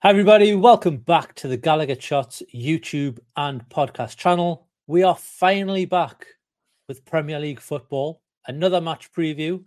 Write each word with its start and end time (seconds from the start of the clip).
Hi, 0.00 0.10
everybody. 0.10 0.54
Welcome 0.54 0.98
back 0.98 1.34
to 1.34 1.48
the 1.48 1.58
Gallowgate 1.58 2.00
Shots 2.00 2.40
YouTube 2.54 3.18
and 3.36 3.68
podcast 3.68 4.16
channel. 4.16 4.68
We 4.86 5.02
are 5.02 5.16
finally 5.16 5.86
back 5.86 6.24
with 6.86 7.04
Premier 7.04 7.40
League 7.40 7.58
football. 7.58 8.22
Another 8.46 8.80
match 8.80 9.10
preview. 9.10 9.64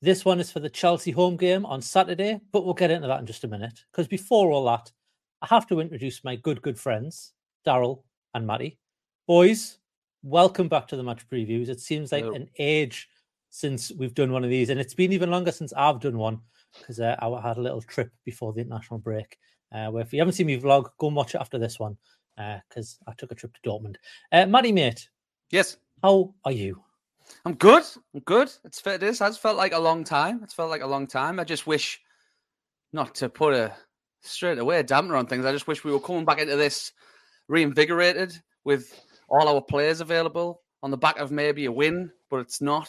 This 0.00 0.24
one 0.24 0.38
is 0.38 0.52
for 0.52 0.60
the 0.60 0.70
Chelsea 0.70 1.10
home 1.10 1.36
game 1.36 1.66
on 1.66 1.82
Saturday, 1.82 2.40
but 2.52 2.64
we'll 2.64 2.74
get 2.74 2.92
into 2.92 3.08
that 3.08 3.18
in 3.18 3.26
just 3.26 3.42
a 3.42 3.48
minute. 3.48 3.82
Because 3.90 4.06
before 4.06 4.52
all 4.52 4.66
that, 4.66 4.92
I 5.42 5.46
have 5.46 5.66
to 5.66 5.80
introduce 5.80 6.22
my 6.22 6.36
good, 6.36 6.62
good 6.62 6.78
friends, 6.78 7.32
Daryl 7.66 8.04
and 8.34 8.46
Matty. 8.46 8.78
Boys, 9.26 9.78
welcome 10.22 10.68
back 10.68 10.86
to 10.86 10.96
the 10.96 11.02
match 11.02 11.28
previews. 11.28 11.70
It 11.70 11.80
seems 11.80 12.12
like 12.12 12.22
Hello. 12.22 12.36
an 12.36 12.48
age 12.60 13.08
since 13.50 13.90
we've 13.90 14.14
done 14.14 14.30
one 14.30 14.44
of 14.44 14.50
these, 14.50 14.70
and 14.70 14.78
it's 14.78 14.94
been 14.94 15.12
even 15.12 15.32
longer 15.32 15.50
since 15.50 15.72
I've 15.72 15.98
done 15.98 16.18
one 16.18 16.38
because 16.78 17.00
uh, 17.00 17.16
I 17.18 17.40
had 17.40 17.56
a 17.56 17.62
little 17.62 17.82
trip 17.82 18.12
before 18.24 18.52
the 18.52 18.60
international 18.60 19.00
break. 19.00 19.36
Uh, 19.76 19.90
where 19.90 20.02
if 20.02 20.12
you 20.12 20.18
haven't 20.18 20.32
seen 20.32 20.46
me 20.46 20.58
vlog, 20.58 20.88
go 20.98 21.08
and 21.08 21.16
watch 21.16 21.34
it 21.34 21.40
after 21.40 21.58
this 21.58 21.78
one 21.78 21.98
because 22.36 22.98
I 23.06 23.12
took 23.12 23.30
a 23.30 23.34
trip 23.34 23.52
to 23.54 23.68
Dortmund. 23.68 23.96
Uh, 24.32 24.46
Matty, 24.46 24.72
mate, 24.72 25.08
Yes, 25.50 25.76
how 26.02 26.34
are 26.44 26.52
you? 26.52 26.82
I'm 27.44 27.54
good. 27.54 27.82
I'm 28.14 28.20
good. 28.20 28.50
It's 28.64 28.84
it 28.86 29.02
is. 29.02 29.18
Has 29.18 29.38
felt 29.38 29.56
like 29.56 29.72
a 29.72 29.78
long 29.78 30.04
time. 30.04 30.40
It's 30.42 30.54
felt 30.54 30.70
like 30.70 30.82
a 30.82 30.86
long 30.86 31.06
time. 31.06 31.38
I 31.38 31.44
just 31.44 31.66
wish 31.66 32.00
not 32.92 33.14
to 33.16 33.28
put 33.28 33.54
a 33.54 33.72
straight 34.22 34.58
away 34.58 34.78
a 34.78 34.84
dampener 34.84 35.18
on 35.18 35.26
things. 35.26 35.44
I 35.44 35.52
just 35.52 35.66
wish 35.66 35.84
we 35.84 35.92
were 35.92 36.00
coming 36.00 36.24
back 36.24 36.38
into 36.38 36.56
this 36.56 36.92
reinvigorated 37.48 38.32
with 38.64 38.92
all 39.28 39.48
our 39.48 39.60
players 39.60 40.00
available 40.00 40.62
on 40.82 40.90
the 40.90 40.96
back 40.96 41.18
of 41.18 41.30
maybe 41.30 41.66
a 41.66 41.72
win, 41.72 42.10
but 42.30 42.38
it's 42.38 42.60
not. 42.60 42.88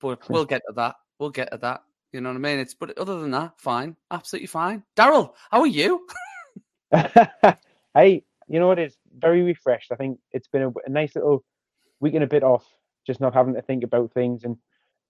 But 0.00 0.28
we'll 0.28 0.44
get 0.46 0.62
to 0.68 0.74
that. 0.76 0.94
We'll 1.18 1.30
get 1.30 1.50
to 1.52 1.58
that. 1.58 1.82
You 2.12 2.20
know 2.20 2.28
what 2.28 2.36
I 2.36 2.40
mean? 2.40 2.58
It's 2.58 2.74
but 2.74 2.96
other 2.98 3.20
than 3.20 3.30
that, 3.30 3.58
fine, 3.58 3.96
absolutely 4.10 4.48
fine. 4.48 4.82
Daryl, 4.96 5.32
how 5.50 5.60
are 5.60 5.66
you? 5.66 6.06
hey, 7.94 8.24
you 8.48 8.60
know 8.60 8.66
what? 8.66 8.78
It's 8.78 8.96
very 9.16 9.42
refreshed. 9.42 9.92
I 9.92 9.96
think 9.96 10.18
it's 10.30 10.48
been 10.48 10.62
a, 10.62 10.68
a 10.84 10.90
nice 10.90 11.14
little 11.14 11.42
week 12.00 12.14
and 12.14 12.24
a 12.24 12.28
bit 12.28 12.42
off, 12.42 12.66
just 13.06 13.20
not 13.20 13.34
having 13.34 13.54
to 13.54 13.62
think 13.62 13.82
about 13.82 14.12
things 14.12 14.44
and 14.44 14.58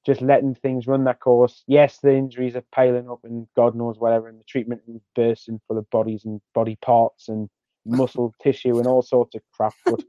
just 0.07 0.21
letting 0.21 0.55
things 0.55 0.87
run 0.87 1.05
that 1.05 1.21
course. 1.21 1.65
Yes, 1.67 1.99
the 1.99 2.15
injuries 2.15 2.57
are 2.57 2.65
piling 2.73 3.11
up 3.11 3.21
and 3.25 3.47
God 3.57 3.75
knows 3.75 3.99
whatever, 3.99 4.29
and 4.29 4.39
the 4.39 4.45
treatment 4.45 4.83
is 4.87 5.01
bursting 5.15 5.61
full 5.67 5.79
of 5.79 5.91
bodies 5.91 6.25
and 6.25 6.41
body 6.55 6.77
parts 6.83 7.29
and 7.29 7.49
muscle 7.87 8.33
tissue 8.41 8.79
and 8.79 8.87
all 8.87 9.03
sorts 9.03 9.35
of 9.35 9.43
crap. 9.53 9.75
But 9.85 10.03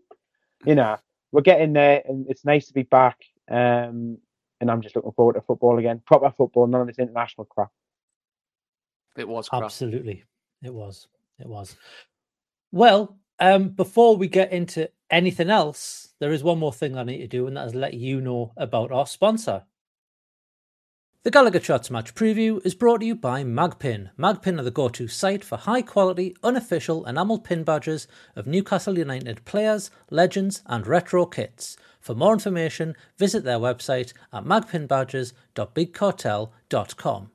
you 0.65 0.75
know, 0.75 0.97
we're 1.31 1.41
getting 1.41 1.73
there, 1.73 2.03
and 2.05 2.27
it's 2.29 2.45
nice 2.45 2.67
to 2.67 2.73
be 2.73 2.83
back. 2.83 3.17
Um, 3.49 4.19
and 4.63 4.71
I'm 4.71 4.81
just 4.81 4.95
looking 4.95 5.11
forward 5.11 5.33
to 5.33 5.41
football 5.41 5.77
again, 5.77 6.01
proper 6.05 6.31
football, 6.31 6.65
none 6.65 6.81
of 6.81 6.87
this 6.87 6.97
international 6.97 7.45
crap. 7.45 7.69
It 9.17 9.27
was 9.27 9.49
crap. 9.49 9.63
Absolutely. 9.63 10.23
It 10.63 10.73
was. 10.73 11.07
It 11.37 11.47
was. 11.47 11.75
Well, 12.71 13.17
um, 13.39 13.69
before 13.69 14.15
we 14.15 14.27
get 14.27 14.53
into 14.53 14.89
anything 15.11 15.49
else, 15.49 16.13
there 16.19 16.31
is 16.31 16.43
one 16.43 16.59
more 16.59 16.73
thing 16.73 16.97
I 16.97 17.03
need 17.03 17.19
to 17.19 17.27
do, 17.27 17.45
and 17.45 17.57
that 17.57 17.67
is 17.67 17.75
let 17.75 17.93
you 17.93 18.21
know 18.21 18.53
about 18.55 18.91
our 18.91 19.05
sponsor. 19.05 19.63
The 21.23 21.31
Gallowgate 21.31 21.63
Shots 21.63 21.91
match 21.91 22.15
preview 22.15 22.65
is 22.65 22.75
brought 22.75 22.99
to 22.99 23.05
you 23.05 23.15
by 23.15 23.43
Magpin. 23.43 24.09
Magpin 24.17 24.59
are 24.59 24.63
the 24.63 24.71
go 24.71 24.89
to 24.89 25.07
site 25.07 25.43
for 25.43 25.57
high 25.57 25.81
quality, 25.81 26.35
unofficial 26.43 27.05
enamel 27.05 27.39
pin 27.39 27.63
badges 27.63 28.07
of 28.35 28.47
Newcastle 28.47 28.97
United 28.97 29.45
players, 29.45 29.91
legends, 30.09 30.63
and 30.65 30.87
retro 30.87 31.25
kits. 31.25 31.77
For 32.03 32.13
more 32.13 32.33
information, 32.33 32.95
visit 33.17 33.43
their 33.45 33.59
website 33.59 34.11
at 34.33 34.43
magpinbadges.bigcartel.com. 34.43 37.31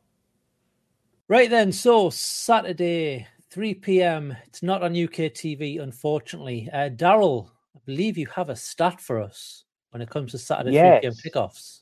Right 1.27 1.49
then, 1.49 1.73
so 1.73 2.11
Saturday, 2.11 3.27
3 3.49 3.73
p.m. 3.75 4.37
It's 4.47 4.63
not 4.63 4.83
on 4.83 4.91
UK 4.91 5.33
TV, 5.33 5.81
unfortunately. 5.81 6.69
Uh, 6.71 6.91
Daryl, 6.91 7.49
I 7.75 7.79
believe 7.87 8.19
you 8.19 8.27
have 8.27 8.51
a 8.51 8.57
stat 8.57 9.01
for 9.01 9.23
us 9.23 9.65
when 9.89 10.03
it 10.03 10.11
comes 10.11 10.33
to 10.33 10.39
Saturday 10.39 10.79
3 10.79 11.01
p.m. 11.01 11.15
Kickoffs. 11.15 11.81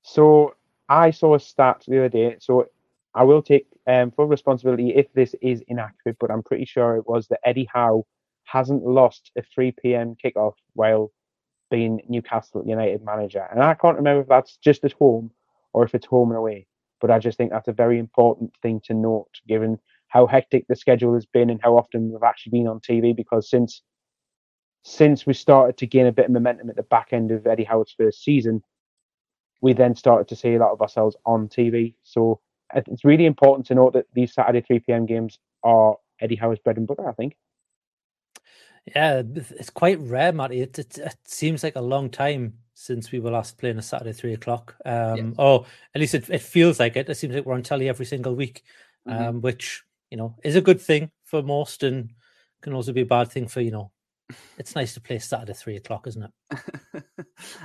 So 0.00 0.54
I 0.88 1.10
saw 1.10 1.34
a 1.34 1.40
stat 1.40 1.84
the 1.86 1.98
other 1.98 2.08
day. 2.08 2.38
So 2.40 2.68
I 3.14 3.24
will 3.24 3.42
take 3.42 3.66
um, 3.86 4.10
full 4.10 4.24
responsibility 4.24 4.94
if 4.94 5.12
this 5.12 5.34
is 5.42 5.62
inaccurate, 5.68 6.16
but 6.18 6.30
I'm 6.30 6.42
pretty 6.42 6.64
sure 6.64 6.96
it 6.96 7.06
was 7.06 7.28
that 7.28 7.40
Eddie 7.44 7.68
Howe 7.70 8.06
hasn't 8.44 8.86
lost 8.86 9.32
a 9.36 9.42
3 9.42 9.72
p.m. 9.82 10.16
kickoff 10.24 10.54
while 10.72 11.12
being 11.70 12.00
Newcastle 12.08 12.62
United 12.66 13.04
manager. 13.04 13.46
And 13.50 13.62
I 13.62 13.74
can't 13.74 13.96
remember 13.96 14.22
if 14.22 14.28
that's 14.28 14.56
just 14.56 14.84
at 14.84 14.92
home 14.92 15.30
or 15.72 15.84
if 15.84 15.94
it's 15.94 16.06
home 16.06 16.30
and 16.30 16.38
away. 16.38 16.66
But 17.00 17.10
I 17.10 17.18
just 17.18 17.36
think 17.36 17.50
that's 17.50 17.68
a 17.68 17.72
very 17.72 17.98
important 17.98 18.52
thing 18.62 18.80
to 18.84 18.94
note, 18.94 19.30
given 19.46 19.78
how 20.08 20.26
hectic 20.26 20.66
the 20.68 20.76
schedule 20.76 21.14
has 21.14 21.26
been 21.26 21.50
and 21.50 21.60
how 21.62 21.76
often 21.76 22.10
we've 22.10 22.22
actually 22.22 22.50
been 22.50 22.68
on 22.68 22.80
TV. 22.80 23.14
Because 23.14 23.50
since 23.50 23.82
since 24.82 25.26
we 25.26 25.34
started 25.34 25.76
to 25.78 25.86
gain 25.86 26.06
a 26.06 26.12
bit 26.12 26.26
of 26.26 26.30
momentum 26.30 26.70
at 26.70 26.76
the 26.76 26.82
back 26.84 27.08
end 27.12 27.32
of 27.32 27.46
Eddie 27.46 27.64
Howe's 27.64 27.92
first 27.96 28.22
season, 28.22 28.62
we 29.60 29.72
then 29.72 29.96
started 29.96 30.28
to 30.28 30.36
see 30.36 30.54
a 30.54 30.58
lot 30.58 30.70
of 30.70 30.80
ourselves 30.80 31.16
on 31.26 31.48
TV. 31.48 31.94
So 32.04 32.40
uh, 32.74 32.82
it's 32.86 33.04
really 33.04 33.26
important 33.26 33.66
to 33.66 33.74
note 33.74 33.94
that 33.94 34.06
these 34.14 34.32
Saturday 34.32 34.60
3 34.60 34.78
p.m. 34.80 35.04
games 35.04 35.40
are 35.64 35.96
Eddie 36.20 36.36
Howe's 36.36 36.60
bread 36.60 36.76
and 36.76 36.86
butter, 36.86 37.08
I 37.08 37.12
think. 37.12 37.36
Yeah, 38.94 39.22
it's 39.34 39.70
quite 39.70 39.98
rare, 40.00 40.32
Matty. 40.32 40.60
It, 40.60 40.78
it, 40.78 40.98
it 40.98 41.16
seems 41.24 41.62
like 41.64 41.76
a 41.76 41.80
long 41.80 42.08
time 42.08 42.54
since 42.74 43.10
we 43.10 43.18
were 43.20 43.30
last 43.30 43.58
playing 43.58 43.78
a 43.78 43.82
Saturday 43.82 44.12
three 44.12 44.34
o'clock. 44.34 44.76
Um. 44.84 45.34
Or 45.38 45.66
at 45.94 46.00
least 46.00 46.14
it, 46.14 46.30
it 46.30 46.42
feels 46.42 46.78
like 46.78 46.96
it. 46.96 47.08
It 47.08 47.14
seems 47.16 47.34
like 47.34 47.44
we're 47.44 47.54
on 47.54 47.62
telly 47.62 47.88
every 47.88 48.06
single 48.06 48.34
week, 48.36 48.62
Mhm. 49.08 49.28
um, 49.28 49.40
which 49.40 49.82
you 50.10 50.16
know 50.16 50.36
is 50.44 50.56
a 50.56 50.60
good 50.60 50.80
thing 50.80 51.10
for 51.24 51.42
most, 51.42 51.82
and 51.82 52.10
can 52.62 52.74
also 52.74 52.92
be 52.92 53.00
a 53.00 53.06
bad 53.06 53.30
thing 53.30 53.48
for 53.48 53.60
you 53.60 53.70
know. 53.72 53.90
It's 54.58 54.74
nice 54.74 54.94
to 54.94 55.00
play 55.00 55.18
Saturday 55.18 55.54
three 55.54 55.76
o'clock, 55.76 56.06
isn't 56.06 56.24
it? 56.24 56.32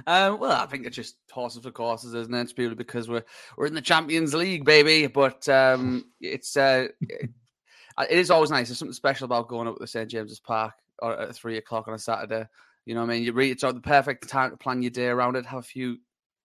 um, 0.07 0.39
well, 0.39 0.51
I 0.61 0.65
think 0.67 0.85
it's 0.85 0.95
just 0.95 1.17
horses 1.31 1.63
for 1.63 1.71
courses, 1.71 2.13
isn't 2.13 2.33
it? 2.33 2.41
It's 2.41 2.75
because 2.75 3.09
we're 3.09 3.25
we're 3.57 3.65
in 3.67 3.73
the 3.73 3.81
Champions 3.81 4.33
League, 4.33 4.65
baby. 4.65 5.07
But 5.07 5.47
um, 5.49 6.05
it's 6.19 6.57
uh, 6.57 6.88
it, 7.01 7.29
it 7.99 8.11
is 8.11 8.31
always 8.31 8.51
nice. 8.51 8.69
There's 8.69 8.79
something 8.79 8.93
special 8.93 9.25
about 9.25 9.47
going 9.47 9.67
up 9.67 9.77
to 9.77 9.88
St 9.88 10.09
James's 10.09 10.39
Park 10.39 10.73
or 11.01 11.19
at 11.19 11.35
three 11.35 11.57
o'clock 11.57 11.88
on 11.88 11.94
a 11.94 12.00
Saturday. 12.00 12.47
You 12.85 12.95
know, 12.95 13.01
what 13.01 13.12
I 13.12 13.13
mean, 13.13 13.23
you 13.23 13.34
read 13.34 13.51
it's 13.51 13.62
the 13.62 13.73
perfect 13.81 14.28
time 14.28 14.51
to 14.51 14.57
plan 14.57 14.81
your 14.81 14.91
day 14.91 15.07
around 15.07 15.35
it. 15.35 15.45
Have 15.45 15.59
a 15.59 15.63
few 15.63 15.97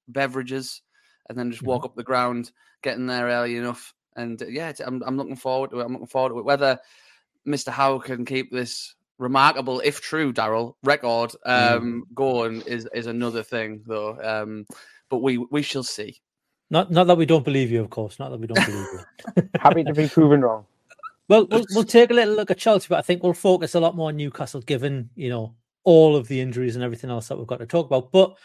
beverages, 0.08 0.82
and 1.28 1.38
then 1.38 1.50
just 1.50 1.62
walk 1.62 1.84
up 1.84 1.96
the 1.96 2.02
ground, 2.02 2.50
getting 2.82 3.06
there 3.06 3.26
early 3.26 3.56
enough. 3.56 3.94
And 4.16 4.40
uh, 4.40 4.46
yeah, 4.46 4.68
it's, 4.68 4.80
I'm 4.80 5.02
I'm 5.04 5.16
looking 5.16 5.36
forward 5.36 5.70
to 5.70 5.80
it. 5.80 5.84
I'm 5.84 5.92
looking 5.92 6.06
forward 6.06 6.30
to 6.30 6.38
it. 6.38 6.44
Whether 6.44 6.78
Mr. 7.46 7.68
Howe 7.68 7.98
can 7.98 8.24
keep 8.24 8.50
this 8.50 8.94
remarkable, 9.18 9.80
if 9.80 10.00
true, 10.00 10.32
Daryl 10.32 10.74
record 10.82 11.32
um, 11.44 12.04
going 12.14 12.62
is 12.62 12.88
is 12.94 13.06
another 13.06 13.42
thing, 13.42 13.82
though. 13.86 14.18
Um, 14.22 14.66
but 15.08 15.18
we 15.18 15.38
we 15.38 15.62
shall 15.62 15.84
see. 15.84 16.20
Not 16.70 16.90
not 16.90 17.06
that 17.06 17.16
we 17.16 17.26
don't 17.26 17.44
believe 17.44 17.70
you, 17.70 17.80
of 17.80 17.90
course. 17.90 18.18
Not 18.18 18.30
that 18.30 18.40
we 18.40 18.46
don't 18.46 18.66
believe 18.66 18.86
you. 18.92 19.48
Happy 19.60 19.84
to 19.84 19.94
be 19.94 20.08
proven 20.08 20.40
wrong. 20.42 20.66
Well, 21.28 21.46
we'll 21.50 21.64
we'll 21.74 21.84
take 21.84 22.10
a 22.10 22.14
little 22.14 22.34
look 22.34 22.50
at 22.50 22.58
Chelsea, 22.58 22.86
but 22.88 22.98
I 22.98 23.02
think 23.02 23.22
we'll 23.22 23.32
focus 23.32 23.74
a 23.74 23.80
lot 23.80 23.96
more 23.96 24.08
on 24.08 24.16
Newcastle, 24.16 24.60
given 24.60 25.10
you 25.16 25.28
know 25.28 25.56
all 25.84 26.16
of 26.16 26.28
the 26.28 26.40
injuries 26.40 26.76
and 26.76 26.84
everything 26.84 27.10
else 27.10 27.28
that 27.28 27.36
we've 27.36 27.46
got 27.46 27.58
to 27.58 27.66
talk 27.66 27.86
about. 27.86 28.12
But 28.12 28.36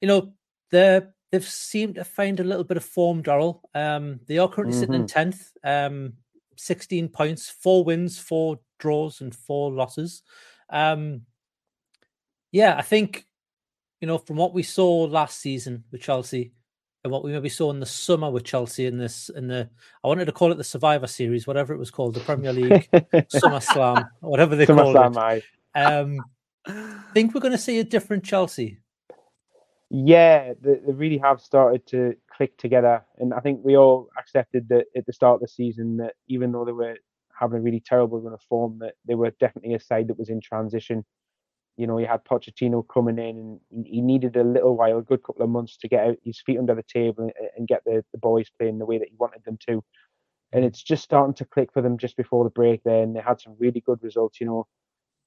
you 0.00 0.08
know, 0.08 0.32
they 0.70 1.02
they've 1.30 1.46
seemed 1.46 1.96
to 1.96 2.04
find 2.04 2.40
a 2.40 2.44
little 2.44 2.64
bit 2.64 2.76
of 2.76 2.84
form, 2.84 3.22
Daryl. 3.22 3.60
Um, 3.74 4.20
they 4.26 4.38
are 4.38 4.48
currently 4.48 4.76
sitting 4.78 4.94
in 4.94 5.06
tenth, 5.06 5.52
um, 5.64 6.14
sixteen 6.56 7.08
points, 7.08 7.50
four 7.50 7.84
wins, 7.84 8.18
four 8.18 8.60
draws, 8.78 9.20
and 9.20 9.34
four 9.34 9.70
losses. 9.70 10.22
Um, 10.70 11.22
yeah, 12.52 12.74
I 12.76 12.82
think 12.82 13.26
you 14.00 14.06
know 14.06 14.16
from 14.16 14.36
what 14.36 14.54
we 14.54 14.62
saw 14.62 15.04
last 15.04 15.40
season 15.40 15.84
with 15.92 16.00
Chelsea, 16.00 16.54
and 17.02 17.12
what 17.12 17.24
we 17.24 17.32
maybe 17.32 17.48
saw 17.48 17.70
in 17.70 17.80
the 17.80 17.86
summer 17.86 18.30
with 18.30 18.44
Chelsea 18.44 18.86
in 18.86 18.98
this 18.98 19.30
in 19.30 19.46
the 19.46 19.68
I 20.04 20.08
wanted 20.08 20.26
to 20.26 20.32
call 20.32 20.52
it 20.52 20.56
the 20.56 20.64
Survivor 20.64 21.06
Series, 21.06 21.46
whatever 21.46 21.72
it 21.72 21.78
was 21.78 21.90
called, 21.90 22.14
the 22.14 22.20
Premier 22.20 22.52
League 22.52 22.88
Summer 23.28 23.60
Slam, 23.60 24.06
whatever 24.20 24.56
they 24.56 24.66
Summer 24.66 24.82
called 24.82 24.94
Slam, 24.94 25.12
it. 25.12 25.44
aye. 25.74 25.82
Um, 25.82 26.20
think 27.14 27.34
we're 27.34 27.40
going 27.40 27.52
to 27.52 27.58
see 27.58 27.78
a 27.78 27.84
different 27.84 28.24
Chelsea. 28.24 28.78
Yeah, 29.92 30.52
they, 30.60 30.74
they 30.86 30.92
really 30.92 31.18
have 31.18 31.40
started 31.40 31.86
to 31.88 32.14
click 32.32 32.56
together, 32.58 33.02
and 33.18 33.34
I 33.34 33.40
think 33.40 33.60
we 33.64 33.76
all 33.76 34.08
accepted 34.18 34.68
that 34.68 34.86
at 34.96 35.06
the 35.06 35.12
start 35.12 35.36
of 35.36 35.40
the 35.40 35.48
season 35.48 35.96
that 35.96 36.14
even 36.28 36.52
though 36.52 36.64
they 36.64 36.72
were 36.72 36.96
having 37.32 37.58
a 37.58 37.62
really 37.62 37.80
terrible 37.80 38.20
run 38.20 38.34
of 38.34 38.42
form, 38.42 38.78
that 38.80 38.94
they 39.06 39.14
were 39.14 39.30
definitely 39.40 39.74
a 39.74 39.80
side 39.80 40.08
that 40.08 40.18
was 40.18 40.28
in 40.28 40.40
transition. 40.40 41.04
You 41.80 41.86
know, 41.86 41.96
he 41.96 42.04
had 42.04 42.24
Pochettino 42.24 42.86
coming 42.86 43.18
in, 43.18 43.58
and 43.72 43.86
he 43.86 44.02
needed 44.02 44.36
a 44.36 44.44
little 44.44 44.76
while, 44.76 44.98
a 44.98 45.02
good 45.02 45.22
couple 45.22 45.42
of 45.42 45.48
months, 45.48 45.78
to 45.78 45.88
get 45.88 46.16
his 46.22 46.38
feet 46.44 46.58
under 46.58 46.74
the 46.74 46.82
table 46.82 47.24
and, 47.24 47.32
and 47.56 47.66
get 47.66 47.82
the, 47.86 48.04
the 48.12 48.18
boys 48.18 48.50
playing 48.58 48.78
the 48.78 48.84
way 48.84 48.98
that 48.98 49.08
he 49.08 49.16
wanted 49.18 49.42
them 49.44 49.58
to. 49.66 49.82
And 50.52 50.62
it's 50.62 50.82
just 50.82 51.02
starting 51.02 51.32
to 51.36 51.46
click 51.46 51.72
for 51.72 51.80
them 51.80 51.96
just 51.96 52.18
before 52.18 52.44
the 52.44 52.50
break 52.50 52.82
there, 52.84 53.02
and 53.02 53.16
they 53.16 53.20
had 53.20 53.40
some 53.40 53.56
really 53.58 53.80
good 53.80 54.02
results. 54.02 54.42
You 54.42 54.46
know, 54.46 54.66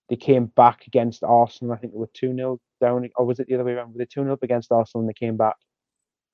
they 0.10 0.16
came 0.16 0.46
back 0.46 0.86
against 0.86 1.24
Arsenal. 1.24 1.74
I 1.74 1.78
think 1.78 1.94
they 1.94 2.00
were 2.00 2.10
2 2.14 2.36
0 2.36 2.60
down, 2.80 3.10
or 3.16 3.26
was 3.26 3.40
it 3.40 3.48
the 3.48 3.56
other 3.56 3.64
way 3.64 3.72
around? 3.72 3.94
Were 3.94 3.98
they 3.98 4.06
2 4.06 4.22
0 4.22 4.34
up 4.34 4.44
against 4.44 4.72
Arsenal 4.72 5.02
and 5.02 5.10
they 5.10 5.14
came 5.14 5.38
back 5.38 5.56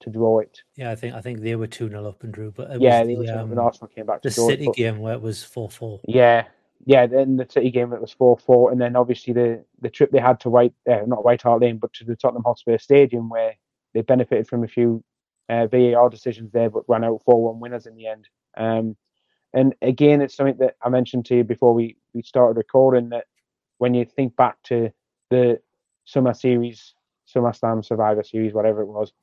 to 0.02 0.10
draw 0.10 0.40
it? 0.40 0.62
Yeah, 0.76 0.92
I 0.92 0.96
think 0.96 1.14
I 1.14 1.22
think 1.22 1.40
they 1.40 1.56
were 1.56 1.68
two 1.68 1.88
0 1.88 2.06
up 2.06 2.24
and 2.24 2.34
drew, 2.34 2.52
but 2.52 2.72
it 2.72 2.82
yeah, 2.82 3.06
the, 3.06 3.16
were 3.16 3.24
2-0 3.24 3.30
up 3.30 3.40
um, 3.40 3.52
and 3.52 3.60
Arsenal 3.60 3.88
came 3.88 4.06
back 4.06 4.22
the 4.22 4.32
draw 4.32 4.50
City 4.50 4.64
it. 4.64 4.68
but- 4.68 4.76
game 4.76 5.00
where 5.00 5.14
it 5.14 5.22
was 5.22 5.44
four 5.44 5.70
four. 5.70 6.02
Yeah, 6.06 6.46
yeah. 6.86 7.08
Then 7.08 7.38
the 7.38 7.48
City 7.50 7.72
game 7.72 7.94
it 7.94 8.02
was 8.02 8.12
four 8.12 8.38
four, 8.38 8.72
and 8.72 8.80
then 8.80 8.96
obviously 8.96 9.34
the 9.34 9.64
the 9.82 9.90
trip 9.90 10.12
they 10.12 10.20
had 10.20 10.40
to 10.42 10.50
White, 10.50 10.74
uh, 10.90 11.02
not 11.06 11.26
White 11.26 11.42
Hart 11.42 11.62
Lane, 11.62 11.78
but 11.78 11.94
to 11.94 12.06
the 12.06 12.16
Tottenham 12.16 12.44
Hotspur 12.44 12.78
Stadium 12.78 13.30
where 13.30 13.54
they 13.94 14.02
benefited 14.02 14.48
from 14.48 14.64
a 14.64 14.68
few 14.68 15.04
uh, 15.50 15.68
VAR 15.68 16.10
decisions 16.10 16.52
there, 16.52 16.70
but 16.70 16.88
ran 16.88 17.04
out 17.04 17.22
four 17.26 17.44
one 17.44 17.60
winners 17.60 17.86
in 17.86 17.96
the 17.96 18.08
end. 18.08 18.28
Um, 18.58 18.96
and 19.54 19.74
again, 19.82 20.22
it's 20.22 20.36
something 20.36 20.58
that 20.60 20.76
I 20.84 20.90
mentioned 20.90 21.26
to 21.28 21.38
you 21.38 21.44
before 21.44 21.74
we 21.74 21.98
we 22.14 22.22
started 22.22 22.58
recording 22.58 23.10
that 23.10 23.26
when 23.80 23.94
you 23.94 24.06
think 24.06 24.36
back 24.36 24.62
to 24.64 24.92
the 25.30 25.60
summer 26.06 26.34
series, 26.34 26.94
Summer 27.26 27.54
Slam 27.54 27.84
Survivor 27.84 28.24
Series, 28.24 28.54
whatever 28.54 28.82
it 28.82 28.88
was. 28.88 29.14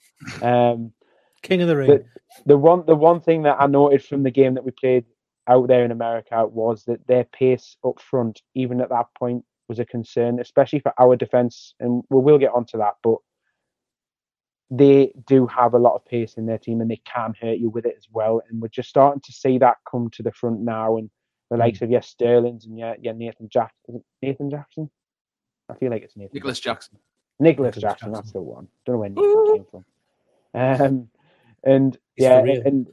Um, 0.43 0.93
King 1.43 1.63
of 1.63 1.69
the 1.69 1.77
Ring. 1.77 1.89
the, 1.89 2.05
the 2.47 2.59
one 2.59 2.85
the 2.87 2.97
one 2.97 3.21
thing 3.21 3.43
that 3.43 3.57
I 3.61 3.67
noted 3.67 4.05
from 4.05 4.23
the 4.23 4.31
game 4.31 4.55
that 4.55 4.65
we 4.65 4.71
played 4.73 5.05
out 5.49 5.69
there 5.69 5.85
in 5.85 5.91
America 5.91 6.47
was 6.47 6.85
that 6.85 7.07
their 7.07 7.25
pace 7.25 7.77
up 7.85 8.01
front, 8.01 8.43
even 8.55 8.81
at 8.81 8.91
that 8.91 9.07
point, 9.19 9.45
was 9.69 9.79
a 9.79 9.85
concern, 9.85 10.41
especially 10.41 10.81
for 10.81 10.93
our 10.99 11.17
defense. 11.17 11.75
And 11.81 12.03
we 12.11 12.21
will 12.21 12.39
get 12.39 12.53
onto 12.53 12.79
that, 12.79 12.95
but 13.03 13.19
they 14.71 15.13
do 15.27 15.47
have 15.47 15.75
a 15.75 15.79
lot 15.79 15.95
of 15.95 16.05
pace 16.05 16.35
in 16.35 16.47
their 16.47 16.59
team, 16.59 16.81
and 16.81 16.91
they 16.91 17.01
can 17.05 17.35
hurt 17.41 17.59
you 17.59 17.71
with 17.71 17.87
it 17.87 17.95
as 17.97 18.07
well. 18.11 18.43
And 18.49 18.61
we're 18.61 18.69
just 18.69 18.89
starting 18.89 19.23
to 19.23 19.33
see 19.33 19.59
that 19.59 19.77
come 19.89 20.11
to 20.11 20.23
the 20.23 20.33
front 20.33 20.61
now, 20.61 20.97
and 20.97 21.11
the 21.51 21.57
likes 21.57 21.83
of 21.83 21.91
yes 21.91 22.09
Sterling's 22.09 22.67
and 22.67 22.79
yeah, 22.79 22.95
yeah 23.01 23.13
Nathan 23.13 23.49
Jack 23.49 23.73
is 23.89 23.97
it 23.97 24.03
Nathan 24.23 24.51
Jackson. 24.51 24.91
I 25.69 25.75
feel 25.75 25.91
like 25.91 26.03
it's 26.03 26.17
Nathan 26.17 26.35
Nicholas 26.35 26.61
Jackson. 26.61 26.99
Nicholas 27.39 27.77
Nicholas 27.77 27.83
Jackson, 27.83 28.09
Jackson. 28.09 28.13
that's 28.13 28.33
the 28.33 28.41
one. 28.41 28.69
Don't 28.85 28.95
know 28.95 29.01
where 29.01 29.09
Nathan 29.09 29.57
came 29.57 29.67
from. 29.71 29.85
Um, 30.55 31.11
and 31.63 31.99
He's 32.15 32.25
yeah, 32.25 32.39
and 32.39 32.87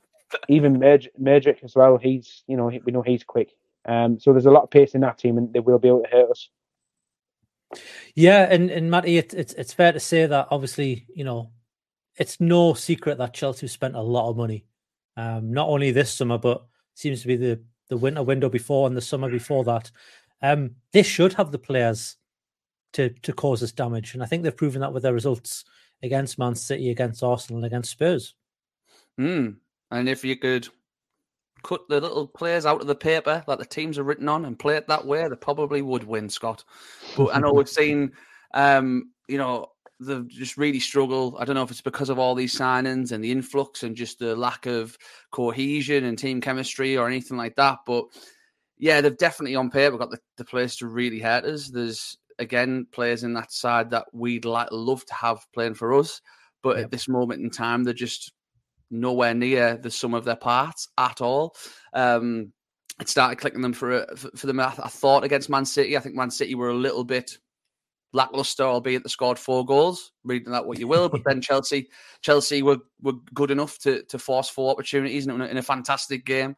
even 0.48 0.80
Merg- 0.80 1.10
Mudryk 1.22 1.64
as 1.64 1.76
well. 1.76 1.98
He's 1.98 2.44
you 2.48 2.58
know 2.58 2.72
we 2.86 2.92
know 2.92 3.02
he's 3.02 3.24
quick. 3.24 3.52
Um, 3.86 4.20
so 4.20 4.32
there's 4.32 4.46
a 4.46 4.52
lot 4.52 4.64
of 4.64 4.72
pace 4.72 4.96
in 4.96 5.02
that 5.02 5.18
team, 5.18 5.38
and 5.38 5.54
they 5.54 5.60
will 5.60 5.80
be 5.80 5.90
able 5.90 6.04
to 6.04 6.10
hurt 6.10 6.32
us. 6.32 6.50
Yeah, 8.16 8.48
and 8.50 8.70
and 8.70 8.90
Matty, 8.90 9.18
it, 9.18 9.34
it's 9.34 9.54
it's 9.54 9.74
fair 9.74 9.92
to 9.92 10.00
say 10.00 10.26
that 10.26 10.48
obviously, 10.52 11.08
you 11.14 11.24
know, 11.24 11.52
it's 12.18 12.40
no 12.40 12.74
secret 12.74 13.18
that 13.18 13.34
Chelsea 13.34 13.68
spent 13.68 13.96
a 13.96 14.02
lot 14.02 14.30
of 14.30 14.38
money, 14.38 14.66
um, 15.18 15.52
not 15.52 15.70
only 15.70 15.92
this 15.92 16.14
summer, 16.14 16.38
but 16.38 16.66
seems 16.94 17.22
to 17.22 17.28
be 17.28 17.36
the 17.36 17.62
the 17.90 17.98
winter 17.98 18.24
window 18.24 18.50
before 18.50 18.88
and 18.88 18.96
the 18.96 19.02
summer 19.02 19.30
before 19.30 19.64
that. 19.66 19.92
Um, 20.42 20.72
they 20.92 21.04
should 21.04 21.34
have 21.34 21.52
the 21.52 21.60
players 21.60 22.18
to 22.94 23.10
to 23.10 23.34
cause 23.34 23.64
us 23.64 23.72
damage, 23.72 24.14
and 24.14 24.24
I 24.24 24.28
think 24.28 24.44
they've 24.44 24.56
proven 24.56 24.82
that 24.82 24.94
with 24.94 25.04
their 25.04 25.14
results 25.14 25.66
against 26.02 26.38
Man 26.38 26.56
City, 26.56 26.90
against 26.90 27.24
Arsenal, 27.24 27.60
and 27.60 27.66
against 27.66 27.92
Spurs. 27.92 28.36
Mm. 29.20 29.56
And 29.94 30.10
if 30.10 30.26
you 30.26 30.36
could 30.36 30.68
cut 31.64 31.82
the 31.88 32.02
little 32.02 32.28
players 32.28 32.66
out 32.66 32.82
of 32.82 32.88
the 32.88 32.96
paper 32.96 33.44
that 33.48 33.60
the 33.60 33.66
teams 33.66 33.98
are 33.98 34.04
written 34.04 34.28
on 34.28 34.46
and 34.46 34.60
play 34.60 34.76
it 34.76 34.88
that 34.88 35.06
way, 35.06 35.28
they 35.28 35.36
probably 35.36 35.82
would 35.82 36.04
win, 36.04 36.30
Scott. 36.30 36.64
But 37.16 37.36
I 37.36 37.40
know 37.40 37.54
we've 37.54 37.70
seen, 37.82 38.12
um, 38.54 39.12
you 39.28 39.38
know, 39.38 39.68
they've 40.00 40.28
just 40.28 40.58
really 40.58 40.80
struggle. 40.80 41.38
I 41.40 41.46
don't 41.46 41.56
know 41.56 41.64
if 41.64 41.72
it's 41.72 41.82
because 41.82 42.10
of 42.10 42.20
all 42.20 42.36
these 42.36 42.58
signings 42.58 43.12
and 43.12 43.24
the 43.24 43.32
influx 43.32 43.84
and 43.84 43.96
just 43.96 44.20
the 44.20 44.36
lack 44.36 44.66
of 44.66 44.98
cohesion 45.32 46.04
and 46.04 46.18
team 46.18 46.42
chemistry 46.42 46.98
or 46.98 47.08
anything 47.08 47.38
like 47.38 47.56
that. 47.56 47.80
But 47.86 48.06
yeah, 48.78 49.00
they've 49.00 49.18
definitely 49.18 49.56
on 49.56 49.70
paper 49.70 49.98
got 49.98 50.10
the, 50.10 50.20
the 50.38 50.46
players 50.46 50.76
to 50.78 50.88
really 50.88 51.20
hurt 51.20 51.46
us. 51.46 51.70
There's 51.70 52.18
again 52.40 52.88
players 52.92 53.24
in 53.24 53.34
that 53.36 53.52
side 53.52 53.92
that 53.92 54.08
we'd 54.12 54.46
like 54.46 54.70
love 54.72 55.06
to 55.06 55.14
have 55.14 55.46
playing 55.54 55.76
for 55.76 55.94
us, 55.94 56.20
but 56.64 56.78
Yep. 56.78 56.86
at 56.86 56.92
this 56.92 57.08
moment 57.08 57.44
in 57.44 57.52
time, 57.52 57.84
they're 57.84 57.94
just 57.94 58.34
nowhere 58.94 59.34
near 59.34 59.78
the 59.78 59.92
sum 59.92 60.14
of 60.14 60.24
their 60.24 60.36
parts 60.36 60.88
at 60.98 61.20
all. 61.20 61.56
Um, 61.94 62.54
it 63.02 63.10
started 63.10 63.40
clicking 63.40 63.62
them 63.62 63.74
for 63.74 64.06
for, 64.16 64.30
for 64.36 64.48
them. 64.48 64.60
I, 64.60 64.70
thought 64.70 65.24
against 65.24 65.50
Man 65.50 65.66
City, 65.66 65.98
I 65.98 66.00
think 66.00 66.16
Man 66.16 66.32
City 66.32 66.56
were 66.56 66.70
a 66.70 66.76
little 66.76 67.04
bit 67.04 67.38
lackluster, 68.14 68.64
albeit 68.64 69.04
they 69.04 69.10
scored 69.10 69.40
four 69.40 69.66
goals. 69.66 70.12
Reading 70.24 70.52
that 70.52 70.66
what 70.66 70.80
you 70.80 70.88
will, 70.88 71.10
but 71.10 71.22
then 71.26 71.42
Chelsea, 71.42 71.90
Chelsea 72.22 72.62
were 72.62 72.78
were 73.02 73.14
good 73.34 73.52
enough 73.52 73.80
to 73.80 74.04
to 74.04 74.20
force 74.20 74.48
four 74.48 74.72
opportunities 74.72 75.26
in 75.28 75.42
a, 75.42 75.46
in 75.46 75.58
a 75.58 75.64
fantastic 75.64 76.26
game. 76.26 76.56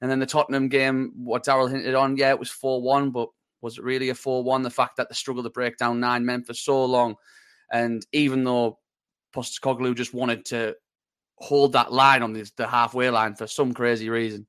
And 0.00 0.10
then 0.10 0.20
the 0.20 0.26
Tottenham 0.26 0.68
game, 0.68 1.12
what 1.16 1.44
Daryl 1.44 1.68
hinted 1.68 1.96
on, 1.96 2.16
yeah, 2.16 2.30
it 2.30 2.38
was 2.38 2.50
four 2.50 2.80
one, 2.80 3.10
but 3.10 3.30
was 3.62 3.78
it 3.78 3.84
really 3.84 4.10
a 4.10 4.14
four 4.14 4.44
one? 4.44 4.62
The 4.62 4.70
fact 4.70 4.96
that 4.98 5.08
they 5.08 5.14
struggled 5.14 5.46
to 5.46 5.50
break 5.50 5.78
down 5.78 5.98
nine 5.98 6.24
men 6.24 6.44
for 6.44 6.54
so 6.54 6.84
long, 6.84 7.16
and 7.72 8.06
even 8.12 8.44
though 8.44 8.78
Postecoglou 9.34 9.96
just 9.96 10.14
wanted 10.14 10.44
to 10.46 10.76
hold 11.40 11.72
that 11.72 11.92
line 11.92 12.22
on 12.22 12.32
the, 12.32 12.50
the 12.56 12.66
halfway 12.66 13.10
line 13.10 13.34
for 13.34 13.46
some 13.46 13.72
crazy 13.72 14.10
reason. 14.10 14.46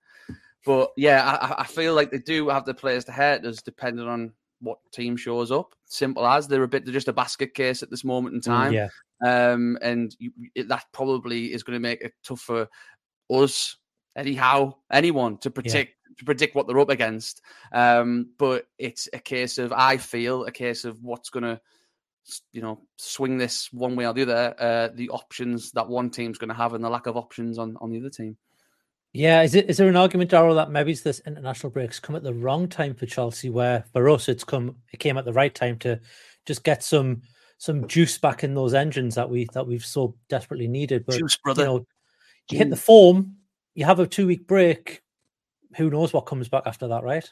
But 0.65 0.91
yeah, 0.97 1.37
I, 1.41 1.61
I 1.61 1.65
feel 1.65 1.93
like 1.93 2.11
they 2.11 2.19
do 2.19 2.49
have 2.49 2.65
the 2.65 2.73
players 2.73 3.05
to 3.05 3.11
hurt 3.11 3.45
us, 3.45 3.61
depending 3.61 4.07
on 4.07 4.33
what 4.59 4.79
team 4.91 5.15
shows 5.15 5.51
up. 5.51 5.73
Simple 5.85 6.27
as 6.27 6.47
they're 6.47 6.63
a 6.63 6.67
bit, 6.67 6.85
they're 6.85 6.93
just 6.93 7.07
a 7.07 7.13
basket 7.13 7.53
case 7.53 7.81
at 7.81 7.89
this 7.89 8.03
moment 8.03 8.35
in 8.35 8.41
time. 8.41 8.73
Yeah, 8.73 8.89
Um, 9.25 9.77
and 9.81 10.15
you, 10.19 10.31
it, 10.55 10.67
that 10.67 10.85
probably 10.91 11.53
is 11.53 11.63
going 11.63 11.75
to 11.75 11.79
make 11.79 12.01
it 12.01 12.13
tough 12.23 12.41
for 12.41 12.67
us, 13.29 13.77
anyhow, 14.15 14.75
anyone 14.91 15.37
to 15.39 15.49
predict 15.49 15.95
to 16.17 16.25
predict 16.25 16.53
what 16.53 16.67
they're 16.67 16.79
up 16.79 16.89
against. 16.89 17.41
Um, 17.71 18.31
but 18.37 18.65
it's 18.77 19.07
a 19.13 19.19
case 19.19 19.57
of 19.57 19.71
I 19.71 19.95
feel 19.97 20.43
a 20.45 20.51
case 20.51 20.83
of 20.83 21.01
what's 21.01 21.29
going 21.29 21.43
to 21.43 21.61
you 22.51 22.61
know 22.61 22.81
swing 22.97 23.37
this 23.37 23.71
one 23.71 23.95
way 23.95 24.05
or 24.05 24.13
the 24.13 24.23
other. 24.23 24.55
Uh, 24.59 24.89
the 24.93 25.09
options 25.09 25.71
that 25.71 25.87
one 25.87 26.09
team's 26.09 26.37
going 26.37 26.49
to 26.49 26.55
have 26.55 26.73
and 26.73 26.83
the 26.83 26.89
lack 26.89 27.07
of 27.07 27.17
options 27.17 27.57
on 27.57 27.75
on 27.81 27.89
the 27.89 27.99
other 27.99 28.09
team. 28.09 28.37
yeah. 29.13 29.41
Is 29.41 29.55
it 29.55 29.69
is 29.69 29.77
there 29.77 29.89
an 29.89 29.95
argument, 29.95 30.31
Daryl, 30.31 30.55
that 30.55 30.71
maybe 30.71 30.93
this 30.93 31.21
international 31.25 31.71
breaks 31.71 31.99
come 31.99 32.15
at 32.15 32.23
the 32.23 32.33
wrong 32.33 32.67
time 32.67 32.95
for 32.95 33.05
Chelsea, 33.05 33.49
where 33.49 33.83
for 33.93 34.09
us 34.09 34.29
it's 34.29 34.43
come 34.43 34.75
it 34.91 34.99
came 34.99 35.17
at 35.17 35.25
the 35.25 35.33
right 35.33 35.53
time 35.53 35.77
to 35.79 35.99
just 36.45 36.63
get 36.63 36.83
some 36.83 37.21
some 37.59 37.87
juice 37.87 38.17
back 38.17 38.43
in 38.43 38.55
those 38.55 38.73
engines 38.73 39.15
that 39.15 39.29
we 39.29 39.47
that 39.53 39.67
we've 39.67 39.85
so 39.85 40.15
desperately 40.29 40.67
needed. 40.67 41.05
But 41.05 41.19
Juice, 41.19 41.37
you 41.45 41.53
know, 41.55 41.85
you 42.49 42.57
hit 42.57 42.69
the 42.69 42.75
form, 42.75 43.35
you 43.75 43.85
have 43.85 43.99
a 43.99 44.07
two 44.07 44.25
week 44.25 44.47
break. 44.47 45.01
Who 45.75 45.89
knows 45.89 46.13
what 46.13 46.25
comes 46.25 46.49
back 46.49 46.63
after 46.65 46.87
that, 46.87 47.03
right? 47.03 47.29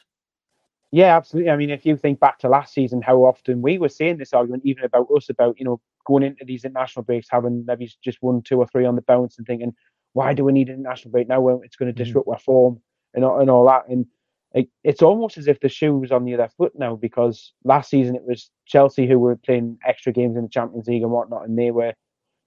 Yeah, 0.90 1.16
absolutely. 1.16 1.50
I 1.50 1.56
mean, 1.56 1.70
if 1.70 1.84
you 1.84 1.96
think 1.96 2.18
back 2.18 2.38
to 2.40 2.48
last 2.48 2.72
season, 2.72 3.02
how 3.02 3.18
often 3.24 3.60
we 3.60 3.78
were 3.78 3.90
saying 3.90 4.16
this 4.16 4.32
argument, 4.32 4.62
even 4.64 4.84
about 4.84 5.08
us, 5.14 5.28
about 5.28 5.58
you 5.58 5.64
know 5.64 5.80
going 6.06 6.22
into 6.22 6.44
these 6.46 6.64
international 6.64 7.02
breaks, 7.04 7.28
having 7.30 7.64
maybe 7.66 7.90
just 8.02 8.18
one, 8.22 8.40
two, 8.42 8.58
or 8.58 8.66
three 8.68 8.86
on 8.86 8.96
the 8.96 9.02
bounce, 9.02 9.36
and 9.36 9.46
thinking, 9.46 9.74
why 10.14 10.32
do 10.32 10.44
we 10.44 10.52
need 10.52 10.68
an 10.68 10.76
international 10.76 11.12
break 11.12 11.28
now 11.28 11.40
when 11.42 11.60
it's 11.62 11.76
going 11.76 11.92
to 11.92 12.00
Mhm. 12.00 12.04
disrupt 12.06 12.28
our 12.28 12.38
form 12.38 12.80
and 13.14 13.24
all- 13.24 13.40
and 13.40 13.50
all 13.50 13.66
that? 13.66 13.86
And 13.88 14.06
it, 14.54 14.70
it's 14.82 15.02
almost 15.02 15.36
as 15.36 15.46
if 15.46 15.60
the 15.60 15.68
shoe 15.68 15.98
was 15.98 16.10
on 16.10 16.24
the 16.24 16.32
other 16.34 16.48
foot 16.56 16.72
now 16.78 16.96
because 16.96 17.52
last 17.64 17.90
season 17.90 18.16
it 18.16 18.24
was 18.24 18.50
Chelsea 18.64 19.06
who 19.06 19.18
were 19.18 19.36
playing 19.36 19.78
extra 19.84 20.10
games 20.12 20.36
in 20.36 20.44
the 20.44 20.48
Champions 20.48 20.86
League 20.88 21.02
and 21.02 21.12
whatnot, 21.12 21.46
and 21.46 21.58
they 21.58 21.70
were 21.70 21.92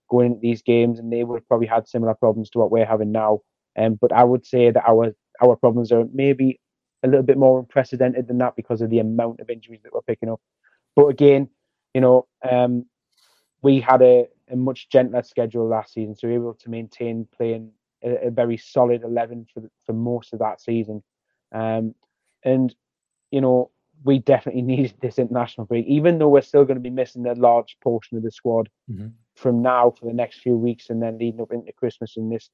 going 0.09 0.27
into 0.27 0.39
these 0.41 0.61
games 0.63 0.99
and 0.99 1.11
they 1.13 1.23
would 1.25 1.37
have 1.41 1.49
probably 1.49 1.67
had 1.67 1.87
similar 1.87 2.15
problems 2.15 2.49
to 2.51 2.59
what 2.59 2.71
we're 2.71 2.85
having 2.87 3.11
now. 3.11 3.41
Um, 3.77 3.95
but 4.01 4.13
I 4.13 4.23
would 4.23 4.45
say 4.47 4.71
that 4.71 4.85
our 4.87 5.15
our 5.43 5.57
problems 5.57 5.91
are 5.91 6.05
maybe 6.13 6.60
a 7.03 7.07
little 7.07 7.23
bit 7.23 7.37
more 7.37 7.59
unprecedented 7.59 8.27
than 8.27 8.37
that 8.39 8.55
because 8.55 8.81
of 8.81 8.89
the 8.89 8.99
amount 8.99 9.39
of 9.39 9.49
injuries 9.49 9.81
that 9.83 9.93
we're 9.93 10.01
picking 10.01 10.29
up. 10.29 10.41
But 10.95 11.07
again, 11.07 11.49
you 11.93 12.01
know, 12.01 12.27
um, 12.49 12.85
we 13.61 13.79
had 13.79 14.01
a, 14.01 14.27
a 14.49 14.55
much 14.55 14.89
gentler 14.89 15.23
schedule 15.23 15.67
last 15.67 15.93
season, 15.93 16.15
so 16.15 16.27
we 16.27 16.37
were 16.37 16.45
able 16.45 16.53
to 16.55 16.69
maintain 16.69 17.27
playing 17.35 17.71
a, 18.03 18.27
a 18.27 18.31
very 18.31 18.57
solid 18.57 19.03
eleven 19.03 19.45
for 19.53 19.61
the- 19.61 19.71
for 19.85 19.93
most 19.93 20.33
of 20.33 20.39
that 20.39 20.61
season. 20.61 21.03
Um, 21.51 21.95
and 22.43 22.73
you 23.31 23.41
know, 23.41 23.71
we 24.03 24.19
definitely 24.19 24.61
need 24.73 24.93
this 25.01 25.19
international 25.19 25.65
break, 25.65 25.85
even 25.87 26.17
though 26.17 26.29
we're 26.29 26.41
still 26.41 26.65
going 26.65 26.77
to 26.77 26.81
be 26.81 26.89
missing 26.89 27.25
a 27.25 27.33
large 27.33 27.77
portion 27.81 28.17
of 28.17 28.23
the 28.23 28.31
squad 28.31 28.69
mm-hmm. 28.89 29.07
from 29.35 29.61
now 29.61 29.91
for 29.91 30.05
the 30.05 30.13
next 30.13 30.39
few 30.39 30.57
weeks 30.57 30.89
and 30.89 31.01
then 31.01 31.17
leading 31.17 31.41
up 31.41 31.51
into 31.51 31.71
Christmas 31.73 32.17
and 32.17 32.31
this 32.31 32.49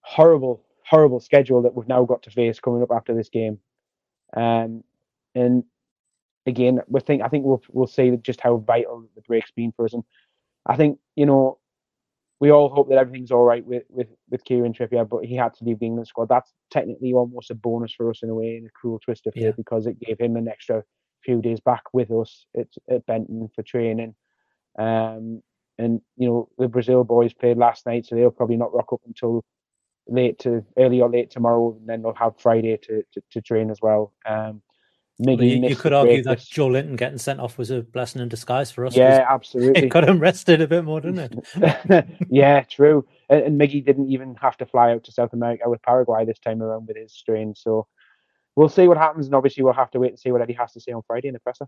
horrible, 0.00 0.64
horrible 0.84 1.20
schedule 1.20 1.62
that 1.62 1.74
we've 1.74 1.88
now 1.88 2.04
got 2.04 2.22
to 2.22 2.30
face 2.30 2.60
coming 2.60 2.82
up 2.82 2.90
after 2.90 3.14
this 3.14 3.28
game. 3.28 3.58
Um, 4.36 4.84
and 5.34 5.64
again, 6.46 6.80
we 6.88 7.00
think 7.00 7.22
I 7.22 7.28
think 7.28 7.44
we'll 7.44 7.62
we'll 7.70 7.86
see 7.86 8.16
just 8.22 8.40
how 8.40 8.58
vital 8.58 9.08
the 9.14 9.22
break's 9.22 9.50
been 9.50 9.72
for 9.72 9.84
us. 9.84 9.94
And 9.94 10.04
I 10.66 10.76
think 10.76 10.98
you 11.16 11.26
know 11.26 11.58
we 12.40 12.50
all 12.50 12.68
hope 12.68 12.88
that 12.88 12.98
everything's 12.98 13.30
all 13.30 13.44
right 13.44 13.64
with 13.64 13.84
with 13.88 14.08
with 14.30 14.44
Kieran 14.44 14.72
Trippier, 14.72 15.08
but 15.08 15.24
he 15.24 15.34
had 15.34 15.54
to 15.54 15.64
leave 15.64 15.78
the 15.78 15.86
England 15.86 16.08
squad. 16.08 16.28
That's 16.28 16.52
technically 16.70 17.12
almost 17.12 17.50
a 17.50 17.54
bonus 17.54 17.92
for 17.92 18.10
us 18.10 18.22
in 18.22 18.30
a 18.30 18.34
way, 18.34 18.56
in 18.56 18.66
a 18.66 18.70
cruel 18.70 18.98
twist 18.98 19.26
of 19.26 19.34
fate, 19.34 19.42
yeah. 19.42 19.50
because 19.56 19.86
it 19.86 20.00
gave 20.00 20.18
him 20.20 20.36
an 20.36 20.48
extra 20.48 20.84
few 21.24 21.42
days 21.42 21.60
back 21.60 21.82
with 21.92 22.10
us 22.10 22.46
at, 22.56 22.68
at 22.88 23.04
Benton 23.06 23.48
for 23.54 23.62
training. 23.62 24.14
Um, 24.78 25.42
and 25.78 26.00
you 26.16 26.28
know 26.28 26.48
the 26.58 26.68
Brazil 26.68 27.04
boys 27.04 27.32
played 27.32 27.56
last 27.56 27.86
night, 27.86 28.06
so 28.06 28.14
they'll 28.14 28.30
probably 28.30 28.56
not 28.56 28.74
rock 28.74 28.92
up 28.92 29.00
until 29.06 29.44
late 30.08 30.38
to 30.40 30.64
early 30.76 31.00
or 31.00 31.10
late 31.10 31.30
tomorrow, 31.30 31.76
and 31.78 31.88
then 31.88 32.02
they'll 32.02 32.14
have 32.14 32.38
Friday 32.38 32.76
to 32.76 33.02
to, 33.12 33.22
to 33.30 33.40
train 33.40 33.70
as 33.70 33.80
well. 33.80 34.12
Um, 34.26 34.62
Maybe 35.20 35.48
you, 35.48 35.68
you, 35.68 35.74
could 35.74 35.92
argue 35.92 36.22
that 36.22 36.38
Joelinton 36.38 36.96
getting 36.96 37.18
sent 37.18 37.40
off 37.40 37.58
was 37.58 37.72
a 37.72 37.82
blessing 37.82 38.22
in 38.22 38.28
disguise 38.28 38.70
for 38.70 38.86
us. 38.86 38.96
Yeah, 38.96 39.26
absolutely. 39.30 39.86
It 39.86 39.88
got 39.88 40.08
him 40.08 40.20
rested 40.20 40.60
a 40.60 40.68
bit 40.68 40.84
more, 40.84 41.00
didn't 41.00 41.44
it? 41.56 42.06
yeah, 42.30 42.62
true. 42.62 43.04
And, 43.28 43.42
and 43.42 43.60
Miggy 43.60 43.84
didn't 43.84 44.12
even 44.12 44.36
have 44.36 44.56
to 44.58 44.66
fly 44.66 44.92
out 44.92 45.02
to 45.04 45.12
South 45.12 45.32
America 45.32 45.68
with 45.68 45.82
Paraguay 45.82 46.24
this 46.24 46.38
time 46.38 46.62
around 46.62 46.86
with 46.86 46.96
his 46.96 47.12
strain. 47.12 47.52
So 47.56 47.88
we'll 48.54 48.68
see 48.68 48.86
what 48.86 48.96
happens, 48.96 49.26
and 49.26 49.34
obviously 49.34 49.64
we'll 49.64 49.72
have 49.72 49.90
to 49.90 49.98
wait 49.98 50.10
and 50.10 50.18
see 50.20 50.30
what 50.30 50.40
Eddie 50.40 50.52
has 50.52 50.72
to 50.74 50.80
say 50.80 50.92
on 50.92 51.02
Friday 51.04 51.26
in 51.26 51.34
the 51.34 51.40
presser. 51.40 51.66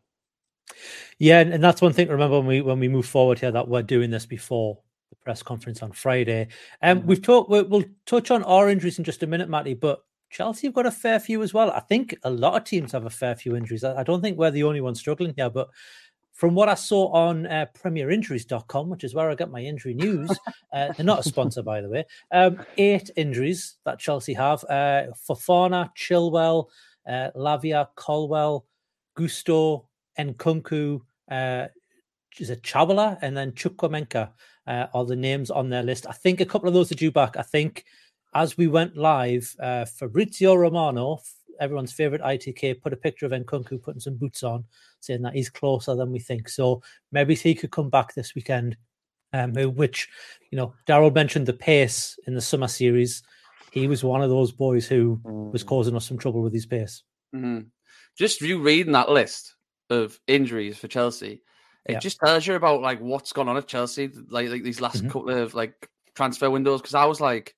Yeah, 1.19 1.41
and 1.41 1.63
that's 1.63 1.83
one 1.83 1.93
thing 1.93 2.07
to 2.07 2.13
remember 2.13 2.39
when 2.39 2.47
we 2.47 2.61
when 2.61 2.79
we 2.79 2.87
move 2.87 3.07
forward 3.07 3.41
here 3.41 3.51
that 3.51 3.67
we're 3.67 3.83
doing 3.83 4.11
this 4.11 4.27
before 4.27 4.79
press 5.23 5.43
conference 5.43 5.83
on 5.83 5.93
Friday. 5.93 6.49
Um, 6.83 6.99
mm-hmm. 6.99 7.09
we've 7.09 7.23
talked. 7.23 7.51
We'll, 7.51 7.67
we'll 7.67 7.85
touch 8.07 8.31
on 8.31 8.43
our 8.45 8.69
injuries 8.69 8.99
in 8.99 9.05
just 9.05 9.23
a 9.23 9.27
minute, 9.27 9.49
Matty, 9.49 9.75
but 9.75 10.03
Chelsea 10.31 10.69
have 10.69 10.75
got 10.75 10.87
a 10.87 10.91
fair 10.91 11.19
few 11.19 11.43
as 11.43 11.53
well. 11.53 11.71
I 11.71 11.81
think 11.81 12.17
a 12.23 12.31
lot 12.31 12.57
of 12.57 12.65
teams 12.65 12.93
have 12.93 13.05
a 13.05 13.11
fair 13.11 13.35
few 13.35 13.57
injuries. 13.57 13.85
I 13.85 14.03
don't 14.03 14.21
think 14.21 14.39
we're 14.39 14.53
the 14.53 14.63
only 14.63 14.81
ones 14.81 15.01
struggling 15.01 15.35
here, 15.37 15.51
but 15.51 15.69
from 16.33 16.55
what 16.55 16.71
I 16.71 16.75
saw 16.75 17.09
on 17.13 17.47
uh, 17.47 17.67
premierinjuries.com, 17.79 18.89
which 18.89 19.05
is 19.05 19.15
where 19.15 19.29
I 19.29 19.35
get 19.35 19.51
my 19.51 19.61
injury 19.61 19.93
news, 19.93 20.31
uh, 20.73 20.93
they're 20.93 21.05
not 21.05 21.19
a 21.19 21.29
sponsor, 21.29 21.63
by 21.63 21.81
the 21.81 21.89
way, 21.89 22.05
um, 22.31 22.65
eight 22.79 23.11
injuries 23.17 23.77
that 23.85 23.99
Chelsea 23.99 24.33
have 24.35 24.65
uh, 24.65 25.09
Fofana, 25.29 25.91
Chilwell, 25.95 26.69
uh, 27.07 27.29
Lavia, 27.37 27.89
Colwill, 27.95 28.65
Gusto, 29.15 29.89
Nkunku, 30.19 31.01
uh, 31.31 31.67
is 32.39 32.51
it 32.51 32.63
Chabala, 32.63 33.19
and 33.21 33.37
then 33.37 33.53
Chukwuemeka 33.53 34.31
uh, 34.71 34.87
are 34.95 35.05
the 35.05 35.17
names 35.17 35.51
on 35.51 35.69
their 35.69 35.83
list. 35.83 36.07
I 36.09 36.13
think 36.13 36.41
a 36.41 36.47
couple 36.47 36.69
of 36.69 36.75
those 36.75 36.93
are 36.93 36.95
due 36.95 37.11
back. 37.11 37.37
I 37.37 37.43
think 37.43 37.85
as 38.35 38.57
we 38.57 38.69
went 38.69 38.97
live, 38.97 39.53
uh, 39.59 39.85
Fabrizio 39.85 40.55
Romano, 40.55 41.19
everyone's 41.59 41.93
favorite 41.93 42.23
ITK, 42.23 42.81
put 42.81 42.93
a 42.93 42.97
picture 42.97 43.27
of 43.27 43.33
Nkunku 43.33 43.83
putting 43.83 44.01
some 44.01 44.15
boots 44.15 44.45
on, 44.45 44.65
saying 45.01 45.23
that 45.23 45.35
he's 45.35 45.51
closer 45.51 45.97
than 45.97 46.13
we 46.13 46.21
think. 46.21 46.49
So 46.49 46.83
maybe 47.11 47.35
he 47.35 47.57
could 47.57 47.73
come 47.73 47.91
back 47.91 48.15
this 48.15 48.37
weekend. 48.37 48.77
Um, 49.33 49.53
which, 49.55 50.09
you 50.51 50.57
know, 50.57 50.75
Daryl 50.89 51.15
mentioned 51.15 51.47
the 51.47 51.53
pace 51.53 52.19
in 52.27 52.35
the 52.35 52.41
summer 52.41 52.67
series. 52.67 53.23
He 53.71 53.87
was 53.87 54.03
one 54.03 54.23
of 54.23 54.31
those 54.31 54.51
boys 54.51 54.89
who 54.89 55.21
mm. 55.23 55.53
was 55.53 55.63
causing 55.63 55.95
us 55.95 56.05
some 56.05 56.19
trouble 56.19 56.43
with 56.43 56.53
his 56.53 56.67
pace. 56.67 57.05
Mm. 57.33 57.67
Just 58.19 58.41
you 58.41 58.59
reading 58.59 58.91
that 58.95 59.09
list 59.09 59.55
of 59.89 60.19
injuries 60.27 60.79
for 60.79 60.89
Chelsea, 60.89 61.43
it 61.97 62.01
just 62.01 62.19
tells 62.19 62.47
you 62.47 62.55
about 62.55 62.81
like 62.83 63.01
what's 63.01 63.33
gone 63.33 63.49
on 63.49 63.57
at 63.57 63.67
Chelsea, 63.67 64.11
like 64.29 64.49
like 64.49 64.63
these 64.63 64.81
last 64.81 64.99
mm-hmm. 64.99 65.09
couple 65.09 65.31
of 65.31 65.55
like 65.55 65.89
transfer 66.15 66.51
windows. 66.51 66.81
Because 66.81 66.95
I 66.95 67.05
was 67.05 67.21
like, 67.21 67.55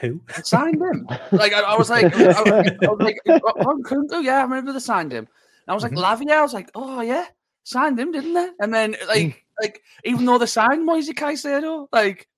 who 0.00 0.20
signed 0.42 0.80
him? 0.80 1.06
like 1.32 1.52
I, 1.52 1.60
I, 1.60 1.76
was 1.76 1.90
like, 1.90 2.14
I, 2.16 2.24
I 2.24 2.42
was 2.42 3.00
like, 3.00 3.18
oh, 3.26 4.20
yeah, 4.20 4.38
I 4.38 4.42
remember 4.42 4.72
they 4.72 4.78
signed 4.78 5.12
him. 5.12 5.28
And 5.66 5.68
I 5.68 5.74
was 5.74 5.82
like, 5.82 5.92
mm-hmm. 5.92 6.22
Lavia. 6.22 6.32
I 6.32 6.42
was 6.42 6.54
like, 6.54 6.70
oh 6.74 7.00
yeah, 7.00 7.26
signed 7.64 7.98
him, 7.98 8.12
didn't 8.12 8.34
they? 8.34 8.48
And 8.60 8.72
then 8.72 8.96
like, 9.08 9.22
mm. 9.22 9.36
like 9.60 9.82
even 10.04 10.24
though 10.24 10.38
they 10.38 10.46
signed 10.46 10.84
Moise 10.84 11.10
Caicedo, 11.10 11.88
like 11.92 12.28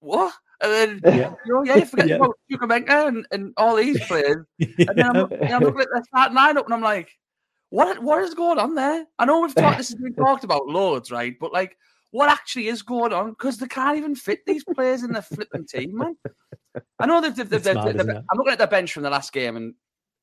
what? 0.00 0.34
And 0.60 1.00
then 1.02 1.18
yeah. 1.18 1.34
you 1.46 1.54
know, 1.54 1.64
yeah, 1.64 1.76
you 1.76 1.86
forget 1.86 2.08
yeah. 2.08 2.16
about 2.16 2.38
Chukwuemeka 2.50 3.08
and, 3.08 3.26
and 3.30 3.52
all 3.56 3.76
these 3.76 4.04
players. 4.06 4.44
And 4.58 4.96
then 4.96 5.06
I'm, 5.06 5.16
I'm 5.16 5.62
looking 5.62 5.80
at 5.80 5.88
the 5.94 6.04
starting 6.08 6.36
lineup 6.36 6.64
and 6.64 6.74
I'm 6.74 6.82
like, 6.82 7.10
what 7.70 8.02
what 8.02 8.22
is 8.22 8.34
going 8.34 8.58
on 8.58 8.74
there? 8.74 9.06
I 9.18 9.24
know 9.24 9.40
we've 9.40 9.54
talked 9.54 9.78
this 9.78 9.90
has 9.90 10.00
been 10.00 10.14
talked 10.16 10.44
about 10.44 10.66
loads, 10.66 11.10
right? 11.10 11.34
But 11.38 11.52
like 11.52 11.76
what 12.10 12.30
actually 12.30 12.68
is 12.68 12.82
going 12.82 13.12
on 13.12 13.30
because 13.30 13.58
they 13.58 13.66
can't 13.66 13.98
even 13.98 14.14
fit 14.14 14.40
these 14.46 14.64
players 14.74 15.02
in 15.02 15.12
the 15.12 15.22
flipping 15.22 15.66
team, 15.66 15.96
man. 15.96 16.16
I 16.98 17.06
know 17.06 17.20
they've, 17.20 17.34
they've, 17.34 17.48
they've, 17.48 17.74
mad, 17.74 17.98
they've 17.98 18.08
I'm 18.08 18.36
looking 18.36 18.52
at 18.52 18.58
the 18.58 18.66
bench 18.66 18.92
from 18.92 19.02
the 19.02 19.10
last 19.10 19.32
game 19.32 19.56
and 19.56 19.74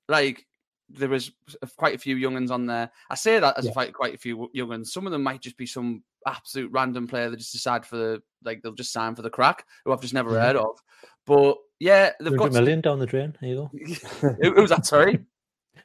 like 0.07 0.45
there 0.89 1.09
was 1.09 1.31
quite 1.77 1.95
a 1.95 1.99
few 1.99 2.15
younguns 2.15 2.51
on 2.51 2.65
there. 2.65 2.91
I 3.09 3.15
say 3.15 3.39
that 3.39 3.57
as 3.57 3.65
yeah. 3.65 3.71
quite 3.71 3.93
quite 3.93 4.15
a 4.15 4.19
few 4.19 4.49
younguns. 4.55 4.87
Some 4.87 5.05
of 5.05 5.11
them 5.11 5.23
might 5.23 5.41
just 5.41 5.57
be 5.57 5.65
some 5.65 6.03
absolute 6.27 6.71
random 6.71 7.07
player 7.07 7.29
that 7.29 7.37
just 7.37 7.53
decide 7.53 7.85
for 7.85 7.97
the 7.97 8.21
like 8.43 8.61
they'll 8.61 8.73
just 8.73 8.93
sign 8.93 9.15
for 9.15 9.21
the 9.21 9.29
crack 9.29 9.65
who 9.83 9.91
I've 9.91 10.01
just 10.01 10.13
never 10.13 10.31
mm-hmm. 10.31 10.41
heard 10.41 10.55
of. 10.55 10.79
But 11.25 11.57
yeah, 11.79 12.11
they've 12.19 12.37
got 12.37 12.49
a 12.49 12.53
million 12.53 12.81
down 12.81 12.99
the 12.99 13.05
drain. 13.05 13.35
Here 13.41 13.49
you 13.49 13.55
go. 13.55 14.29
Who's 14.55 14.69
that? 14.69 14.85
Sorry. 14.85 15.19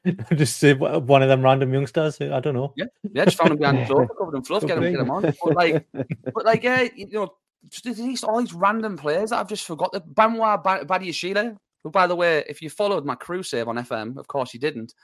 just 0.35 0.63
one 0.63 1.23
of 1.23 1.29
them 1.29 1.43
random 1.43 1.73
youngsters. 1.73 2.21
I 2.21 2.41
don't 2.41 2.55
know. 2.55 2.73
Yeah, 2.77 2.87
yeah, 3.13 3.25
just 3.25 3.37
found 3.37 3.53
him 3.53 3.59
behind 3.59 3.79
the 3.79 3.87
floor, 3.87 4.09
covered 4.19 4.37
in 4.37 4.43
fluff, 4.43 4.67
get 4.67 4.79
him, 4.79 4.91
get 4.91 5.01
him 5.01 5.11
on. 5.11 5.23
But 5.23 5.55
like, 5.55 5.87
but 6.35 6.45
like, 6.45 6.63
yeah, 6.63 6.89
you 6.95 7.09
know, 7.11 7.35
just 7.69 7.85
these 7.85 8.25
all 8.25 8.41
these 8.41 8.55
random 8.55 8.97
players 8.97 9.31
that 9.31 9.41
I've 9.41 9.49
just 9.49 9.67
forgot. 9.67 9.93
The 9.93 10.01
Benoit 10.01 10.63
Badiashile, 10.63 11.57
who, 11.83 11.91
by 11.91 12.07
the 12.07 12.17
way, 12.17 12.45
if 12.49 12.63
you 12.63 12.71
followed 12.71 13.05
my 13.05 13.15
crew 13.15 13.43
save 13.43 13.69
on 13.69 13.77
FM, 13.77 14.17
of 14.17 14.27
course 14.29 14.55
you 14.55 14.61
didn't. 14.61 14.95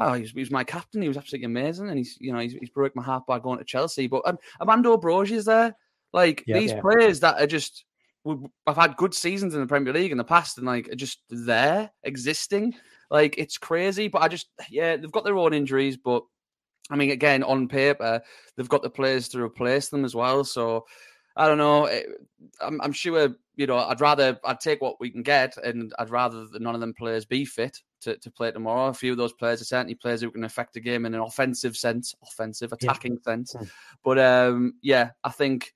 Oh, 0.00 0.12
he 0.12 0.22
was, 0.22 0.30
he 0.30 0.40
was, 0.40 0.50
my 0.52 0.62
captain. 0.62 1.02
He 1.02 1.08
was 1.08 1.16
absolutely 1.16 1.46
amazing, 1.46 1.88
and 1.88 1.98
he's 1.98 2.16
you 2.20 2.32
know 2.32 2.38
he's, 2.38 2.52
he's 2.52 2.70
broke 2.70 2.94
my 2.94 3.02
heart 3.02 3.26
by 3.26 3.38
going 3.38 3.58
to 3.58 3.64
Chelsea. 3.64 4.06
But 4.06 4.22
um, 4.26 4.38
Armando 4.60 4.96
Broja 4.96 5.32
is 5.32 5.44
there. 5.44 5.74
Like 6.12 6.44
yeah, 6.46 6.58
these 6.58 6.72
yeah. 6.72 6.80
players 6.80 7.20
that 7.20 7.40
are 7.40 7.46
just 7.46 7.84
I've 8.66 8.76
had 8.76 8.96
good 8.96 9.14
seasons 9.14 9.54
in 9.54 9.60
the 9.60 9.66
Premier 9.66 9.92
League 9.92 10.12
in 10.12 10.18
the 10.18 10.24
past, 10.24 10.58
and 10.58 10.66
like 10.66 10.88
are 10.88 10.96
just 10.96 11.20
there 11.30 11.90
existing. 12.02 12.74
Like 13.10 13.36
it's 13.38 13.58
crazy, 13.58 14.08
but 14.08 14.22
I 14.22 14.28
just 14.28 14.48
yeah, 14.68 14.96
they've 14.96 15.12
got 15.12 15.24
their 15.24 15.38
own 15.38 15.54
injuries, 15.54 15.96
but 15.96 16.24
I 16.90 16.96
mean, 16.96 17.10
again, 17.10 17.42
on 17.42 17.68
paper, 17.68 18.20
they've 18.56 18.68
got 18.68 18.82
the 18.82 18.90
players 18.90 19.28
to 19.30 19.42
replace 19.42 19.88
them 19.88 20.04
as 20.04 20.14
well. 20.14 20.44
So 20.44 20.86
I 21.36 21.46
don't 21.46 21.58
know. 21.58 21.84
Eh, 21.86 22.02
I'm, 22.60 22.80
I'm, 22.80 22.92
sure 22.92 23.34
you 23.56 23.66
know. 23.66 23.76
I'd 23.76 24.00
rather 24.00 24.38
I'd 24.44 24.60
take 24.60 24.82
what 24.82 24.98
we 24.98 25.10
can 25.10 25.22
get, 25.22 25.56
and 25.58 25.92
I'd 25.98 26.10
rather 26.10 26.46
that 26.46 26.62
none 26.62 26.74
of 26.74 26.80
them 26.80 26.94
players 26.94 27.24
be 27.24 27.44
fit 27.44 27.78
to, 28.00 28.16
to 28.16 28.30
play 28.30 28.50
tomorrow. 28.50 28.88
A 28.88 28.94
few 28.94 29.12
of 29.12 29.18
those 29.18 29.32
players 29.32 29.60
are 29.60 29.66
certainly 29.66 29.94
players 29.94 30.20
who 30.20 30.30
can 30.30 30.44
affect 30.44 30.74
the 30.74 30.80
game 30.80 31.06
in 31.06 31.14
an 31.14 31.20
offensive 31.20 31.76
sense, 31.76 32.14
offensive 32.22 32.72
attacking 32.72 33.12
yeah. 33.12 33.32
sense. 33.32 33.52
Hmm. 33.52 33.64
But 34.04 34.18
um, 34.18 34.74
yeah, 34.82 35.10
I 35.22 35.30
think 35.30 35.74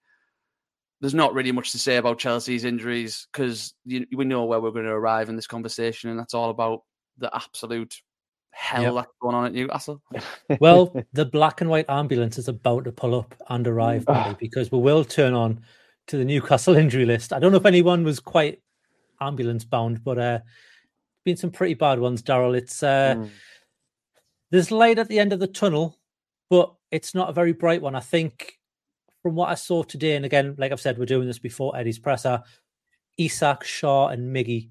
there's 1.00 1.14
not 1.14 1.34
really 1.34 1.52
much 1.52 1.72
to 1.72 1.78
say 1.78 1.96
about 1.96 2.18
Chelsea's 2.18 2.64
injuries 2.64 3.28
because 3.32 3.74
we 3.86 4.24
know 4.24 4.44
where 4.44 4.60
we're 4.60 4.70
going 4.70 4.84
to 4.84 4.90
arrive 4.90 5.28
in 5.28 5.36
this 5.36 5.46
conversation, 5.46 6.10
and 6.10 6.18
that's 6.18 6.34
all 6.34 6.50
about 6.50 6.82
the 7.18 7.34
absolute 7.34 8.00
hell 8.52 8.82
yep. 8.82 8.94
that's 8.94 9.12
going 9.20 9.34
on 9.34 9.46
at 9.46 9.52
Newcastle. 9.52 10.02
well, 10.60 10.94
the 11.12 11.24
black 11.24 11.60
and 11.60 11.70
white 11.70 11.86
ambulance 11.88 12.38
is 12.38 12.48
about 12.48 12.84
to 12.84 12.92
pull 12.92 13.18
up 13.18 13.34
and 13.48 13.66
arrive 13.66 14.06
because 14.38 14.70
we 14.70 14.78
will 14.78 15.04
turn 15.04 15.34
on 15.34 15.60
to 16.08 16.16
the 16.16 16.24
Newcastle 16.24 16.76
injury 16.76 17.06
list. 17.06 17.32
I 17.32 17.38
don't 17.38 17.52
know 17.52 17.58
if 17.58 17.66
anyone 17.66 18.04
was 18.04 18.20
quite 18.20 18.60
ambulance 19.20 19.64
bound, 19.64 20.04
but 20.04 20.18
uh 20.18 20.38
been 21.24 21.36
some 21.36 21.50
pretty 21.50 21.74
bad 21.74 22.00
ones, 22.00 22.22
Daryl. 22.22 22.56
It's 22.56 22.82
uh 22.82 23.14
mm. 23.16 23.30
there's 24.50 24.70
light 24.70 24.98
at 24.98 25.08
the 25.08 25.18
end 25.18 25.32
of 25.32 25.40
the 25.40 25.46
tunnel, 25.46 25.98
but 26.50 26.74
it's 26.90 27.14
not 27.14 27.30
a 27.30 27.32
very 27.32 27.52
bright 27.52 27.80
one. 27.80 27.94
I 27.94 28.00
think 28.00 28.58
from 29.22 29.36
what 29.36 29.48
I 29.48 29.54
saw 29.54 29.82
today, 29.82 30.16
and 30.16 30.24
again, 30.24 30.56
like 30.58 30.72
I've 30.72 30.80
said, 30.80 30.98
we're 30.98 31.06
doing 31.06 31.26
this 31.26 31.38
before 31.38 31.76
Eddie's 31.76 31.98
presser. 31.98 32.42
Isak, 33.18 33.62
Shaw, 33.62 34.08
and 34.08 34.34
Miggy 34.34 34.70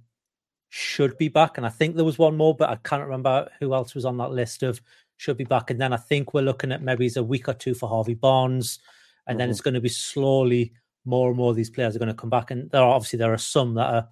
should 0.74 1.18
be 1.18 1.28
back. 1.28 1.58
And 1.58 1.66
I 1.66 1.70
think 1.70 1.96
there 1.96 2.06
was 2.06 2.18
one 2.18 2.38
more, 2.38 2.56
but 2.56 2.70
I 2.70 2.78
can't 2.78 3.04
remember 3.04 3.50
who 3.60 3.74
else 3.74 3.94
was 3.94 4.06
on 4.06 4.18
that 4.18 4.32
list 4.32 4.63
of 4.63 4.82
should 5.18 5.36
be 5.36 5.44
back. 5.44 5.70
And 5.70 5.80
then 5.80 5.92
I 5.92 5.98
think 5.98 6.34
we're 6.34 6.42
looking 6.44 6.72
at 6.72 6.82
maybe 6.82 7.06
it's 7.06 7.18
a 7.18 7.24
week 7.24 7.50
or 7.50 7.54
two 7.54 7.74
for 7.74 7.90
Harvey 7.90 8.13
Barnes. 8.13 8.80
And 9.28 9.34
mm-hmm. 9.34 9.40
then 9.40 9.50
it's 9.50 9.60
going 9.60 9.74
to 9.74 9.82
be 9.82 9.90
slowly 9.90 10.72
more 11.04 11.28
and 11.28 11.38
more 11.38 11.50
of 11.50 11.58
these 11.58 11.70
players 11.70 11.94
are 11.94 12.00
going 12.00 12.08
to 12.08 12.16
come 12.16 12.30
back. 12.30 12.51
And 12.51 12.72
there 12.72 12.82
are 12.82 12.94
obviously 12.94 13.20
there 13.20 13.34
are 13.34 13.38
some 13.38 13.74
that 13.74 13.94
are, 13.94 14.08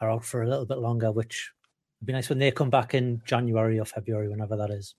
are 0.00 0.10
out 0.12 0.24
for 0.24 0.42
a 0.42 0.48
little 0.48 0.64
bit 0.64 0.78
longer, 0.78 1.10
which 1.10 1.50
would 1.98 2.06
be 2.06 2.12
nice 2.12 2.28
when 2.28 2.38
they 2.38 2.52
come 2.52 2.70
back 2.70 2.94
in 2.94 3.20
January 3.24 3.80
or 3.80 3.84
February, 3.84 4.28
whenever 4.28 4.56
that 4.56 4.70
is. 4.70 4.94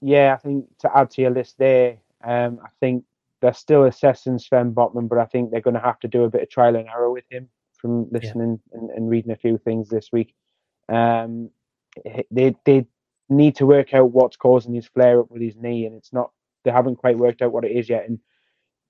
Yeah, 0.00 0.32
I 0.32 0.38
think 0.38 0.64
to 0.78 0.96
add 0.96 1.10
to 1.10 1.20
your 1.20 1.32
list 1.32 1.58
there, 1.58 1.98
um, 2.24 2.60
I 2.64 2.68
think 2.80 3.04
they're 3.42 3.52
still 3.52 3.84
assessing 3.84 4.38
Sven 4.38 4.72
Botman, 4.72 5.06
but 5.06 5.18
I 5.18 5.26
think 5.26 5.50
they're 5.50 5.60
going 5.60 5.74
to 5.74 5.80
have 5.80 6.00
to 6.00 6.08
do 6.08 6.24
a 6.24 6.30
bit 6.30 6.42
of 6.42 6.48
trial 6.48 6.76
and 6.76 6.88
error 6.88 7.10
with 7.10 7.24
him 7.28 7.50
from 7.80 8.08
listening 8.10 8.60
yeah. 8.72 8.78
and, 8.78 8.90
and, 8.90 9.10
reading 9.10 9.32
a 9.32 9.36
few 9.36 9.58
things 9.58 9.88
this 9.88 10.10
week. 10.12 10.34
Um, 10.88 11.50
they 12.30 12.54
they 12.64 12.86
need 13.28 13.56
to 13.56 13.66
work 13.66 13.94
out 13.94 14.12
what's 14.12 14.36
causing 14.36 14.74
his 14.74 14.86
flare 14.86 15.20
up 15.20 15.30
with 15.30 15.42
his 15.42 15.56
knee, 15.56 15.86
and 15.86 15.94
it's 15.94 16.12
not. 16.12 16.30
They 16.64 16.70
haven't 16.70 16.96
quite 16.96 17.16
worked 17.16 17.42
out 17.42 17.52
what 17.52 17.64
it 17.64 17.72
is 17.72 17.88
yet, 17.88 18.06
and 18.06 18.18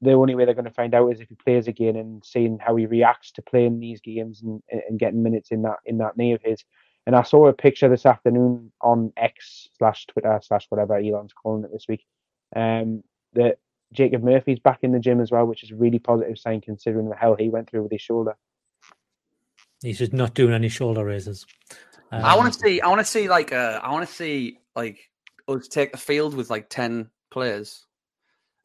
the 0.03 0.13
only 0.13 0.35
way 0.35 0.45
they're 0.45 0.55
going 0.55 0.65
to 0.65 0.71
find 0.71 0.95
out 0.95 1.09
is 1.09 1.21
if 1.21 1.29
he 1.29 1.35
plays 1.35 1.69
again 1.69 1.97
and 1.97 2.25
seeing 2.25 2.59
how 2.59 2.75
he 2.77 2.87
reacts 2.87 3.33
to 3.33 3.43
playing 3.43 3.79
these 3.79 4.01
games 4.01 4.43
and, 4.43 4.63
and 4.71 4.99
getting 4.99 5.23
minutes 5.23 5.51
in 5.51 5.63
that 5.63 5.77
in 5.85 5.99
that 5.99 6.17
knee 6.17 6.33
of 6.33 6.43
his. 6.43 6.65
And 7.07 7.17
I 7.17 7.23
saw 7.23 7.49
a 7.49 7.53
picture 7.53 7.89
this 7.89 8.07
afternoon 8.07 8.73
on 8.83 9.13
X 9.17 9.69
slash 9.79 10.07
Twitter 10.07 10.39
slash 10.43 10.67
whatever 10.69 10.97
Elon's 10.97 11.33
calling 11.33 11.65
it 11.65 11.73
this 11.73 11.87
week. 11.89 12.05
Um, 12.55 13.03
that 13.35 13.59
Jacob 13.93 14.23
Murphy's 14.23 14.59
back 14.59 14.81
in 14.83 14.93
the 14.93 14.99
gym 14.99 15.21
as 15.21 15.31
well, 15.31 15.47
which 15.47 15.65
is 15.65 15.71
a 15.71 15.77
really 15.77 15.99
positive 15.99 16.39
sign 16.39 16.61
considering 16.61 17.09
the 17.09 17.17
hell 17.17 17.37
he 17.37 17.49
went 17.49 17.69
through 17.69 17.83
with 17.83 17.93
his 17.93 18.03
shoulder. 18.03 18.37
He's 19.83 19.99
just 19.99 20.13
not 20.13 20.35
doing 20.35 20.53
any 20.53 20.69
shoulder 20.69 21.05
raises. 21.05 21.47
Um, 22.13 22.25
I 22.25 22.37
want 22.37 22.53
to 22.53 22.59
see. 22.59 22.81
I 22.81 22.89
want 22.89 23.01
to 23.01 23.05
see 23.05 23.29
like. 23.29 23.53
Uh, 23.53 23.81
I 23.83 23.91
want 23.93 24.07
to 24.07 24.15
see 24.15 24.59
like 24.77 24.99
us 25.49 25.69
take 25.69 25.93
the 25.93 25.99
field 25.99 26.35
with 26.35 26.51
like 26.51 26.69
ten 26.69 27.09
players, 27.31 27.87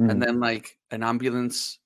mm. 0.01 0.10
and 0.10 0.22
then 0.22 0.39
like 0.39 0.77
an 0.91 1.03
ambulance 1.03 1.79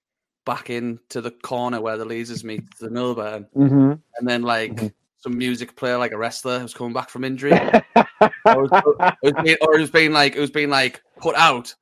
back 0.45 0.69
into 0.69 1.21
the 1.21 1.31
corner 1.31 1.79
where 1.81 1.97
the 1.97 2.05
Leazes 2.05 2.43
meet 2.43 2.63
the 2.79 2.89
Milburn, 2.89 3.45
mm-hmm. 3.55 3.91
and 4.17 4.27
then 4.27 4.41
like. 4.41 4.73
Mm-hmm 4.73 4.87
some 5.19 5.37
music 5.37 5.75
player 5.75 5.97
like 5.97 6.13
a 6.13 6.17
wrestler 6.17 6.59
who's 6.59 6.73
coming 6.73 6.93
back 6.93 7.09
from 7.09 7.25
injury, 7.25 7.51
or, 7.51 7.59
it 7.95 9.17
was, 9.21 9.33
being, 9.43 9.57
or 9.61 9.77
it 9.77 9.91
being 9.91 10.13
like 10.13 10.35
it 10.35 10.39
was 10.39 10.49
being 10.49 10.69
like 10.69 11.01
put 11.17 11.35
out, 11.35 11.75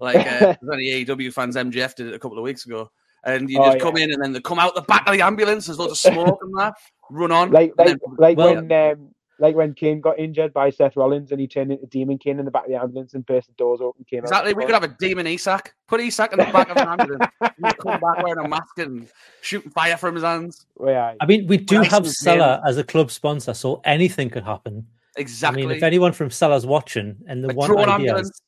like 0.00 0.16
uh, 0.16 0.54
any 0.72 1.04
AEW 1.04 1.32
fans 1.32 1.54
MJF 1.54 1.94
did 1.94 2.08
it 2.08 2.14
a 2.14 2.18
couple 2.18 2.36
of 2.36 2.42
weeks 2.42 2.66
ago, 2.66 2.90
and 3.24 3.50
you 3.50 3.58
just 3.58 3.78
oh, 3.78 3.80
come 3.80 3.96
in 3.96 4.12
and 4.12 4.22
then 4.22 4.32
they 4.32 4.40
come 4.40 4.58
out 4.58 4.74
the 4.74 4.82
back 4.82 5.06
of 5.06 5.14
the 5.14 5.22
ambulance. 5.22 5.66
There's 5.66 5.78
loads 5.78 5.92
of 5.92 5.98
smoke 5.98 6.38
and 6.42 6.58
that. 6.58 6.74
Run 7.10 7.32
on, 7.32 7.50
like 7.50 7.72
like, 7.76 7.86
then, 7.88 7.98
like 8.18 8.38
well, 8.38 8.54
when 8.54 8.72
um, 8.72 9.10
like 9.40 9.56
when 9.56 9.74
Kane 9.74 10.00
got 10.00 10.18
injured 10.18 10.52
by 10.52 10.70
Seth 10.70 10.96
Rollins 10.96 11.32
and 11.32 11.40
he 11.40 11.48
turned 11.48 11.72
into 11.72 11.86
Demon 11.86 12.18
Kane 12.18 12.38
in 12.38 12.44
the 12.44 12.50
back 12.50 12.64
of 12.64 12.70
the 12.70 12.76
ambulance 12.76 13.14
and 13.14 13.24
burst 13.26 13.48
the 13.48 13.54
doors 13.54 13.80
open. 13.80 14.04
Came 14.04 14.20
exactly. 14.20 14.54
we 14.54 14.64
could 14.64 14.74
have 14.74 14.84
a 14.84 14.94
Demon 15.00 15.26
Isak. 15.26 15.74
Put 15.88 16.00
Isak 16.00 16.32
in 16.32 16.38
the 16.38 16.44
back 16.44 16.68
of 16.70 16.76
an 16.76 16.88
ambulance. 16.88 17.24
come 17.78 18.00
back 18.00 18.22
wearing 18.22 18.44
a 18.44 18.48
mask 18.48 18.78
and 18.78 19.08
shooting 19.40 19.70
fire 19.70 19.96
from 19.96 20.14
his 20.14 20.24
hands. 20.24 20.66
Yeah. 20.84 21.14
I 21.20 21.26
mean, 21.26 21.46
we 21.46 21.56
do 21.56 21.80
have 21.82 22.04
Sela 22.04 22.60
as 22.66 22.76
a 22.76 22.84
club 22.84 23.10
sponsor, 23.10 23.54
so 23.54 23.80
anything 23.84 24.30
could 24.30 24.44
happen. 24.44 24.86
Exactly. 25.16 25.64
I 25.64 25.66
mean, 25.66 25.76
if 25.76 25.82
anyone 25.82 26.12
from 26.12 26.28
Sela's 26.28 26.66
watching 26.66 27.16
and 27.26 27.42
the 27.42 27.50
a 27.50 27.54
one 27.54 27.88
idea 27.88 28.16
is, 28.16 28.42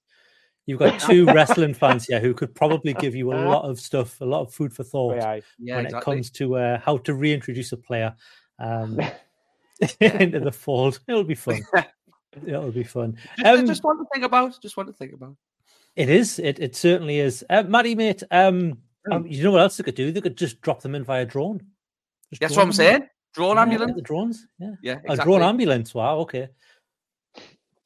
you've 0.66 0.78
got 0.78 1.00
two 1.00 1.26
wrestling 1.34 1.74
fans 1.74 2.06
here 2.06 2.20
who 2.20 2.34
could 2.34 2.54
probably 2.54 2.94
give 2.94 3.14
you 3.14 3.32
a 3.32 3.40
lot 3.48 3.64
of 3.64 3.80
stuff, 3.80 4.20
a 4.20 4.24
lot 4.24 4.42
of 4.42 4.52
food 4.52 4.72
for 4.72 4.84
thought 4.84 5.16
yeah. 5.16 5.40
Yeah, 5.58 5.76
when 5.76 5.86
exactly. 5.86 6.12
it 6.12 6.16
comes 6.16 6.30
to 6.30 6.56
uh, 6.56 6.78
how 6.80 6.98
to 6.98 7.14
reintroduce 7.14 7.72
a 7.72 7.76
player. 7.76 8.14
Um, 8.58 9.00
into 10.00 10.40
the 10.40 10.52
fold. 10.52 11.00
It'll 11.08 11.24
be 11.24 11.34
fun. 11.34 11.60
It'll 12.46 12.70
be 12.70 12.84
fun. 12.84 13.16
Just, 13.38 13.46
um, 13.46 13.66
just 13.66 13.84
want 13.84 14.00
to 14.00 14.06
think 14.12 14.24
about. 14.24 14.60
Just 14.60 14.76
want 14.76 14.88
to 14.88 14.92
think 14.92 15.12
about. 15.12 15.36
It 15.96 16.08
is. 16.08 16.38
It 16.38 16.58
it 16.60 16.76
certainly 16.76 17.18
is. 17.18 17.44
Uh, 17.50 17.62
Matty, 17.64 17.94
mate. 17.94 18.22
Um, 18.30 18.78
mm. 19.08 19.14
um, 19.14 19.26
you 19.26 19.42
know 19.42 19.52
what 19.52 19.60
else 19.60 19.76
they 19.76 19.84
could 19.84 19.94
do? 19.94 20.12
They 20.12 20.20
could 20.20 20.36
just 20.36 20.60
drop 20.60 20.82
them 20.82 20.94
in 20.94 21.04
via 21.04 21.26
drone. 21.26 21.60
Just 22.30 22.40
That's 22.40 22.54
drone 22.54 22.66
what 22.66 22.68
I'm 22.68 22.72
saying. 22.72 23.08
Drone 23.34 23.56
yeah, 23.56 23.62
ambulance. 23.62 23.94
The 23.94 24.02
drones. 24.02 24.46
Yeah. 24.58 24.74
Yeah. 24.82 24.92
Exactly. 24.92 25.14
A 25.14 25.24
drone 25.24 25.42
ambulance. 25.42 25.94
Wow. 25.94 26.18
Okay. 26.20 26.48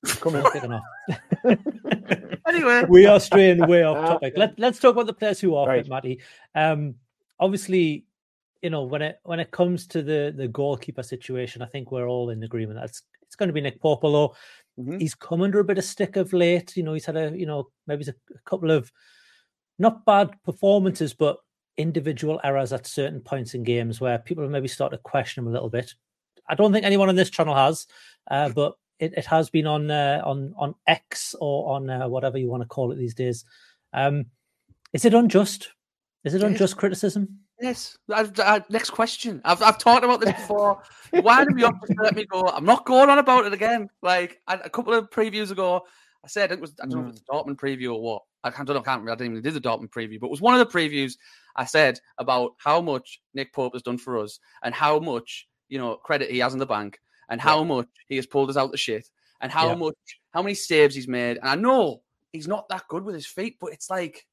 Come 0.06 0.36
on, 0.36 0.52
kicking 0.52 0.72
off. 0.72 0.82
anyway, 2.46 2.84
we 2.88 3.06
are 3.06 3.20
straying 3.20 3.66
way 3.66 3.82
off 3.82 3.96
topic. 3.96 4.34
Let, 4.36 4.58
let's 4.58 4.78
talk 4.78 4.92
about 4.92 5.06
the 5.06 5.12
players 5.12 5.40
who 5.40 5.54
are 5.54 5.66
right. 5.66 5.82
fit, 5.82 5.90
Matty. 5.90 6.20
Um, 6.54 6.94
obviously, 7.38 8.06
you 8.62 8.70
know 8.70 8.82
when 8.82 9.02
it 9.02 9.20
when 9.24 9.40
it 9.40 9.50
comes 9.50 9.86
to 9.88 10.02
the 10.02 10.34
the 10.36 10.48
goalkeeper 10.48 11.02
situation, 11.02 11.62
I 11.62 11.66
think 11.66 11.90
we're 11.90 12.08
all 12.08 12.30
in 12.30 12.42
agreement 12.42 12.78
that 12.78 12.86
it's 12.86 13.02
it's 13.22 13.36
going 13.36 13.48
to 13.48 13.52
be 13.52 13.60
Nick 13.60 13.80
Popolo. 13.80 14.34
Mm-hmm. 14.78 14.98
he's 14.98 15.14
come 15.14 15.40
under 15.40 15.58
a 15.58 15.64
bit 15.64 15.78
of 15.78 15.84
stick 15.84 16.16
of 16.16 16.34
late. 16.34 16.76
You 16.76 16.82
know, 16.82 16.92
he's 16.92 17.06
had 17.06 17.16
a 17.16 17.32
you 17.36 17.46
know 17.46 17.68
maybe 17.86 18.04
a, 18.04 18.14
a 18.34 18.38
couple 18.44 18.70
of 18.70 18.90
not 19.78 20.04
bad 20.04 20.30
performances, 20.44 21.14
but 21.14 21.38
individual 21.76 22.40
errors 22.44 22.72
at 22.72 22.86
certain 22.86 23.20
points 23.20 23.54
in 23.54 23.62
games 23.62 24.00
where 24.00 24.18
people 24.18 24.42
have 24.42 24.50
maybe 24.50 24.68
started 24.68 24.96
to 24.96 25.02
question 25.02 25.42
him 25.42 25.48
a 25.48 25.52
little 25.52 25.68
bit. 25.68 25.94
I 26.48 26.54
don't 26.54 26.72
think 26.72 26.86
anyone 26.86 27.08
on 27.08 27.16
this 27.16 27.30
channel 27.30 27.54
has, 27.54 27.86
uh, 28.30 28.48
but 28.50 28.74
it, 28.98 29.14
it 29.16 29.26
has 29.26 29.50
been 29.50 29.66
on 29.66 29.90
uh, 29.90 30.22
on 30.24 30.54
on 30.56 30.74
X 30.86 31.34
or 31.40 31.74
on 31.74 31.90
uh, 31.90 32.08
whatever 32.08 32.38
you 32.38 32.48
want 32.48 32.62
to 32.62 32.68
call 32.68 32.92
it 32.92 32.96
these 32.96 33.14
days. 33.14 33.44
Um, 33.92 34.26
is 34.92 35.04
it 35.04 35.14
unjust? 35.14 35.70
Is 36.24 36.34
it 36.34 36.42
unjust 36.42 36.76
criticism? 36.76 37.40
Yes. 37.60 37.96
I, 38.12 38.28
I, 38.38 38.62
next 38.68 38.90
question. 38.90 39.40
I've 39.44 39.62
I've 39.62 39.78
talked 39.78 40.04
about 40.04 40.20
this 40.20 40.32
before. 40.32 40.82
Why 41.10 41.44
did 41.44 41.58
you 41.58 41.70
let 41.98 42.14
me 42.14 42.26
go? 42.26 42.42
I'm 42.42 42.64
not 42.64 42.84
going 42.84 43.08
on 43.08 43.18
about 43.18 43.46
it 43.46 43.52
again. 43.52 43.88
Like 44.02 44.40
I, 44.46 44.54
a 44.54 44.70
couple 44.70 44.92
of 44.92 45.10
previews 45.10 45.50
ago, 45.50 45.82
I 46.24 46.28
said 46.28 46.52
it 46.52 46.60
was. 46.60 46.74
I 46.82 46.86
don't 46.86 47.02
know 47.02 47.08
if 47.08 47.16
it's 47.16 47.22
a 47.28 47.32
mm. 47.32 47.46
Dortmund 47.46 47.56
preview 47.56 47.94
or 47.94 48.02
what. 48.02 48.22
I 48.44 48.50
don't 48.50 48.68
know. 48.68 48.80
I 48.80 48.82
can't 48.82 49.00
remember. 49.00 49.12
I 49.12 49.14
didn't 49.16 49.32
even 49.32 49.42
do 49.42 49.50
the 49.50 49.60
Dortmund 49.60 49.90
preview, 49.90 50.20
but 50.20 50.26
it 50.26 50.30
was 50.30 50.40
one 50.40 50.58
of 50.58 50.60
the 50.60 50.78
previews. 50.78 51.14
I 51.56 51.64
said 51.64 51.98
about 52.18 52.52
how 52.58 52.80
much 52.80 53.20
Nick 53.34 53.52
Pope 53.52 53.72
has 53.72 53.82
done 53.82 53.98
for 53.98 54.18
us 54.18 54.38
and 54.62 54.74
how 54.74 54.98
much 54.98 55.48
you 55.68 55.78
know 55.78 55.96
credit 55.96 56.30
he 56.30 56.38
has 56.38 56.52
in 56.52 56.58
the 56.58 56.66
bank 56.66 56.98
and 57.28 57.40
how 57.40 57.60
yeah. 57.60 57.66
much 57.66 57.88
he 58.08 58.16
has 58.16 58.26
pulled 58.26 58.50
us 58.50 58.56
out 58.56 58.72
the 58.72 58.78
shit 58.78 59.08
and 59.40 59.52
how 59.52 59.68
yeah. 59.68 59.74
much 59.74 59.94
how 60.32 60.42
many 60.42 60.54
saves 60.54 60.94
he's 60.94 61.08
made. 61.08 61.38
And 61.38 61.48
I 61.48 61.54
know 61.54 62.02
he's 62.32 62.48
not 62.48 62.68
that 62.68 62.88
good 62.88 63.04
with 63.04 63.14
his 63.14 63.26
feet, 63.26 63.56
but 63.60 63.72
it's 63.72 63.90
like. 63.90 64.26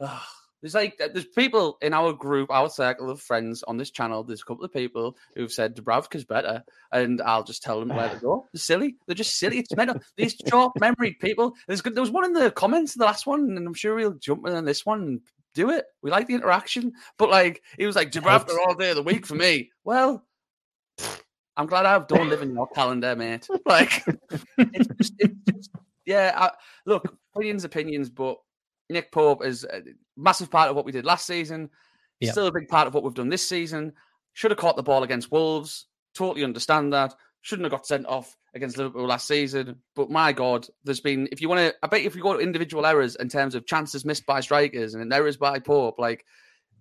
Ugh 0.00 0.20
there's 0.60 0.74
like 0.74 0.98
there's 0.98 1.26
people 1.26 1.78
in 1.80 1.94
our 1.94 2.12
group, 2.12 2.50
our 2.50 2.68
circle 2.68 3.10
of 3.10 3.20
friends 3.20 3.62
on 3.62 3.78
this 3.78 3.90
channel. 3.90 4.22
There's 4.22 4.42
a 4.42 4.44
couple 4.44 4.64
of 4.64 4.72
people 4.72 5.16
who've 5.34 5.52
said 5.52 5.74
Dubravka's 5.74 6.24
better, 6.24 6.62
and 6.92 7.20
I'll 7.22 7.44
just 7.44 7.62
tell 7.62 7.80
them 7.80 7.88
where 7.88 8.10
to 8.10 8.16
go. 8.16 8.46
They're 8.52 8.60
silly. 8.60 8.96
They're 9.06 9.14
just 9.14 9.38
silly. 9.38 9.58
It's 9.58 9.74
mental. 9.74 10.00
These 10.16 10.36
short 10.48 10.72
memory 10.78 11.16
people. 11.20 11.54
There's 11.66 11.82
there 11.82 12.02
was 12.02 12.10
one 12.10 12.26
in 12.26 12.34
the 12.34 12.50
comments, 12.50 12.94
the 12.94 13.04
last 13.04 13.26
one, 13.26 13.40
and 13.40 13.66
I'm 13.66 13.74
sure 13.74 13.94
we'll 13.94 14.12
jump 14.14 14.46
in 14.46 14.52
on 14.52 14.66
this 14.66 14.84
one 14.84 15.00
and 15.02 15.20
do 15.54 15.70
it. 15.70 15.86
We 16.02 16.10
like 16.10 16.26
the 16.26 16.34
interaction, 16.34 16.92
but 17.16 17.30
like 17.30 17.62
he 17.78 17.86
was 17.86 17.96
like 17.96 18.12
Dubravka 18.12 18.54
all 18.66 18.74
day 18.74 18.90
of 18.90 18.96
the 18.96 19.02
week 19.02 19.26
for 19.26 19.34
me. 19.36 19.70
Well, 19.84 20.24
I'm 21.60 21.66
glad 21.66 21.84
I 21.84 21.98
don't 21.98 22.30
live 22.30 22.40
in 22.40 22.54
your 22.54 22.66
calendar, 22.68 23.14
mate. 23.14 23.46
Like, 23.66 24.02
it's 24.56 24.88
just, 24.96 25.12
it's 25.18 25.34
just 25.52 25.70
yeah. 26.06 26.32
I, 26.34 26.50
look, 26.86 27.14
opinions, 27.34 27.64
opinions, 27.64 28.08
but 28.08 28.38
Nick 28.88 29.12
Pope 29.12 29.44
is 29.44 29.64
a 29.64 29.82
massive 30.16 30.50
part 30.50 30.70
of 30.70 30.76
what 30.76 30.86
we 30.86 30.92
did 30.92 31.04
last 31.04 31.26
season. 31.26 31.68
Yep. 32.20 32.32
Still 32.32 32.46
a 32.46 32.52
big 32.52 32.68
part 32.68 32.86
of 32.86 32.94
what 32.94 33.04
we've 33.04 33.12
done 33.12 33.28
this 33.28 33.46
season. 33.46 33.92
Should 34.32 34.50
have 34.52 34.58
caught 34.58 34.76
the 34.76 34.82
ball 34.82 35.02
against 35.02 35.30
Wolves. 35.30 35.86
Totally 36.14 36.44
understand 36.44 36.94
that. 36.94 37.14
Shouldn't 37.42 37.66
have 37.66 37.72
got 37.72 37.86
sent 37.86 38.06
off 38.06 38.38
against 38.54 38.78
Liverpool 38.78 39.06
last 39.06 39.28
season. 39.28 39.76
But 39.94 40.10
my 40.10 40.32
God, 40.32 40.66
there's 40.84 41.00
been, 41.00 41.28
if 41.30 41.42
you 41.42 41.50
want 41.50 41.60
to, 41.60 41.74
I 41.82 41.88
bet 41.88 42.00
if 42.00 42.16
you 42.16 42.22
go 42.22 42.32
to 42.32 42.40
individual 42.40 42.86
errors 42.86 43.16
in 43.16 43.28
terms 43.28 43.54
of 43.54 43.66
chances 43.66 44.06
missed 44.06 44.24
by 44.24 44.40
strikers 44.40 44.94
and 44.94 45.12
errors 45.12 45.36
by 45.36 45.58
Pope, 45.58 45.98
like 45.98 46.24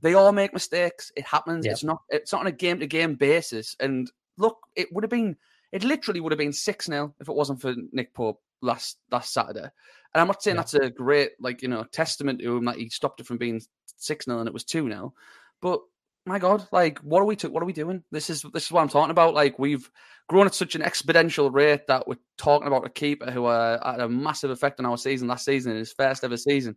they 0.02 0.14
all 0.14 0.32
make 0.32 0.54
mistakes. 0.54 1.12
It 1.18 1.26
happens. 1.26 1.66
Yep. 1.66 1.74
It's 1.74 1.84
not, 1.84 2.02
it's 2.08 2.32
not 2.32 2.42
on 2.42 2.48
a 2.48 2.52
game 2.54 2.80
to 2.80 2.88
game 2.88 3.16
basis. 3.16 3.76
And 3.82 4.10
look, 4.40 4.58
it 4.76 4.88
would 4.92 5.04
have 5.04 5.12
been, 5.12 5.36
it 5.72 5.84
literally 5.84 6.20
would 6.20 6.32
have 6.32 6.40
been 6.40 6.54
6 6.54 6.86
0 6.86 7.14
if 7.20 7.30
it 7.30 7.36
wasn't 7.36 7.62
for 7.62 7.76
Nick 7.92 8.14
Pope 8.16 8.42
last 8.62 8.98
last 9.12 9.34
Saturday. 9.34 9.70
And 10.14 10.22
I'm 10.22 10.28
not 10.28 10.42
saying 10.42 10.56
yeah. 10.56 10.62
that's 10.62 10.74
a 10.74 10.90
great, 10.90 11.32
like, 11.40 11.62
you 11.62 11.68
know, 11.68 11.84
testament 11.84 12.40
to 12.40 12.58
him 12.58 12.66
that 12.66 12.78
he 12.78 12.90
stopped 12.90 13.20
it 13.20 13.28
from 13.28 13.38
being 13.38 13.62
6 13.98 14.26
0 14.26 14.40
and 14.40 14.48
it 14.48 14.54
was 14.54 14.64
2 14.64 14.90
0. 14.90 15.14
But 15.62 15.82
my 16.26 16.40
God, 16.40 16.68
like, 16.72 17.00
what 17.00 17.22
are 17.22 17.26
we 17.26 17.36
to, 17.38 17.50
what 17.50 17.62
are 17.62 17.66
we 17.68 17.74
doing? 17.74 18.04
This 18.12 18.30
is 18.30 18.42
this 18.54 18.66
is 18.66 18.72
what 18.72 18.82
I'm 18.82 18.90
talking 18.90 19.12
about. 19.12 19.34
Like, 19.34 19.60
we've 19.60 19.90
grown 20.28 20.48
at 20.48 20.56
such 20.56 20.76
an 20.76 20.82
exponential 20.82 21.52
rate 21.54 21.88
that 21.88 22.08
we're 22.08 22.18
talking 22.38 22.68
about 22.68 22.86
a 22.86 22.90
keeper 22.90 23.32
who 23.32 23.46
uh, 23.46 23.92
had 23.92 24.00
a 24.00 24.10
massive 24.10 24.52
effect 24.52 24.80
on 24.80 24.86
our 24.86 24.98
season 24.98 25.28
last 25.28 25.46
season 25.46 25.72
in 25.72 25.78
his 25.78 25.94
first 25.94 26.24
ever 26.24 26.38
season. 26.38 26.76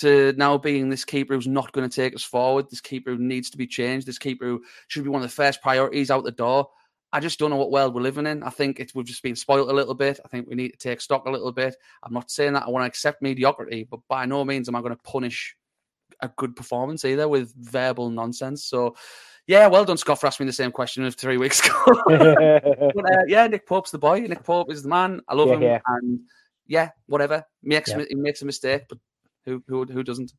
To 0.00 0.32
now 0.36 0.56
being 0.58 0.88
this 0.88 1.04
keeper 1.04 1.34
who's 1.34 1.46
not 1.46 1.72
going 1.72 1.88
to 1.88 1.94
take 1.94 2.14
us 2.14 2.22
forward, 2.22 2.70
this 2.70 2.80
keeper 2.80 3.10
who 3.10 3.18
needs 3.18 3.50
to 3.50 3.58
be 3.58 3.66
changed, 3.66 4.06
this 4.06 4.18
keeper 4.18 4.46
who 4.46 4.62
should 4.88 5.04
be 5.04 5.10
one 5.10 5.22
of 5.22 5.28
the 5.28 5.34
first 5.34 5.60
priorities 5.62 6.10
out 6.10 6.24
the 6.24 6.30
door. 6.30 6.68
I 7.12 7.20
just 7.20 7.38
don't 7.38 7.50
know 7.50 7.56
what 7.56 7.72
world 7.72 7.94
we're 7.94 8.02
living 8.02 8.26
in. 8.26 8.42
I 8.42 8.50
think 8.50 8.78
it's, 8.78 8.94
we've 8.94 9.04
just 9.04 9.22
been 9.22 9.34
spoiled 9.34 9.68
a 9.68 9.74
little 9.74 9.94
bit. 9.94 10.20
I 10.24 10.28
think 10.28 10.48
we 10.48 10.54
need 10.54 10.70
to 10.70 10.78
take 10.78 11.00
stock 11.00 11.26
a 11.26 11.30
little 11.30 11.50
bit. 11.50 11.74
I'm 12.02 12.12
not 12.12 12.30
saying 12.30 12.52
that 12.52 12.62
I 12.66 12.70
want 12.70 12.84
to 12.84 12.86
accept 12.86 13.20
mediocrity, 13.20 13.86
but 13.90 14.00
by 14.08 14.26
no 14.26 14.44
means 14.44 14.68
am 14.68 14.76
I 14.76 14.80
going 14.80 14.94
to 14.94 15.02
punish 15.02 15.56
a 16.22 16.28
good 16.36 16.54
performance 16.54 17.04
either 17.04 17.28
with 17.28 17.52
verbal 17.56 18.10
nonsense. 18.10 18.64
So, 18.64 18.94
yeah, 19.46 19.66
well 19.66 19.84
done, 19.84 19.96
Scott, 19.96 20.20
for 20.20 20.26
asking 20.26 20.46
me 20.46 20.50
the 20.50 20.54
same 20.54 20.70
question 20.70 21.04
of 21.04 21.14
three 21.14 21.36
weeks 21.36 21.66
ago. 21.66 21.74
but, 22.06 23.12
uh, 23.12 23.24
yeah, 23.26 23.46
Nick 23.46 23.66
Pope's 23.66 23.90
the 23.90 23.98
boy. 23.98 24.20
Nick 24.20 24.44
Pope 24.44 24.70
is 24.70 24.82
the 24.82 24.88
man. 24.88 25.20
I 25.28 25.34
love 25.34 25.48
yeah, 25.48 25.54
him. 25.54 25.62
Yeah. 25.62 25.80
And 25.86 26.20
yeah, 26.66 26.90
whatever. 27.06 27.44
Makes 27.62 27.90
yeah. 27.90 28.04
he 28.08 28.14
makes 28.14 28.42
a 28.42 28.46
mistake, 28.46 28.82
but 28.88 28.98
who 29.46 29.62
who 29.66 29.84
who 29.84 30.02
doesn't? 30.02 30.32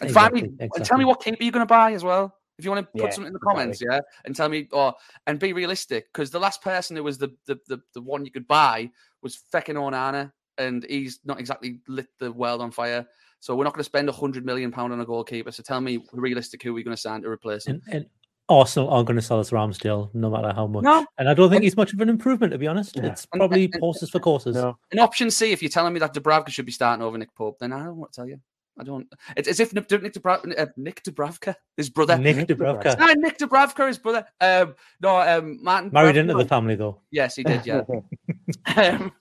And 0.00 0.10
exactly, 0.10 0.40
finally, 0.40 0.54
exactly. 0.54 0.80
and 0.80 0.84
tell 0.84 0.98
me 0.98 1.04
what 1.04 1.22
keeper 1.22 1.42
you're 1.42 1.52
going 1.52 1.62
to 1.62 1.66
buy 1.66 1.92
as 1.92 2.04
well. 2.04 2.34
If 2.58 2.64
you 2.64 2.70
want 2.70 2.86
to 2.86 2.92
put 2.92 3.08
yeah, 3.08 3.10
something 3.10 3.26
in 3.26 3.32
the 3.32 3.38
comments, 3.38 3.82
exactly. 3.82 3.96
yeah, 3.96 4.20
and 4.24 4.34
tell 4.34 4.48
me, 4.48 4.66
or 4.72 4.94
and 5.26 5.38
be 5.38 5.52
realistic, 5.52 6.06
because 6.12 6.30
the 6.30 6.40
last 6.40 6.62
person 6.62 6.96
who 6.96 7.04
was 7.04 7.18
the, 7.18 7.28
the 7.46 7.58
the, 7.68 7.78
the 7.94 8.00
one 8.00 8.24
you 8.24 8.30
could 8.30 8.48
buy 8.48 8.90
was 9.22 9.38
Fekir 9.52 9.74
Onana, 9.74 10.32
and 10.58 10.84
he's 10.88 11.20
not 11.24 11.38
exactly 11.38 11.80
lit 11.86 12.08
the 12.18 12.32
world 12.32 12.60
on 12.60 12.70
fire. 12.70 13.06
So 13.40 13.54
we're 13.54 13.64
not 13.64 13.74
going 13.74 13.80
to 13.80 13.84
spend 13.84 14.08
a 14.08 14.12
hundred 14.12 14.46
million 14.46 14.72
pound 14.72 14.92
on 14.92 15.00
a 15.00 15.04
goalkeeper. 15.04 15.52
So 15.52 15.62
tell 15.62 15.80
me, 15.80 16.04
realistic, 16.12 16.62
who 16.62 16.70
are 16.70 16.72
we 16.72 16.82
going 16.82 16.96
to 16.96 17.00
sign 17.00 17.22
to 17.22 17.28
replace 17.28 17.66
him? 17.66 17.82
And, 17.86 17.94
and 17.94 18.06
Arsenal 18.48 18.88
aren't 18.90 19.06
going 19.06 19.16
to 19.16 19.22
sell 19.22 19.40
us 19.40 19.50
Ramsdale 19.50 20.10
no 20.14 20.30
matter 20.30 20.52
how 20.54 20.66
much. 20.66 20.84
No. 20.84 21.04
And 21.18 21.28
I 21.28 21.34
don't 21.34 21.50
think 21.50 21.62
he's 21.64 21.76
much 21.76 21.92
of 21.92 22.00
an 22.00 22.08
improvement, 22.08 22.52
to 22.52 22.58
be 22.58 22.66
honest. 22.68 22.96
Yeah. 22.96 23.06
It's 23.06 23.26
probably 23.26 23.64
And- 23.64 23.74
and- 23.74 23.80
horses 23.80 24.10
for 24.10 24.20
courses. 24.20 24.54
No. 24.54 24.78
In 24.92 24.98
option 25.00 25.30
C, 25.30 25.50
if 25.52 25.62
you're 25.62 25.68
telling 25.70 25.92
me 25.92 26.00
that 26.00 26.14
Dubravka 26.14 26.48
should 26.50 26.66
be 26.66 26.72
starting 26.72 27.02
over 27.04 27.18
Nick 27.18 27.34
Pope, 27.34 27.58
then 27.58 27.72
I 27.72 27.84
don't 27.84 27.96
want 27.96 28.12
to 28.12 28.16
tell 28.16 28.28
you. 28.28 28.40
I 28.78 28.84
don't. 28.84 29.06
It's 29.38 29.48
as 29.48 29.58
if 29.58 29.72
Nick, 29.72 29.90
Nick, 29.90 30.12
Dubravka, 30.12 30.52
uh, 30.60 30.66
Nick 30.76 31.02
Dubravka, 31.02 31.54
his 31.78 31.88
brother. 31.88 32.18
Nick 32.18 32.36
Nick 32.36 32.48
Dubravka. 32.48 32.98
No, 32.98 33.06
Nick 33.14 33.38
Dubravka, 33.38 33.88
his 33.88 33.96
brother. 33.96 34.26
Um, 34.38 34.74
no, 35.00 35.16
um, 35.18 35.58
Martin. 35.62 35.90
Married 35.94 36.14
Dubravka, 36.16 36.18
into 36.20 36.34
the 36.34 36.44
family, 36.44 36.74
though. 36.74 37.00
Yes, 37.10 37.36
he 37.36 37.42
did. 37.42 37.64
Yeah. 37.66 37.84
um, 38.76 39.12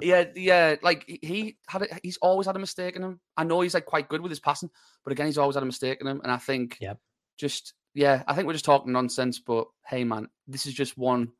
yeah, 0.00 0.24
yeah. 0.36 0.76
Like 0.82 1.04
he- 1.08 1.18
he 1.20 1.56
had, 1.66 1.82
a, 1.82 1.86
he's 2.04 2.16
always 2.18 2.46
had 2.46 2.54
a 2.54 2.60
mistake 2.60 2.94
in 2.94 3.02
him. 3.02 3.18
I 3.36 3.42
know 3.42 3.60
he's 3.60 3.74
like 3.74 3.86
quite 3.86 4.08
good 4.08 4.20
with 4.20 4.30
his 4.30 4.38
passing, 4.40 4.70
but 5.04 5.12
again, 5.12 5.26
he's 5.26 5.36
always 5.38 5.56
had 5.56 5.64
a 5.64 5.66
mistake 5.66 5.98
in 6.00 6.06
him. 6.06 6.20
And 6.22 6.30
I 6.30 6.36
think, 6.36 6.78
Yep. 6.80 6.98
just 7.36 7.74
yeah, 7.94 8.22
I 8.26 8.34
think 8.34 8.46
we're 8.46 8.54
just 8.54 8.64
talking 8.64 8.92
nonsense. 8.92 9.38
But 9.38 9.66
hey, 9.86 10.04
man, 10.04 10.28
this 10.46 10.66
is 10.66 10.74
just 10.74 10.96
one 10.98 11.32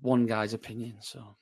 one 0.00 0.26
guy's 0.26 0.54
opinion. 0.54 0.96
So 1.00 1.36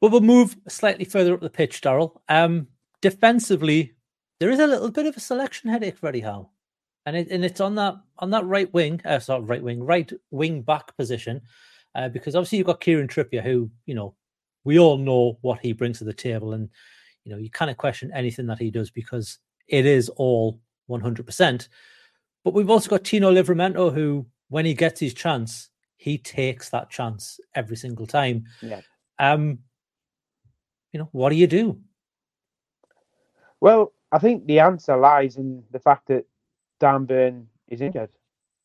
Well, 0.00 0.10
we'll 0.10 0.20
move 0.20 0.56
slightly 0.68 1.04
further 1.04 1.34
up 1.34 1.40
the 1.40 1.50
pitch, 1.50 1.80
Daryl. 1.80 2.16
Um, 2.28 2.68
defensively, 3.00 3.94
there 4.40 4.50
is 4.50 4.60
a 4.60 4.66
little 4.66 4.90
bit 4.90 5.06
of 5.06 5.16
a 5.16 5.20
selection 5.20 5.70
headache 5.70 5.98
for 5.98 6.08
Eddie 6.08 6.20
Howe, 6.20 6.50
and 7.06 7.16
it, 7.16 7.28
and 7.30 7.44
it's 7.44 7.60
on 7.60 7.74
that 7.76 7.96
on 8.18 8.30
that 8.30 8.44
right 8.44 8.72
wing, 8.72 9.00
uh, 9.04 9.18
sorry, 9.18 9.42
right 9.42 9.62
wing, 9.62 9.82
right 9.82 10.12
wing 10.30 10.62
back 10.62 10.96
position, 10.96 11.40
uh, 11.94 12.08
because 12.08 12.34
obviously 12.34 12.58
you've 12.58 12.66
got 12.66 12.80
Kieran 12.80 13.08
Trippier, 13.08 13.42
who 13.42 13.70
you 13.86 13.94
know 13.94 14.14
we 14.64 14.78
all 14.78 14.98
know 14.98 15.38
what 15.42 15.60
he 15.60 15.72
brings 15.72 15.98
to 15.98 16.04
the 16.04 16.12
table, 16.12 16.52
and 16.52 16.68
you 17.24 17.32
know 17.32 17.38
you 17.38 17.50
kind 17.50 17.70
of 17.70 17.76
question 17.76 18.10
anything 18.12 18.46
that 18.46 18.58
he 18.58 18.70
does 18.70 18.90
because 18.90 19.38
it 19.68 19.86
is 19.86 20.08
all 20.10 20.60
one 20.86 21.00
hundred 21.00 21.26
percent. 21.26 21.68
But 22.44 22.52
we've 22.54 22.70
also 22.70 22.90
got 22.90 23.04
Tino 23.04 23.32
Livramento, 23.32 23.92
who 23.92 24.26
when 24.48 24.66
he 24.66 24.74
gets 24.74 25.00
his 25.00 25.14
chance, 25.14 25.70
he 25.96 26.18
takes 26.18 26.68
that 26.70 26.90
chance 26.90 27.40
every 27.54 27.76
single 27.76 28.06
time. 28.06 28.44
Yeah. 28.62 28.82
Um, 29.18 29.60
you 30.92 31.00
know, 31.00 31.08
what 31.12 31.30
do 31.30 31.36
you 31.36 31.46
do? 31.46 31.80
Well, 33.60 33.92
I 34.12 34.18
think 34.18 34.46
the 34.46 34.60
answer 34.60 34.96
lies 34.96 35.36
in 35.36 35.64
the 35.70 35.78
fact 35.78 36.08
that 36.08 36.26
Dan 36.80 37.06
Burn 37.06 37.48
is 37.68 37.80
injured 37.80 38.10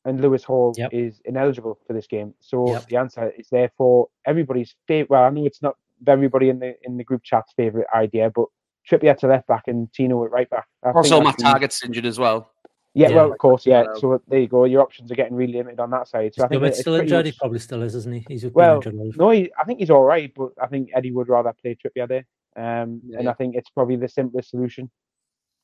and 0.05 0.21
Lewis 0.21 0.43
Hall 0.43 0.73
Yep. 0.77 0.93
is 0.93 1.21
ineligible 1.25 1.79
for 1.87 1.93
this 1.93 2.07
game. 2.07 2.33
So 2.39 2.73
Yep. 2.73 2.87
the 2.87 2.97
answer 2.97 3.29
is 3.37 3.47
therefore 3.49 4.09
everybody's 4.25 4.75
favorite. 4.87 5.09
Well, 5.09 5.23
I 5.23 5.29
know 5.29 5.45
it's 5.45 5.61
not 5.61 5.77
everybody 6.05 6.49
in 6.49 6.59
the 6.59 6.75
in 6.83 6.97
the 6.97 7.03
group 7.03 7.23
chat's 7.23 7.53
favorite 7.53 7.87
idea, 7.95 8.29
but 8.29 8.45
Trippier 8.89 9.17
to 9.19 9.27
left 9.27 9.47
back 9.47 9.67
and 9.67 9.91
Tino 9.93 10.23
at 10.25 10.31
right 10.31 10.49
back. 10.49 10.67
I 10.83 10.87
think 10.87 10.97
also, 10.97 11.23
that's 11.23 11.41
Matt 11.41 11.51
Targett's 11.51 11.83
injured 11.83 12.05
as 12.05 12.19
well. 12.19 12.51
Yeah, 12.95 13.09
Yeah. 13.09 13.15
well, 13.17 13.31
of 13.31 13.37
course, 13.37 13.65
yeah. 13.65 13.83
Well- 13.83 13.99
So 13.99 14.21
there 14.27 14.39
you 14.39 14.47
go. 14.47 14.65
Your 14.65 14.81
options 14.81 15.11
are 15.11 15.15
getting 15.15 15.35
really 15.35 15.53
limited 15.53 15.79
on 15.79 15.91
that 15.91 16.07
side. 16.07 16.33
So 16.33 16.43
I 16.43 16.47
think 16.47 16.53
Still, 16.57 16.61
that 16.61 16.67
it's 16.69 16.79
still 16.79 16.93
pretty 16.97 17.05
injured. 17.13 17.25
He 17.27 17.31
probably 17.33 17.59
still 17.59 17.81
is, 17.83 17.95
isn't 17.95 18.13
he? 18.13 18.25
He's 18.27 18.45
Well, 18.47 18.75
injured. 18.77 18.95
No, 19.17 19.29
he, 19.29 19.51
I 19.59 19.63
think 19.63 19.79
he's 19.79 19.91
all 19.91 20.03
right, 20.03 20.33
but 20.35 20.51
I 20.61 20.67
think 20.67 20.89
Eddie 20.93 21.11
would 21.11 21.29
rather 21.29 21.53
play 21.53 21.75
Trippier 21.75 22.07
there. 22.07 22.25
Um, 22.55 23.01
Yeah, 23.05 23.19
and. 23.19 23.29
I 23.29 23.33
think 23.33 23.55
it's 23.55 23.69
probably 23.69 23.95
the 23.95 24.07
simplest 24.07 24.49
solution, 24.49 24.89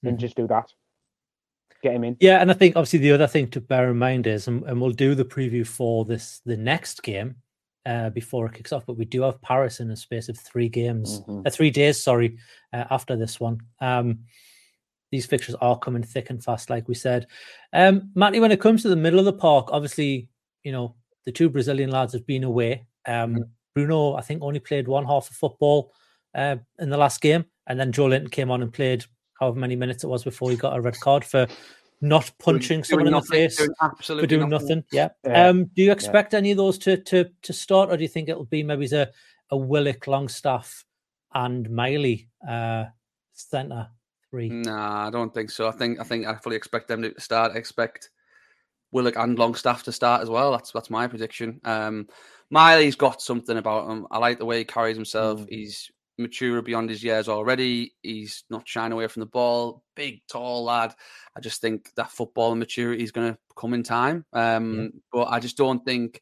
and 0.03 0.17
Mhm. 0.17 0.21
just 0.21 0.35
do 0.35 0.47
that. 0.47 0.71
Get 1.81 1.95
him 1.95 2.03
in. 2.03 2.17
Yeah, 2.19 2.41
and 2.41 2.49
I 2.51 2.53
think 2.53 2.75
obviously 2.75 2.99
the 2.99 3.11
other 3.11 3.27
thing 3.27 3.47
to 3.49 3.59
bear 3.61 3.89
in 3.89 3.97
mind 3.97 4.27
is, 4.27 4.47
and, 4.47 4.63
and 4.63 4.79
we'll 4.79 4.91
do 4.91 5.15
the 5.15 5.25
preview 5.25 5.65
for 5.67 6.05
this 6.05 6.41
the 6.45 6.57
next 6.57 7.01
game 7.03 7.35
uh, 7.87 8.09
before 8.11 8.45
it 8.47 8.53
kicks 8.53 8.71
off, 8.71 8.85
but 8.85 8.97
we 8.97 9.05
do 9.05 9.21
have 9.23 9.39
Paris 9.41 9.79
in 9.79 9.91
a 9.91 9.95
space 9.95 10.27
of 10.29 10.37
three 10.37 10.69
games, 10.69 11.21
Mhm. 11.21 11.45
uh, 11.45 11.49
three 11.51 11.69
days, 11.69 12.01
sorry, 12.01 12.37
uh, 12.73 12.85
after 12.89 13.15
this 13.15 13.39
one. 13.39 13.59
Um, 13.81 14.19
these 15.11 15.25
fixtures 15.25 15.55
are 15.55 15.77
coming 15.79 16.03
thick 16.03 16.29
and 16.29 16.43
fast, 16.43 16.69
like 16.69 16.87
we 16.87 16.95
said. 16.95 17.27
Um, 17.73 18.11
Matty, 18.15 18.39
when 18.39 18.51
it 18.51 18.59
comes 18.59 18.81
to 18.81 18.89
the 18.89 18.95
middle 18.95 19.19
of 19.19 19.25
the 19.25 19.33
park, 19.33 19.69
obviously, 19.71 20.29
you 20.63 20.71
know, 20.71 20.95
the 21.25 21.31
two 21.31 21.49
Brazilian 21.49 21.91
lads 21.91 22.13
have 22.13 22.25
been 22.25 22.43
away. 22.43 22.85
Um, 23.07 23.45
Bruno, 23.73 24.15
I 24.15 24.21
think, 24.21 24.41
only 24.41 24.59
played 24.59 24.87
one 24.87 25.05
half 25.05 25.29
of 25.29 25.35
football 25.35 25.93
uh, 26.33 26.57
in 26.79 26.89
the 26.89 26.97
last 26.97 27.21
game, 27.21 27.45
and 27.67 27.79
then 27.79 27.91
Joelinton 27.91 28.31
came 28.31 28.51
on 28.51 28.61
and 28.61 28.71
played 28.73 29.05
however 29.39 29.59
many 29.59 29.75
minutes 29.75 30.03
it 30.03 30.07
was 30.07 30.23
before 30.23 30.49
he 30.49 30.55
got 30.55 30.77
a 30.77 30.81
red 30.81 30.99
card 31.01 31.23
for 31.23 31.45
not 32.01 32.31
punching 32.39 32.81
Doing- 32.81 32.83
someone 32.83 33.05
doing 33.05 33.15
in 33.15 33.21
the 33.21 33.25
face 33.27 33.57
doing 33.57 33.69
absolutely 33.81 34.23
for 34.23 34.27
doing 34.27 34.49
nothing. 34.49 34.83
Yeah. 34.91 35.09
Yeah. 35.25 35.47
Um, 35.47 35.65
do 35.75 35.81
you 35.81 35.91
expect 35.91 36.33
any 36.33 36.51
of 36.51 36.57
those 36.57 36.77
to 36.79 36.97
to 36.97 37.29
to 37.41 37.53
start, 37.53 37.89
or 37.89 37.97
do 37.97 38.03
you 38.03 38.09
think 38.09 38.29
it'll 38.29 38.45
be 38.45 38.63
maybe 38.63 38.85
a 38.87 39.11
a 39.51 39.57
Willock, 39.57 40.07
Longstaff, 40.07 40.85
and 41.33 41.69
Miley 41.69 42.29
uh, 42.47 42.85
centre 43.33 43.89
three? 44.35 44.49
Nah, 44.49 45.07
I 45.07 45.09
don't 45.09 45.33
think 45.33 45.49
so. 45.49 45.67
I 45.67 45.71
think 45.71 45.99
I 45.99 46.03
think 46.03 46.25
I 46.25 46.35
fully 46.35 46.55
expect 46.55 46.87
them 46.87 47.01
to 47.01 47.13
start. 47.19 47.53
I 47.53 47.57
expect 47.57 48.09
Willock 48.91 49.15
and 49.17 49.37
Longstaff 49.37 49.83
to 49.83 49.91
start 49.91 50.21
as 50.21 50.29
well. 50.29 50.51
That's 50.51 50.71
that's 50.71 50.89
my 50.89 51.07
prediction. 51.07 51.59
Um, 51.63 52.07
Miley's 52.49 52.95
got 52.95 53.21
something 53.21 53.57
about 53.57 53.89
him. 53.89 54.07
I 54.11 54.17
like 54.19 54.37
the 54.37 54.45
way 54.45 54.59
he 54.59 54.65
carries 54.65 54.97
himself. 54.97 55.41
Mm. 55.41 55.47
He's 55.49 55.91
mature 56.17 56.61
beyond 56.61 56.89
his 56.89 57.03
years 57.03 57.27
already. 57.27 57.93
He's 58.01 58.43
not 58.49 58.67
shying 58.67 58.91
away 58.91 59.07
from 59.07 59.21
the 59.21 59.25
ball. 59.27 59.83
Big, 59.95 60.21
tall 60.29 60.63
lad. 60.63 60.93
I 61.35 61.41
just 61.41 61.61
think 61.61 61.89
that 61.95 62.11
football 62.11 62.55
maturity 62.55 63.03
is 63.03 63.11
going 63.11 63.33
to 63.33 63.39
come 63.57 63.73
in 63.73 63.83
time. 63.83 64.25
Um, 64.31 64.91
But 65.11 65.25
I 65.25 65.39
just 65.39 65.57
don't 65.57 65.83
think, 65.83 66.21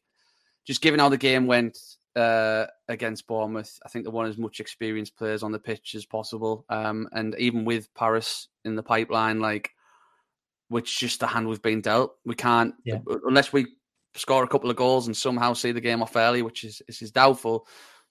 just 0.66 0.80
given 0.80 1.00
how 1.00 1.10
the 1.10 1.18
game 1.18 1.46
went 1.46 1.78
uh, 2.16 2.66
against 2.88 3.26
Bournemouth, 3.26 3.78
I 3.84 3.88
think 3.88 4.04
they 4.04 4.10
want 4.10 4.28
as 4.28 4.38
much 4.38 4.60
experienced 4.60 5.16
players 5.16 5.42
on 5.42 5.52
the 5.52 5.58
pitch 5.58 5.94
as 5.94 6.06
possible. 6.06 6.64
Um, 6.68 7.08
and 7.12 7.34
even 7.38 7.64
with 7.64 7.92
Paris 7.94 8.48
in 8.64 8.76
the 8.76 8.82
pipeline, 8.82 9.40
like, 9.40 9.70
which 10.68 10.98
just 10.98 11.20
the 11.20 11.26
hand 11.26 11.48
we've 11.48 11.62
been 11.62 11.80
dealt. 11.80 12.16
We 12.24 12.34
can't 12.34 12.74
Yeah. 12.84 12.98
unless 13.26 13.52
we 13.52 13.66
score 14.14 14.44
a 14.44 14.48
couple 14.48 14.70
of 14.70 14.76
goals 14.76 15.06
and 15.06 15.16
somehow 15.16 15.52
see 15.52 15.72
the 15.72 15.80
game 15.80 16.02
off 16.02 16.16
early, 16.16 16.42
which 16.42 16.64
is 16.64 16.80
is, 16.88 17.02
is 17.02 17.10
doubtful. 17.10 17.66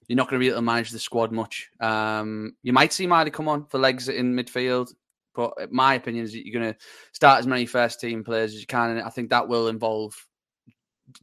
You're 0.06 0.16
not 0.16 0.28
going 0.28 0.38
to 0.38 0.44
be 0.44 0.48
able 0.48 0.58
to 0.58 0.62
manage 0.62 0.90
the 0.90 0.98
squad 0.98 1.32
much. 1.32 1.70
Um, 1.80 2.56
you 2.62 2.72
might 2.74 2.92
see 2.92 3.06
Miley 3.06 3.30
come 3.30 3.48
on 3.48 3.64
for 3.66 3.78
legs 3.78 4.08
in 4.08 4.34
midfield, 4.34 4.92
but 5.34 5.72
my 5.72 5.94
opinion 5.94 6.24
is 6.24 6.32
that 6.32 6.46
you're 6.46 6.60
going 6.60 6.74
to 6.74 6.78
start 7.12 7.38
as 7.38 7.46
many 7.46 7.64
first 7.64 8.00
team 8.00 8.22
players 8.22 8.54
as 8.54 8.60
you 8.60 8.66
can, 8.66 8.90
and 8.90 9.00
I 9.00 9.08
think 9.08 9.30
that 9.30 9.48
will 9.48 9.68
involve 9.68 10.14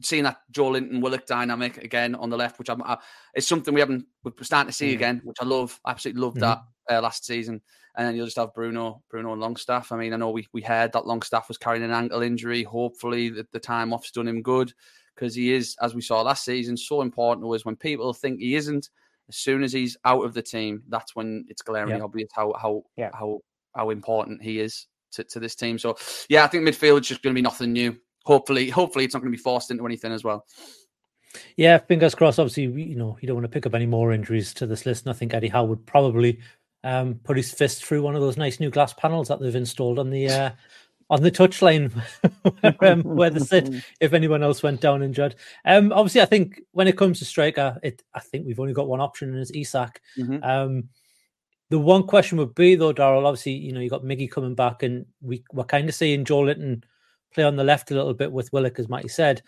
seeing 0.02 0.24
that 0.24 0.38
Joelinton 0.52 1.00
Willock 1.00 1.26
dynamic 1.26 1.78
again 1.78 2.14
on 2.14 2.30
the 2.30 2.36
left, 2.36 2.58
which 2.58 2.70
I'm, 2.70 2.82
I, 2.82 2.98
it's 3.34 3.46
something 3.46 3.74
we 3.74 3.80
haven't 3.80 4.06
we're 4.22 4.32
starting 4.42 4.70
to 4.70 4.76
see 4.76 4.92
Mm. 4.92 4.94
again, 4.94 5.20
which 5.24 5.38
I 5.40 5.44
love. 5.44 5.78
Absolutely 5.86 6.22
loved 6.22 6.40
that 6.40 6.58
uh, 6.90 7.00
last 7.00 7.24
season. 7.24 7.60
And 7.96 8.06
then 8.08 8.16
you'll 8.16 8.26
just 8.26 8.38
have 8.38 8.54
Bruno, 8.54 9.02
Bruno 9.10 9.32
and 9.32 9.40
Longstaff. 9.40 9.92
I 9.92 9.96
mean, 9.96 10.14
I 10.14 10.16
know 10.16 10.30
we, 10.30 10.46
we 10.52 10.62
heard 10.62 10.92
that 10.92 11.06
Longstaff 11.06 11.48
was 11.48 11.58
carrying 11.58 11.82
an 11.84 11.90
ankle 11.90 12.22
injury. 12.22 12.62
Hopefully, 12.62 13.28
the, 13.28 13.46
the 13.52 13.60
time 13.60 13.92
off's 13.92 14.10
done 14.12 14.28
him 14.28 14.40
good 14.40 14.72
because 15.14 15.34
he 15.34 15.52
is, 15.52 15.76
as 15.82 15.94
we 15.94 16.00
saw 16.00 16.22
last 16.22 16.44
season, 16.44 16.76
so 16.76 17.02
important 17.02 17.46
was 17.46 17.64
when 17.66 17.76
people 17.76 18.14
think 18.14 18.40
he 18.40 18.54
isn't. 18.54 18.88
As 19.28 19.36
soon 19.36 19.62
as 19.62 19.72
he's 19.72 19.96
out 20.04 20.24
of 20.24 20.32
the 20.34 20.42
team, 20.42 20.82
that's 20.88 21.14
when 21.14 21.44
it's 21.48 21.62
glaringly 21.62 21.98
Yeah. 21.98 22.04
obvious 22.04 22.30
how 22.34 22.54
how 22.60 22.82
Yeah. 22.96 23.10
how 23.12 23.40
how 23.74 23.90
important 23.90 24.42
he 24.42 24.58
is 24.60 24.86
to, 25.12 25.24
to 25.24 25.38
this 25.40 25.54
team. 25.54 25.78
So 25.78 25.96
yeah, 26.28 26.44
I 26.44 26.46
think 26.48 26.66
midfield 26.66 27.00
is 27.02 27.08
just 27.08 27.22
going 27.22 27.34
to 27.34 27.38
be 27.38 27.42
nothing 27.42 27.72
new. 27.72 27.96
Hopefully, 28.24 28.70
hopefully 28.70 29.04
it's 29.04 29.14
not 29.14 29.20
going 29.20 29.32
to 29.32 29.36
be 29.36 29.42
forced 29.42 29.70
into 29.70 29.84
anything 29.86 30.12
as 30.12 30.22
well. 30.24 30.46
Yeah, 31.56 31.78
fingers 31.78 32.14
crossed. 32.14 32.38
Obviously, 32.38 32.68
we- 32.68 32.82
you 32.84 32.96
know, 32.96 33.16
you 33.20 33.26
don't 33.26 33.36
want 33.36 33.44
to 33.44 33.48
pick 33.50 33.66
up 33.66 33.74
any 33.74 33.86
more 33.86 34.12
injuries 34.12 34.52
to 34.54 34.66
this 34.66 34.84
list. 34.86 35.04
And 35.06 35.14
I 35.14 35.18
think 35.18 35.32
Eddie 35.34 35.48
Howe 35.48 35.64
would 35.64 35.84
probably 35.86 36.38
um, 36.84 37.14
put 37.24 37.36
his 37.36 37.52
fist 37.52 37.84
through 37.84 38.02
one 38.02 38.14
of 38.14 38.20
those 38.20 38.36
nice 38.36 38.60
new 38.60 38.70
glass 38.70 38.92
panels 38.92 39.28
that 39.28 39.40
they've 39.40 39.54
installed 39.54 39.98
on 39.98 40.10
the 40.10 40.28
uh, 40.28 40.50
on 41.10 41.22
the 41.22 41.30
touchline 41.30 41.90
where, 42.78 42.92
um, 42.92 43.02
where 43.02 43.30
they 43.30 43.40
sit. 43.40 43.72
If 44.00 44.12
anyone 44.12 44.42
else 44.42 44.62
went 44.62 44.80
down 44.80 45.02
injured, 45.02 45.34
um, 45.64 45.92
obviously, 45.92 46.20
I 46.22 46.26
think 46.26 46.60
when 46.72 46.88
it 46.88 46.96
comes 46.98 47.18
to 47.20 47.24
striker, 47.24 47.78
it 47.82 48.02
I 48.14 48.20
think 48.20 48.46
we've 48.46 48.60
only 48.60 48.72
got 48.74 48.88
one 48.88 49.00
option, 49.00 49.30
and 49.30 49.38
it's 49.38 49.50
Isak. 49.54 50.00
Mhm. 50.18 50.44
Um, 50.44 50.88
the 51.70 51.78
one 51.78 52.02
question 52.06 52.36
would 52.38 52.54
be 52.54 52.74
though, 52.74 52.92
Daryl. 52.92 53.24
Obviously, 53.24 53.52
you 53.52 53.72
know 53.72 53.80
you 53.80 53.88
got 53.88 54.02
Miggy 54.04 54.30
coming 54.30 54.54
back, 54.54 54.82
and 54.82 55.06
we 55.22 55.44
we're 55.52 55.64
kind 55.64 55.88
of 55.88 55.94
seeing 55.94 56.24
Joelinton 56.24 56.82
play 57.34 57.44
on 57.44 57.56
the 57.56 57.64
left 57.64 57.90
a 57.90 57.94
little 57.94 58.14
bit 58.14 58.32
with 58.32 58.52
Willock, 58.52 58.78
as 58.78 58.88
Matty 58.88 59.08
said. 59.08 59.42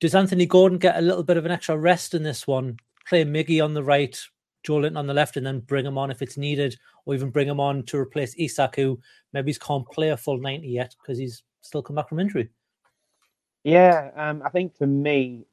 Does 0.00 0.14
Anthony 0.14 0.46
Gordon 0.46 0.78
get 0.78 0.98
a 0.98 1.02
little 1.02 1.22
bit 1.22 1.36
of 1.36 1.46
an 1.46 1.50
extra 1.50 1.76
rest 1.76 2.14
in 2.14 2.22
this 2.22 2.46
one? 2.46 2.78
Play 3.08 3.24
Miggy 3.24 3.64
on 3.64 3.72
the 3.72 3.82
right, 3.82 4.20
Joelinton 4.66 4.98
on 4.98 5.06
the 5.06 5.14
left, 5.14 5.36
and 5.36 5.46
then 5.46 5.60
bring 5.60 5.86
him 5.86 5.96
on 5.96 6.10
if 6.10 6.22
it's 6.22 6.36
needed, 6.36 6.76
or 7.04 7.14
even 7.14 7.30
bring 7.30 7.48
him 7.48 7.60
on 7.60 7.82
to 7.84 7.96
replace 7.96 8.34
Isak, 8.36 8.76
who 8.76 9.00
maybe 9.32 9.54
can't 9.54 9.88
play 9.90 10.10
a 10.10 10.16
full 10.16 10.38
ninety 10.38 10.68
yet 10.68 10.94
because 11.00 11.18
he's 11.18 11.42
still 11.60 11.82
come 11.82 11.96
back 11.96 12.08
from 12.08 12.20
injury. 12.20 12.50
Yeah, 13.64 14.10
um, 14.16 14.42
I 14.44 14.50
think 14.50 14.76
for 14.76 14.86
me, 14.86 15.46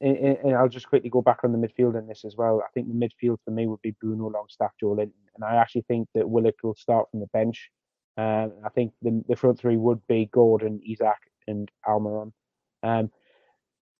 and, 0.00 0.16
and 0.16 0.38
and 0.38 0.54
I'll 0.54 0.68
just 0.68 0.88
quickly 0.88 1.10
go 1.10 1.22
back 1.22 1.40
on 1.42 1.52
the 1.52 1.58
midfield 1.58 1.98
in 1.98 2.06
this 2.06 2.24
as 2.24 2.36
well. 2.36 2.62
I 2.64 2.68
think 2.72 2.88
the 2.88 2.94
midfield 2.94 3.38
for 3.44 3.50
me 3.50 3.66
would 3.66 3.82
be 3.82 3.90
Bruno 3.92 4.28
Longstaff, 4.28 4.72
Joelinton, 4.82 5.12
and 5.34 5.44
I 5.44 5.56
actually 5.56 5.82
think 5.82 6.08
that 6.14 6.28
Willock 6.28 6.62
will 6.62 6.74
start 6.74 7.10
from 7.10 7.20
the 7.20 7.26
bench. 7.28 7.70
Um, 8.20 8.52
I 8.64 8.68
think 8.68 8.92
the, 9.00 9.22
the 9.28 9.36
front 9.36 9.58
three 9.58 9.76
would 9.76 10.06
be 10.06 10.28
Gordon, 10.30 10.80
Isak, 10.86 11.20
and 11.46 11.70
Almiron. 11.88 12.32
Um, 12.82 13.10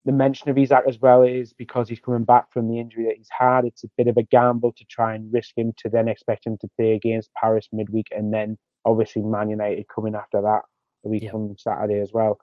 the 0.05 0.13
mention 0.13 0.51
of 0.51 0.59
Isak 0.59 0.85
as 0.87 0.99
well 1.01 1.23
is 1.23 1.53
because 1.53 1.89
he's 1.89 2.01
coming 2.01 2.25
back 2.25 2.53
from 2.53 2.69
the 2.69 2.79
injury 2.79 3.05
that 3.05 3.17
he's 3.17 3.29
had. 3.31 3.65
It's 3.65 3.85
a 3.85 3.91
bit 3.97 4.09
of 4.09 4.17
a 4.17 4.23
gamble 4.23 4.73
to 4.73 4.85
try 4.85 5.15
and 5.15 5.33
risk 5.33 5.57
him 5.57 5.73
to 5.79 5.89
then 5.89 6.09
expect 6.09 6.47
him 6.47 6.59
to 6.59 6.69
play 6.77 6.93
against 6.95 7.33
Paris 7.35 7.69
midweek 7.73 8.09
and 8.11 8.33
then 8.33 8.59
obviously 8.85 9.23
Man 9.23 9.51
United 9.51 9.87
coming 9.95 10.15
after 10.15 10.41
that 10.43 10.63
a 11.05 11.09
week 11.09 11.23
Yeah. 11.23 11.31
from 11.33 11.57
Saturday 11.59 12.01
as 12.01 12.13
well. 12.13 12.41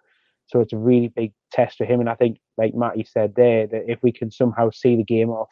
So 0.47 0.61
it's 0.61 0.73
a 0.73 0.77
really 0.77 1.09
big 1.09 1.33
test 1.51 1.77
for 1.77 1.85
him. 1.85 1.99
And 1.99 2.09
I 2.09 2.15
think, 2.15 2.39
like 2.57 2.73
Matty 2.73 3.03
said 3.03 3.35
there, 3.35 3.67
that 3.67 3.91
if 3.91 4.01
we 4.01 4.11
can 4.11 4.31
somehow 4.31 4.69
see 4.69 4.95
the 4.95 5.03
game 5.03 5.29
off, 5.29 5.51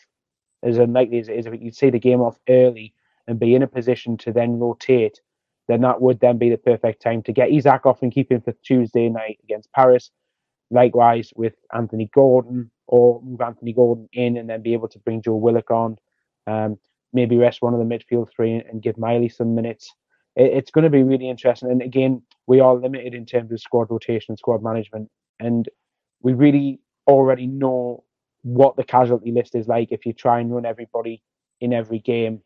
as 0.64 0.78
unlikely 0.78 1.20
as 1.20 1.30
it 1.30 1.38
is, 1.38 1.46
if 1.46 1.52
we 1.52 1.58
can 1.60 1.74
see 1.74 1.90
the 1.90 2.00
game 2.00 2.22
off 2.22 2.40
early 2.48 2.94
and 3.28 3.40
be 3.40 3.56
in 3.56 3.64
a 3.64 3.68
position 3.68 4.18
to 4.18 4.32
then 4.32 4.58
rotate, 4.60 5.20
then 5.68 5.82
that 5.82 6.02
would 6.02 6.20
then 6.20 6.38
be 6.38 6.50
the 6.50 6.58
perfect 6.58 7.02
time 7.02 7.24
to 7.24 7.34
get 7.34 7.52
Isak 7.52 7.86
off 7.86 8.02
and 8.02 8.12
keep 8.12 8.32
him 8.32 8.42
for 8.42 8.54
Tuesday 8.64 9.10
night 9.10 9.40
against 9.44 9.72
Paris. 9.74 10.12
Likewise 10.72 11.32
with 11.36 11.54
Anthony 11.74 12.10
Gordon, 12.14 12.72
or 12.88 13.22
move 13.22 13.42
Anthony 13.42 13.74
Gordon 13.74 14.08
in 14.14 14.38
and 14.38 14.50
then 14.50 14.62
be 14.62 14.74
able 14.74 14.88
to 14.90 15.00
bring 15.00 15.22
Joe 15.22 15.36
Willock 15.36 15.72
on. 15.72 15.98
Um, 16.48 16.78
maybe 17.14 17.38
rest 17.38 17.62
one 17.62 17.74
of 17.74 17.80
the 17.80 17.86
midfield 17.86 18.30
three 18.36 18.54
and 18.54 18.82
give 18.82 18.98
Miley 18.98 19.30
some 19.30 19.56
minutes. 19.56 19.94
It, 20.36 20.52
it's 20.54 20.72
going 20.72 20.84
to 20.84 20.90
be 20.90 21.04
really 21.04 21.30
interesting. 21.30 21.72
And 21.72 21.82
again, 21.82 22.22
we 22.48 22.60
are 22.60 22.76
limited 22.76 23.14
in 23.14 23.26
terms 23.26 23.52
of 23.52 23.60
squad 23.60 23.90
rotation, 23.90 24.34
and 24.34 24.40
squad 24.40 24.62
management, 24.62 25.10
and 25.40 25.68
we 26.22 26.34
really 26.34 26.80
already 27.08 27.48
know 27.48 28.04
what 28.42 28.76
the 28.76 28.84
casualty 28.84 29.32
list 29.32 29.56
is 29.56 29.68
like 29.68 29.92
if 29.92 30.06
you 30.06 30.14
try 30.14 30.40
and 30.40 30.54
run 30.54 30.66
everybody 30.66 31.24
in 31.62 31.74
every 31.74 32.00
game. 32.00 32.42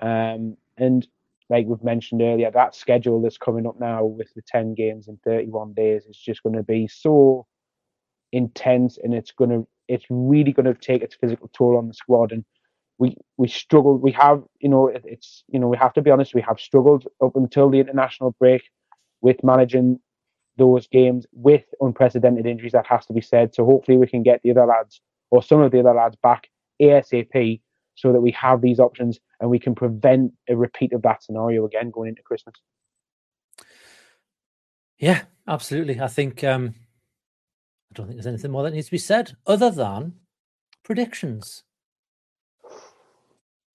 Um, 0.00 0.56
and 0.76 1.06
like 1.50 1.66
we've 1.66 1.82
mentioned 1.84 2.22
earlier, 2.22 2.50
that 2.50 2.74
schedule 2.74 3.20
that's 3.20 3.38
coming 3.38 3.66
up 3.66 3.78
now 3.78 4.04
with 4.04 4.32
the 4.34 4.42
10 4.46 4.74
games 4.74 5.08
in 5.08 5.18
31 5.24 5.74
days 5.74 6.04
is 6.06 6.16
just 6.16 6.42
going 6.42 6.56
to 6.56 6.62
be 6.62 6.88
so 6.88 7.46
intense 8.32 8.98
and 9.02 9.14
it's 9.14 9.32
going 9.32 9.50
to 9.50 9.66
it's 9.86 10.06
really 10.08 10.52
going 10.52 10.66
to 10.66 10.74
take 10.74 11.02
its 11.02 11.14
physical 11.14 11.48
toll 11.52 11.76
on 11.76 11.88
the 11.88 11.94
squad. 11.94 12.32
And 12.32 12.44
we 12.98 13.16
we 13.36 13.48
struggled 13.48 14.02
we 14.02 14.12
have 14.12 14.42
you 14.60 14.68
know 14.68 14.88
it, 14.88 15.02
it's 15.04 15.44
you 15.48 15.58
know 15.58 15.68
we 15.68 15.76
have 15.76 15.92
to 15.94 16.02
be 16.02 16.10
honest 16.10 16.34
we 16.34 16.40
have 16.42 16.60
struggled 16.60 17.06
up 17.22 17.36
until 17.36 17.68
the 17.68 17.80
international 17.80 18.34
break 18.38 18.62
with 19.20 19.42
managing 19.42 19.98
those 20.56 20.86
games 20.86 21.26
with 21.32 21.64
unprecedented 21.80 22.46
injuries 22.46 22.72
that 22.72 22.86
has 22.86 23.04
to 23.06 23.12
be 23.12 23.20
said. 23.20 23.54
So 23.54 23.64
hopefully 23.64 23.98
we 23.98 24.06
can 24.06 24.22
get 24.22 24.40
the 24.42 24.52
other 24.52 24.66
lads 24.66 25.00
or 25.30 25.42
some 25.42 25.60
of 25.60 25.72
the 25.72 25.80
other 25.80 25.94
lads 25.94 26.16
back 26.22 26.48
asap 26.80 27.60
so 27.94 28.12
that 28.12 28.20
we 28.20 28.30
have 28.32 28.60
these 28.60 28.80
options 28.80 29.18
and 29.40 29.50
we 29.50 29.58
can 29.58 29.74
prevent 29.74 30.32
a 30.48 30.56
repeat 30.56 30.92
of 30.92 31.02
that 31.02 31.22
scenario 31.22 31.64
again 31.64 31.90
going 31.90 32.08
into 32.08 32.22
christmas 32.22 32.54
yeah 34.98 35.22
absolutely 35.48 36.00
i 36.00 36.08
think 36.08 36.42
um 36.44 36.74
I 37.94 37.98
don't 37.98 38.06
think 38.06 38.16
there's 38.16 38.26
anything 38.26 38.50
more 38.50 38.64
that 38.64 38.72
needs 38.72 38.86
to 38.86 38.90
be 38.90 38.98
said 38.98 39.36
other 39.46 39.70
than 39.70 40.14
predictions. 40.82 41.62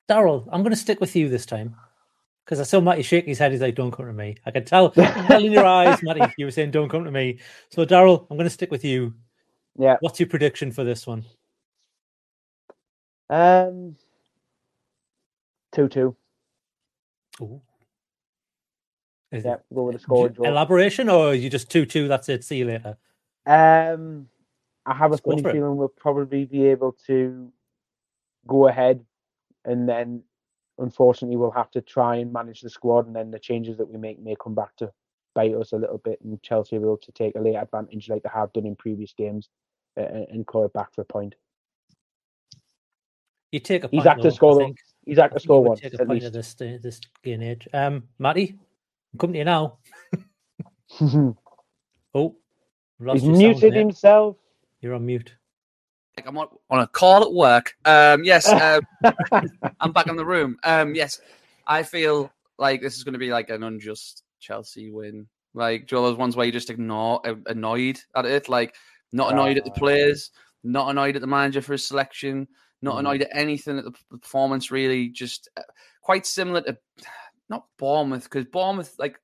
Daryl, 0.09 0.45
I'm 0.51 0.61
going 0.61 0.71
to 0.71 0.75
stick 0.75 0.99
with 0.99 1.15
you 1.15 1.29
this 1.29 1.45
time 1.45 1.73
because 2.43 2.59
I 2.59 2.63
saw 2.63 2.81
Matty 2.81 3.03
shake 3.03 3.25
his 3.25 3.39
head. 3.39 3.53
He's 3.53 3.61
like, 3.61 3.75
"Don't 3.75 3.91
come 3.91 4.07
to 4.07 4.13
me." 4.13 4.35
I 4.45 4.51
can 4.51 4.65
tell, 4.65 4.89
tell 4.91 5.41
in 5.41 5.53
your 5.53 5.65
eyes, 5.65 6.03
Matty, 6.03 6.21
you 6.37 6.45
were 6.45 6.51
saying, 6.51 6.71
"Don't 6.71 6.89
come 6.89 7.05
to 7.05 7.11
me." 7.11 7.39
So, 7.69 7.85
Daryl, 7.85 8.27
I'm 8.29 8.35
going 8.35 8.45
to 8.45 8.53
stick 8.53 8.71
with 8.71 8.83
you. 8.83 9.13
Yeah. 9.77 9.95
What's 10.01 10.19
your 10.19 10.27
prediction 10.27 10.73
for 10.73 10.83
this 10.83 11.07
one? 11.07 11.23
Um, 13.29 13.95
two-two. 15.71 16.15
Ooh. 17.41 17.61
yeah, 19.31 19.57
go 19.73 19.83
with 19.83 19.95
the 19.95 19.99
score. 19.99 20.31
Elaboration, 20.43 21.09
or 21.09 21.33
you 21.33 21.49
just 21.49 21.69
two-two? 21.69 22.07
That's 22.07 22.29
it. 22.29 22.43
See 22.43 22.57
you 22.57 22.65
later. 22.65 22.97
Um, 23.45 24.27
I 24.85 24.93
have 24.93 25.13
a 25.13 25.17
funny 25.17 25.43
feeling 25.43 25.77
we'll 25.77 25.87
probably 25.87 26.45
be 26.45 26.65
able 26.67 26.93
to 27.07 27.51
go 28.47 28.67
ahead, 28.67 29.03
and 29.65 29.87
then 29.87 30.23
unfortunately 30.77 31.37
we'll 31.37 31.51
have 31.51 31.71
to 31.71 31.81
try 31.81 32.15
and 32.17 32.33
manage 32.33 32.61
the 32.61 32.69
squad, 32.69 33.05
and 33.07 33.15
then 33.15 33.31
the 33.31 33.39
changes 33.39 33.77
that 33.77 33.89
we 33.89 33.97
make 33.97 34.19
may 34.19 34.35
come 34.41 34.55
back 34.55 34.75
to 34.77 34.91
bite 35.35 35.53
us 35.53 35.73
a 35.73 35.77
little 35.77 35.99
bit, 35.99 36.19
and 36.21 36.41
Chelsea 36.41 36.77
will 36.79 36.97
to 36.97 37.11
take 37.11 37.35
a 37.35 37.39
late 37.39 37.55
advantage 37.55 38.09
like 38.09 38.23
they 38.23 38.29
have 38.33 38.51
done 38.53 38.65
in 38.65 38.75
previous 38.75 39.13
games, 39.13 39.49
uh, 39.97 40.03
and 40.03 40.47
call 40.47 40.65
it 40.65 40.73
back 40.73 40.93
for 40.93 41.01
a 41.01 41.05
point. 41.05 41.35
You 43.51 43.59
take 43.59 43.83
a 43.83 43.89
point. 43.89 44.03
He's 44.03 44.07
at 44.07 44.21
to 44.21 44.31
score. 44.31 44.71
He's 45.09 45.17
at 45.17 45.33
to 45.33 45.39
score 45.39 45.63
one. 45.63 45.75
Take 45.75 45.95
a 45.95 46.05
point 46.05 46.23
of 46.23 46.33
this 46.33 46.53
this 46.53 47.01
day 47.23 47.31
and 47.31 47.43
age. 47.43 47.67
Um, 47.73 48.03
Matty, 48.19 48.59
I'm 49.11 49.17
coming 49.17 49.33
to 49.33 49.39
you 49.39 49.45
now. 49.45 49.79
oh, 52.13 52.35
He's 53.13 53.23
muted 53.23 53.73
himself. 53.73 54.37
You're 54.81 54.93
on 54.93 55.07
mute. 55.07 55.33
I'm 56.27 56.37
on, 56.37 56.47
on 56.69 56.81
a 56.81 56.87
call 56.87 57.23
at 57.23 57.33
work. 57.33 57.75
Um, 57.85 58.23
yes, 58.23 58.47
um, 58.49 58.81
I'm 59.79 59.91
back 59.93 60.05
in 60.05 60.15
the 60.15 60.25
room. 60.25 60.57
Um, 60.63 60.93
yes, 60.93 61.19
I 61.65 61.81
feel 61.81 62.31
like 62.59 62.81
this 62.81 62.97
is 62.97 63.03
going 63.03 63.13
to 63.13 63.19
be 63.19 63.31
like 63.31 63.49
an 63.49 63.63
unjust 63.63 64.21
Chelsea 64.39 64.91
win. 64.91 65.27
Like 65.55 65.87
do 65.87 65.95
those 65.95 66.17
ones 66.17 66.35
where 66.35 66.45
you 66.45 66.51
just 66.51 66.69
ignore 66.69 67.21
annoyed 67.47 67.99
at 68.15 68.25
it, 68.25 68.47
like 68.47 68.75
not 69.11 69.33
annoyed 69.33 69.57
at 69.57 69.65
the 69.65 69.71
players, 69.71 70.29
not 70.63 70.91
annoyed 70.91 71.15
at 71.15 71.21
the 71.21 71.27
manager 71.27 71.63
for 71.63 71.71
his 71.71 71.87
selection, 71.87 72.47
not 72.81 72.95
mm. 72.95 72.99
annoyed 72.99 73.21
at 73.21 73.29
anything 73.35 73.77
at 73.77 73.85
the 73.85 74.17
performance. 74.17 74.71
Really, 74.71 75.09
just 75.09 75.49
uh, 75.57 75.61
quite 76.01 76.25
similar 76.25 76.61
to 76.61 76.77
not 77.49 77.65
Bournemouth 77.77 78.23
because 78.23 78.45
Bournemouth 78.45 78.93
like 78.99 79.19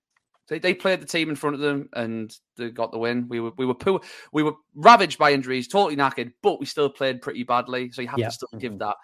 they, 0.47 0.59
they 0.59 0.73
played 0.73 1.01
the 1.01 1.05
team 1.05 1.29
in 1.29 1.35
front 1.35 1.55
of 1.55 1.61
them 1.61 1.89
and 1.93 2.35
they 2.57 2.69
got 2.69 2.91
the 2.91 2.99
win. 2.99 3.27
We 3.27 3.39
were 3.39 3.51
we 3.57 3.65
were 3.65 3.73
poor, 3.73 4.01
we 4.31 4.43
were 4.43 4.53
ravaged 4.75 5.17
by 5.17 5.33
injuries, 5.33 5.67
totally 5.67 5.95
knackered, 5.95 6.33
but 6.41 6.59
we 6.59 6.65
still 6.65 6.89
played 6.89 7.21
pretty 7.21 7.43
badly. 7.43 7.91
So 7.91 8.01
you 8.01 8.07
have 8.07 8.19
yeah. 8.19 8.27
to 8.27 8.31
still 8.31 8.49
mm-hmm. 8.49 8.59
give 8.59 8.79
that. 8.79 8.95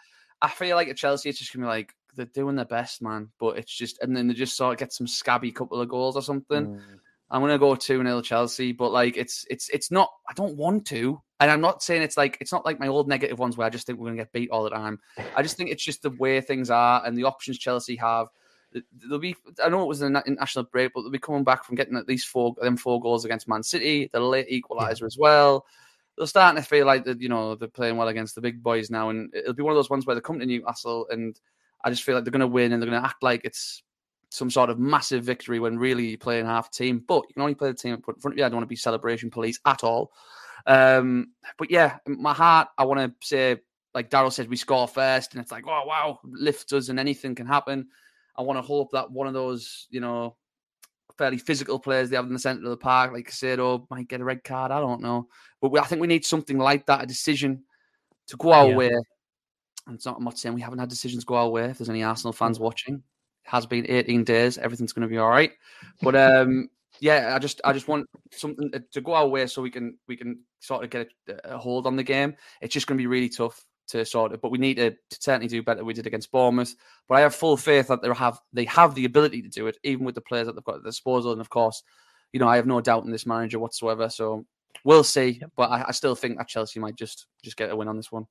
I 0.41 0.49
feel 0.49 0.75
like 0.75 0.87
at 0.87 0.97
Chelsea, 0.97 1.29
it's 1.29 1.39
just 1.39 1.53
gonna 1.53 1.65
be 1.65 1.69
like 1.69 1.93
they're 2.15 2.25
doing 2.25 2.55
their 2.55 2.65
best, 2.65 3.01
man. 3.01 3.29
But 3.39 3.57
it's 3.57 3.75
just 3.75 3.99
and 4.01 4.15
then 4.15 4.27
they 4.27 4.33
just 4.33 4.57
sort 4.57 4.73
of 4.73 4.79
get 4.79 4.93
some 4.93 5.07
scabby 5.07 5.51
couple 5.51 5.81
of 5.81 5.89
goals 5.89 6.15
or 6.15 6.21
something. 6.21 6.67
Mm. 6.67 6.81
I'm 7.29 7.41
gonna 7.41 7.57
go 7.57 7.75
two 7.75 8.03
0 8.03 8.21
Chelsea, 8.21 8.71
but 8.73 8.91
like 8.91 9.17
it's 9.17 9.45
it's 9.49 9.69
it's 9.69 9.89
not. 9.89 10.09
I 10.29 10.33
don't 10.33 10.57
want 10.57 10.85
to, 10.87 11.21
and 11.41 11.51
I'm 11.51 11.59
not 11.59 11.83
saying 11.83 12.03
it's 12.03 12.15
like 12.15 12.37
it's 12.39 12.53
not 12.53 12.65
like 12.65 12.79
my 12.79 12.87
old 12.87 13.09
negative 13.09 13.39
ones 13.39 13.57
where 13.57 13.67
I 13.67 13.69
just 13.69 13.85
think 13.85 13.99
we're 13.99 14.07
gonna 14.07 14.17
get 14.17 14.31
beat 14.31 14.49
all 14.51 14.63
the 14.63 14.69
time. 14.69 14.99
I 15.35 15.41
just 15.41 15.57
think 15.57 15.71
it's 15.71 15.83
just 15.83 16.01
the 16.01 16.11
way 16.11 16.39
things 16.39 16.69
are 16.69 17.05
and 17.05 17.17
the 17.17 17.25
options 17.25 17.57
Chelsea 17.57 17.97
have 17.97 18.27
they'll 19.09 19.19
be. 19.19 19.35
I 19.63 19.69
know 19.69 19.81
it 19.81 19.87
was 19.87 20.01
an 20.01 20.15
international 20.25 20.65
break, 20.65 20.93
but 20.93 21.01
they'll 21.01 21.11
be 21.11 21.19
coming 21.19 21.43
back 21.43 21.63
from 21.63 21.75
getting 21.75 21.97
at 21.97 22.07
least 22.07 22.27
four 22.27 22.55
them 22.61 22.77
four 22.77 23.01
goals 23.01 23.25
against 23.25 23.47
Man 23.47 23.63
City, 23.63 24.09
the 24.11 24.19
late 24.19 24.49
equaliser 24.49 25.01
yeah. 25.01 25.07
as 25.07 25.17
well. 25.17 25.65
They're 26.17 26.27
starting 26.27 26.61
to 26.61 26.67
feel 26.67 26.85
like 26.85 27.05
that. 27.05 27.21
You 27.21 27.29
know, 27.29 27.55
they're 27.55 27.67
playing 27.67 27.97
well 27.97 28.07
against 28.07 28.35
the 28.35 28.41
big 28.41 28.61
boys 28.61 28.89
now, 28.89 29.09
and 29.09 29.33
it'll 29.33 29.53
be 29.53 29.63
one 29.63 29.71
of 29.71 29.77
those 29.77 29.89
ones 29.89 30.05
where 30.05 30.15
they 30.15 30.21
come 30.21 30.39
to 30.39 30.45
Newcastle, 30.45 31.07
and 31.09 31.39
I 31.83 31.89
just 31.89 32.03
feel 32.03 32.15
like 32.15 32.23
they're 32.23 32.31
going 32.31 32.41
to 32.41 32.47
win, 32.47 32.71
and 32.71 32.81
they're 32.81 32.89
going 32.89 33.01
to 33.01 33.07
act 33.07 33.23
like 33.23 33.41
it's 33.43 33.83
some 34.29 34.49
sort 34.49 34.69
of 34.69 34.79
massive 34.79 35.23
victory 35.23 35.59
when 35.59 35.77
really 35.77 36.07
you're 36.07 36.17
playing 36.17 36.45
half 36.45 36.71
team. 36.71 37.03
But 37.05 37.25
you 37.27 37.33
can 37.33 37.41
only 37.41 37.55
play 37.55 37.69
the 37.69 37.77
team 37.77 37.93
in 37.93 38.01
front 38.01 38.19
of 38.25 38.37
you. 38.37 38.45
I 38.45 38.49
don't 38.49 38.57
want 38.57 38.63
to 38.63 38.67
be 38.67 38.75
celebration 38.75 39.29
police 39.29 39.59
at 39.65 39.83
all. 39.83 40.11
Um, 40.65 41.31
but 41.57 41.71
yeah, 41.71 41.97
my 42.07 42.33
heart, 42.33 42.69
I 42.77 42.85
want 42.85 42.99
to 42.99 43.27
say, 43.27 43.57
like 43.93 44.09
Daryl 44.09 44.31
said, 44.31 44.49
we 44.49 44.55
score 44.55 44.87
first, 44.87 45.33
and 45.33 45.41
it's 45.41 45.51
like, 45.51 45.65
oh 45.67 45.83
wow, 45.85 46.19
lift 46.23 46.71
us, 46.73 46.89
and 46.89 46.99
anything 46.99 47.35
can 47.35 47.47
happen. 47.47 47.87
I 48.35 48.41
want 48.43 48.57
to 48.57 48.61
hope 48.61 48.91
that 48.91 49.11
one 49.11 49.27
of 49.27 49.33
those, 49.33 49.87
you 49.89 49.99
know, 49.99 50.35
fairly 51.17 51.37
physical 51.37 51.79
players 51.79 52.09
they 52.09 52.15
have 52.15 52.25
in 52.25 52.33
the 52.33 52.39
centre 52.39 52.63
of 52.63 52.69
the 52.69 52.77
park, 52.77 53.11
like 53.11 53.29
Caicedo, 53.29 53.85
might 53.89 54.07
get 54.07 54.21
a 54.21 54.23
red 54.23 54.43
card. 54.43 54.71
I 54.71 54.79
don't 54.79 55.01
know, 55.01 55.27
but 55.61 55.71
we, 55.71 55.79
I 55.79 55.83
think 55.83 56.01
we 56.01 56.07
need 56.07 56.25
something 56.25 56.57
like 56.57 56.85
that—a 56.85 57.05
decision 57.05 57.63
to 58.27 58.37
go 58.37 58.51
our 58.51 58.69
yeah. 58.69 58.75
way. 58.75 58.91
And 59.87 59.95
it's 59.95 60.05
not, 60.05 60.17
I'm 60.17 60.23
not 60.23 60.37
saying 60.37 60.55
we 60.55 60.61
haven't 60.61 60.79
had 60.79 60.89
decisions 60.89 61.25
go 61.25 61.35
our 61.35 61.49
way. 61.49 61.65
If 61.65 61.79
there's 61.79 61.89
any 61.89 62.03
Arsenal 62.03 62.33
fans 62.33 62.59
mm. 62.59 62.61
watching, 62.61 62.95
it 62.95 63.01
has 63.43 63.65
been 63.65 63.85
18 63.89 64.23
days. 64.23 64.57
Everything's 64.57 64.93
going 64.93 65.07
to 65.07 65.11
be 65.11 65.17
all 65.17 65.29
right. 65.29 65.51
But 66.01 66.15
um, 66.15 66.69
yeah, 67.01 67.33
I 67.35 67.39
just 67.39 67.59
I 67.65 67.73
just 67.73 67.87
want 67.87 68.07
something 68.31 68.69
uh, 68.73 68.79
to 68.91 69.01
go 69.01 69.13
our 69.13 69.27
way 69.27 69.47
so 69.47 69.61
we 69.61 69.71
can 69.71 69.97
we 70.07 70.15
can 70.15 70.39
sort 70.59 70.83
of 70.83 70.91
get 70.91 71.09
a, 71.27 71.55
a 71.55 71.57
hold 71.57 71.87
on 71.87 71.95
the 71.95 72.03
game. 72.03 72.35
It's 72.61 72.73
just 72.73 72.85
going 72.85 72.97
to 72.97 73.01
be 73.01 73.07
really 73.07 73.27
tough 73.27 73.59
to 73.89 74.05
sort 74.05 74.33
of, 74.33 74.41
but 74.41 74.51
we 74.51 74.59
need 74.59 74.77
to, 74.77 74.95
certainly 75.09 75.47
do 75.47 75.63
better. 75.63 75.83
We 75.83 75.95
did 75.95 76.07
against 76.07 76.31
Bournemouth, 76.31 76.73
but 77.09 77.15
I 77.15 77.21
have 77.21 77.35
full 77.35 77.57
faith 77.57 77.87
that 77.87 78.03
they 78.03 78.13
have 78.13 78.39
they 78.53 78.65
have 78.65 78.93
the 78.93 79.05
ability 79.05 79.41
to 79.41 79.49
do 79.49 79.65
it, 79.65 79.77
even 79.83 80.05
with 80.05 80.13
the 80.13 80.21
players 80.21 80.45
that 80.45 80.53
they've 80.53 80.63
got 80.63 80.75
at 80.75 80.83
their 80.83 80.91
disposal. 80.91 81.31
And 81.31 81.41
of 81.41 81.49
course, 81.49 81.81
you 82.33 82.39
know, 82.39 82.47
I 82.47 82.55
have 82.57 82.67
no 82.67 82.81
doubt 82.81 83.03
in 83.03 83.11
this 83.11 83.25
manager 83.25 83.57
whatsoever. 83.57 84.07
So 84.07 84.45
we'll 84.85 85.03
see. 85.03 85.41
But 85.57 85.71
I, 85.71 85.85
I, 85.87 85.91
still 85.91 86.13
think 86.13 86.37
that 86.37 86.47
Chelsea 86.47 86.79
might 86.79 86.95
just 86.95 87.25
just 87.43 87.57
get 87.57 87.71
a 87.71 87.75
win 87.75 87.87
on 87.87 87.97
this 87.97 88.11
one. 88.11 88.27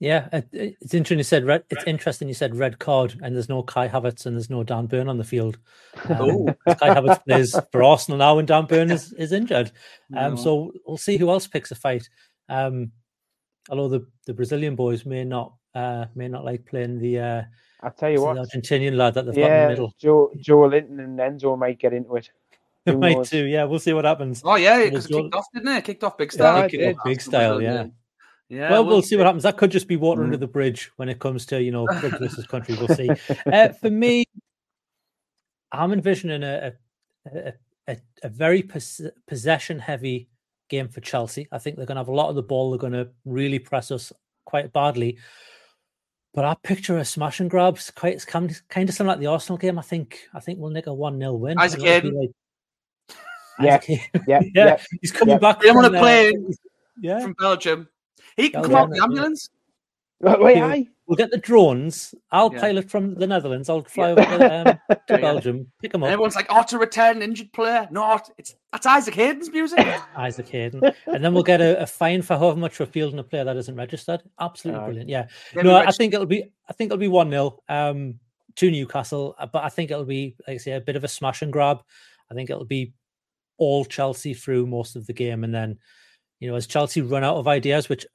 Yeah, 0.00 0.28
it's 0.50 0.94
interesting. 0.94 1.18
You 1.18 1.24
said 1.24 1.44
red. 1.44 1.64
It's 1.68 1.84
interesting. 1.84 2.26
You 2.26 2.34
said 2.34 2.56
red 2.56 2.78
card, 2.78 3.20
and 3.22 3.34
there's 3.34 3.50
no 3.50 3.62
Kai 3.62 3.86
Havertz 3.86 4.24
and 4.24 4.34
there's 4.34 4.48
no 4.48 4.64
Dan 4.64 4.86
Burn 4.86 5.10
on 5.10 5.18
the 5.18 5.24
field. 5.24 5.58
Um, 6.08 6.46
Kai 6.66 6.94
Havertz 6.94 7.22
plays 7.26 7.54
for 7.72 7.82
Arsenal 7.82 8.16
now, 8.16 8.38
and 8.38 8.48
Dan 8.48 8.64
Burn 8.64 8.90
is, 8.90 9.12
is 9.12 9.32
injured. 9.32 9.70
Um, 10.16 10.36
no. 10.36 10.40
So 10.40 10.72
we'll 10.86 10.96
see 10.96 11.18
who 11.18 11.28
else 11.28 11.46
picks 11.46 11.70
a 11.70 11.74
fight. 11.74 12.08
Um, 12.48 12.92
although 13.68 13.88
the, 13.88 14.06
the 14.24 14.32
Brazilian 14.32 14.74
boys 14.74 15.04
may 15.04 15.22
not 15.22 15.52
uh, 15.74 16.06
may 16.14 16.28
not 16.28 16.46
like 16.46 16.64
playing 16.64 16.98
the 16.98 17.18
uh, 17.18 17.42
I 17.82 17.90
tell 17.90 18.10
you 18.10 18.22
what, 18.22 18.36
the 18.36 18.40
Argentinian 18.40 18.96
lad 18.96 19.14
that 19.14 19.26
they've 19.26 19.36
yeah, 19.36 19.48
got 19.48 19.54
in 19.54 19.62
the 19.62 19.68
middle. 19.68 20.32
Joelinton 20.42 20.98
and 20.98 21.18
Enzo 21.18 21.58
might 21.58 21.78
get 21.78 21.92
into 21.92 22.16
it. 22.16 22.30
They 22.86 22.96
might 22.96 23.24
too. 23.24 23.44
Yeah, 23.44 23.64
we'll 23.64 23.78
see 23.78 23.92
what 23.92 24.06
happens. 24.06 24.40
Oh 24.42 24.54
yeah, 24.54 24.82
because 24.82 25.04
it 25.04 25.12
kicked 25.12 25.34
off, 25.34 25.44
didn't 25.52 25.68
it? 25.68 25.84
Kicked 25.84 26.02
off 26.02 26.16
big 26.16 26.32
style. 26.32 26.66
Yeah, 26.70 26.94
big 27.04 27.20
style. 27.20 27.60
Yeah. 27.60 27.88
Yeah, 28.50 28.70
well, 28.70 28.84
we'll, 28.84 28.96
we'll 28.96 29.02
see 29.02 29.16
what 29.16 29.24
happens. 29.24 29.44
That 29.44 29.56
could 29.56 29.70
just 29.70 29.88
be 29.88 29.96
water 29.96 30.20
mm. 30.20 30.24
under 30.24 30.36
the 30.36 30.46
bridge 30.46 30.90
when 30.96 31.08
it 31.08 31.20
comes 31.20 31.46
to 31.46 31.62
you 31.62 31.70
know 31.70 31.86
bridge 32.00 32.18
versus 32.18 32.46
country. 32.46 32.76
We'll 32.76 32.88
see. 32.88 33.08
Uh, 33.50 33.68
for 33.70 33.90
me, 33.90 34.24
I'm 35.72 35.92
envisioning 35.92 36.42
a, 36.42 36.74
a, 37.32 37.38
a 37.38 37.52
a, 37.90 37.96
a 38.22 38.28
very 38.28 38.62
pos- 38.62 39.00
possession 39.26 39.78
heavy 39.78 40.28
game 40.68 40.88
for 40.88 41.00
Chelsea. 41.00 41.48
I 41.52 41.58
think 41.58 41.76
they're 41.76 41.86
going 41.86 41.96
to 41.96 42.00
have 42.00 42.08
a 42.08 42.14
lot 42.14 42.28
of 42.28 42.36
the 42.36 42.42
ball. 42.42 42.70
They're 42.70 42.78
going 42.78 42.92
to 42.92 43.08
really 43.24 43.58
press 43.58 43.90
us 43.90 44.12
quite 44.44 44.72
badly. 44.72 45.18
But 46.32 46.44
I 46.44 46.54
picture 46.62 46.96
a 46.98 47.04
smash 47.04 47.40
and 47.40 47.50
grabs, 47.50 47.90
quite 47.90 48.14
it's 48.14 48.24
kind 48.24 48.50
of, 48.50 48.68
kind 48.68 48.88
of 48.88 48.94
similar 48.94 49.14
like 49.14 49.20
the 49.20 49.26
Arsenal 49.26 49.58
game. 49.58 49.78
I 49.78 49.82
think 49.82 50.28
I 50.32 50.40
think 50.40 50.60
we'll 50.60 50.70
nick 50.70 50.86
a 50.86 50.94
one 50.94 51.18
0 51.18 51.34
win. 51.34 51.58
Isaac 51.58 51.80
And 51.80 51.88
it'll 51.88 52.00
be 52.00 52.16
Hayden. 52.16 52.20
like- 52.20 53.16
Yeah, 53.60 53.80
yeah, 53.88 54.00
yeah, 54.28 54.40
yeah. 54.54 54.82
he's 55.00 55.10
coming 55.10 55.34
yeah. 55.34 55.38
back. 55.38 55.60
They 55.60 55.72
want 55.72 55.86
from, 55.86 55.94
to 55.94 55.98
uh, 55.98 56.02
play 56.02 56.32
yeah, 57.00 57.20
from 57.20 57.32
Belgium. 57.32 57.88
He 58.36 58.50
can 58.50 58.62
Belgium, 58.62 58.70
come 58.72 58.82
out 58.82 58.90
the 58.90 58.96
yeah. 58.96 59.02
ambulance. 59.04 59.48
Wait, 60.22 60.56
Yeah. 60.56 60.66
aye. 60.66 60.86
we'll 61.06 61.16
get 61.16 61.30
the 61.30 61.38
drones. 61.38 62.14
I'll 62.30 62.52
Yeah. 62.52 62.60
pilot 62.60 62.90
from 62.90 63.14
the 63.14 63.26
Netherlands. 63.26 63.70
I'll 63.70 63.84
fly 63.84 64.10
over 64.12 64.22
to, 64.22 64.54
um, 64.70 64.78
to 65.08 65.18
Belgium, 65.18 65.72
pick 65.80 65.94
him 65.94 66.02
And 66.02 66.10
up. 66.10 66.12
everyone's 66.12 66.36
like, 66.36 66.46
"Oh, 66.50 66.62
to 66.68 66.78
return 66.78 67.22
injured 67.22 67.52
player." 67.54 67.88
No, 67.90 68.20
it's 68.36 68.54
that's 68.70 68.84
Isaac 68.86 69.14
Hayden's 69.14 69.50
music. 69.50 69.78
Isaac 70.16 70.48
Hayden, 70.50 70.82
and 71.06 71.24
then 71.24 71.32
we'll 71.32 71.42
get 71.42 71.60
a, 71.62 71.80
a 71.82 71.86
fine 71.86 72.20
for 72.22 72.36
however 72.36 72.58
much 72.60 72.76
for 72.76 72.84
fielding 72.86 73.18
a 73.18 73.24
player 73.24 73.44
that 73.44 73.56
isn't 73.56 73.74
registered. 73.76 74.22
Absolutely 74.38 74.80
Aye. 74.80 74.84
brilliant. 74.84 75.08
Yeah, 75.08 75.26
Then 75.54 75.64
no, 75.66 75.80
we 75.80 75.86
I 75.86 75.90
think 75.90 76.12
it'll 76.12 76.26
be. 76.26 76.52
I 76.68 76.72
think 76.74 76.88
it'll 76.88 76.98
be 76.98 77.08
one 77.08 77.30
0 77.30 77.58
um, 77.70 78.20
to 78.56 78.70
Newcastle, 78.70 79.34
uh, 79.38 79.46
but 79.46 79.64
I 79.64 79.70
think 79.70 79.90
it'll 79.90 80.04
be, 80.04 80.36
like 80.46 80.56
I 80.56 80.58
say, 80.58 80.72
a 80.72 80.80
bit 80.82 80.96
of 80.96 81.02
a 81.04 81.08
smash 81.08 81.40
and 81.40 81.52
grab. 81.52 81.78
I 82.30 82.34
think 82.34 82.50
it'll 82.50 82.66
be 82.66 82.92
all 83.56 83.84
Chelsea 83.86 84.34
through 84.34 84.66
most 84.66 84.96
of 84.96 85.06
the 85.06 85.12
game, 85.14 85.44
and 85.44 85.54
then 85.54 85.78
you 86.40 86.50
know, 86.50 86.56
as 86.56 86.66
Chelsea 86.66 87.02
run 87.02 87.22
out 87.24 87.36
of 87.36 87.46
ideas, 87.48 87.88
which 87.88 88.06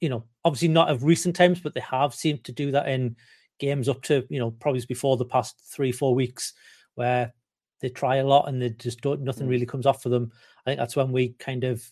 you 0.00 0.08
know, 0.08 0.24
obviously 0.44 0.68
not 0.68 0.90
of 0.90 1.04
recent 1.04 1.34
times, 1.36 1.60
but 1.60 1.74
they 1.74 1.80
have 1.80 2.14
seemed 2.14 2.44
to 2.44 2.52
do 2.52 2.70
that 2.72 2.88
in 2.88 3.16
games 3.60 3.88
up 3.88 4.02
to 4.02 4.24
you 4.30 4.38
know 4.38 4.50
probably 4.50 4.84
before 4.88 5.16
the 5.16 5.24
past 5.24 5.60
three 5.72 5.92
four 5.92 6.14
weeks 6.14 6.52
where 6.96 7.32
they 7.80 7.88
try 7.88 8.16
a 8.16 8.26
lot 8.26 8.48
and 8.48 8.60
they 8.60 8.70
just 8.70 9.00
don't 9.00 9.20
nothing 9.22 9.46
Mm. 9.46 9.50
really 9.50 9.66
comes 9.66 9.86
off 9.86 10.02
for 10.02 10.08
them. 10.08 10.32
I 10.58 10.70
think 10.70 10.78
that's 10.78 10.96
when 10.96 11.12
we 11.12 11.30
kind 11.38 11.64
of 11.64 11.84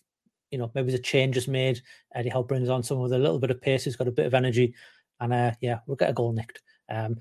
you 0.50 0.58
know 0.58 0.70
maybe 0.74 0.92
the 0.92 0.98
change 0.98 1.36
is 1.36 1.48
made. 1.48 1.80
Eddie 2.14 2.28
Howe 2.30 2.42
brings 2.42 2.68
on 2.68 2.82
someone 2.82 3.04
with 3.04 3.12
a 3.12 3.18
little 3.22 3.38
bit 3.38 3.50
of 3.50 3.60
pace, 3.60 3.84
who's 3.84 3.96
got 3.96 4.08
a 4.08 4.12
bit 4.12 4.26
of 4.26 4.34
energy, 4.34 4.74
and 5.20 5.32
uh, 5.32 5.52
yeah, 5.60 5.78
we'll 5.86 5.96
get 5.96 6.10
a 6.10 6.14
goal 6.14 6.32
nicked. 6.32 6.60
Um, 6.88 7.16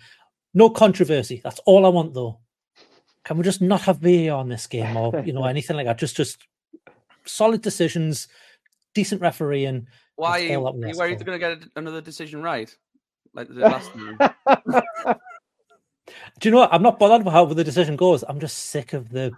no 0.54 0.70
controversy. 0.70 1.40
That's 1.44 1.60
all 1.66 1.86
I 1.86 1.90
want 1.90 2.14
though. 2.14 2.40
Can 3.24 3.38
we 3.38 3.44
just 3.44 3.62
not 3.62 3.82
have 3.82 4.00
VAR 4.00 4.32
on 4.38 4.50
this 4.50 4.68
game 4.68 4.98
or 4.98 5.24
you 5.26 5.32
know 5.34 5.46
anything 5.54 5.78
like 5.78 5.86
that? 5.86 6.00
Just 6.00 6.16
just 6.18 6.38
solid 7.26 7.62
decisions, 7.62 8.28
decent 8.94 9.22
referee 9.22 9.66
and 9.66 9.88
Why 10.16 10.30
are 10.30 10.40
That's 10.40 10.52
you, 10.52 10.58
all 10.58 10.66
that 10.66 10.78
we 10.78 10.86
are 10.86 10.90
you 10.90 10.98
worried 10.98 11.20
they're 11.20 11.26
going 11.26 11.40
to 11.40 11.60
get 11.60 11.70
another 11.76 12.02
decision 12.02 12.42
right, 12.42 12.76
like 13.34 13.48
they 13.48 13.56
did 13.56 13.64
last 13.64 13.92
time? 13.94 14.18
Do 16.40 16.50
you 16.50 16.52
know 16.52 16.60
what? 16.60 16.74
I'm 16.74 16.84
not 16.84 17.00
bothered 17.00 17.22
about 17.22 17.34
how 17.34 17.46
the 17.46 17.64
decision 17.64 17.96
goes. 17.96 18.24
I'm 18.28 18.40
just 18.40 18.58
sick 18.58 18.94
of 18.94 19.10
the 19.10 19.32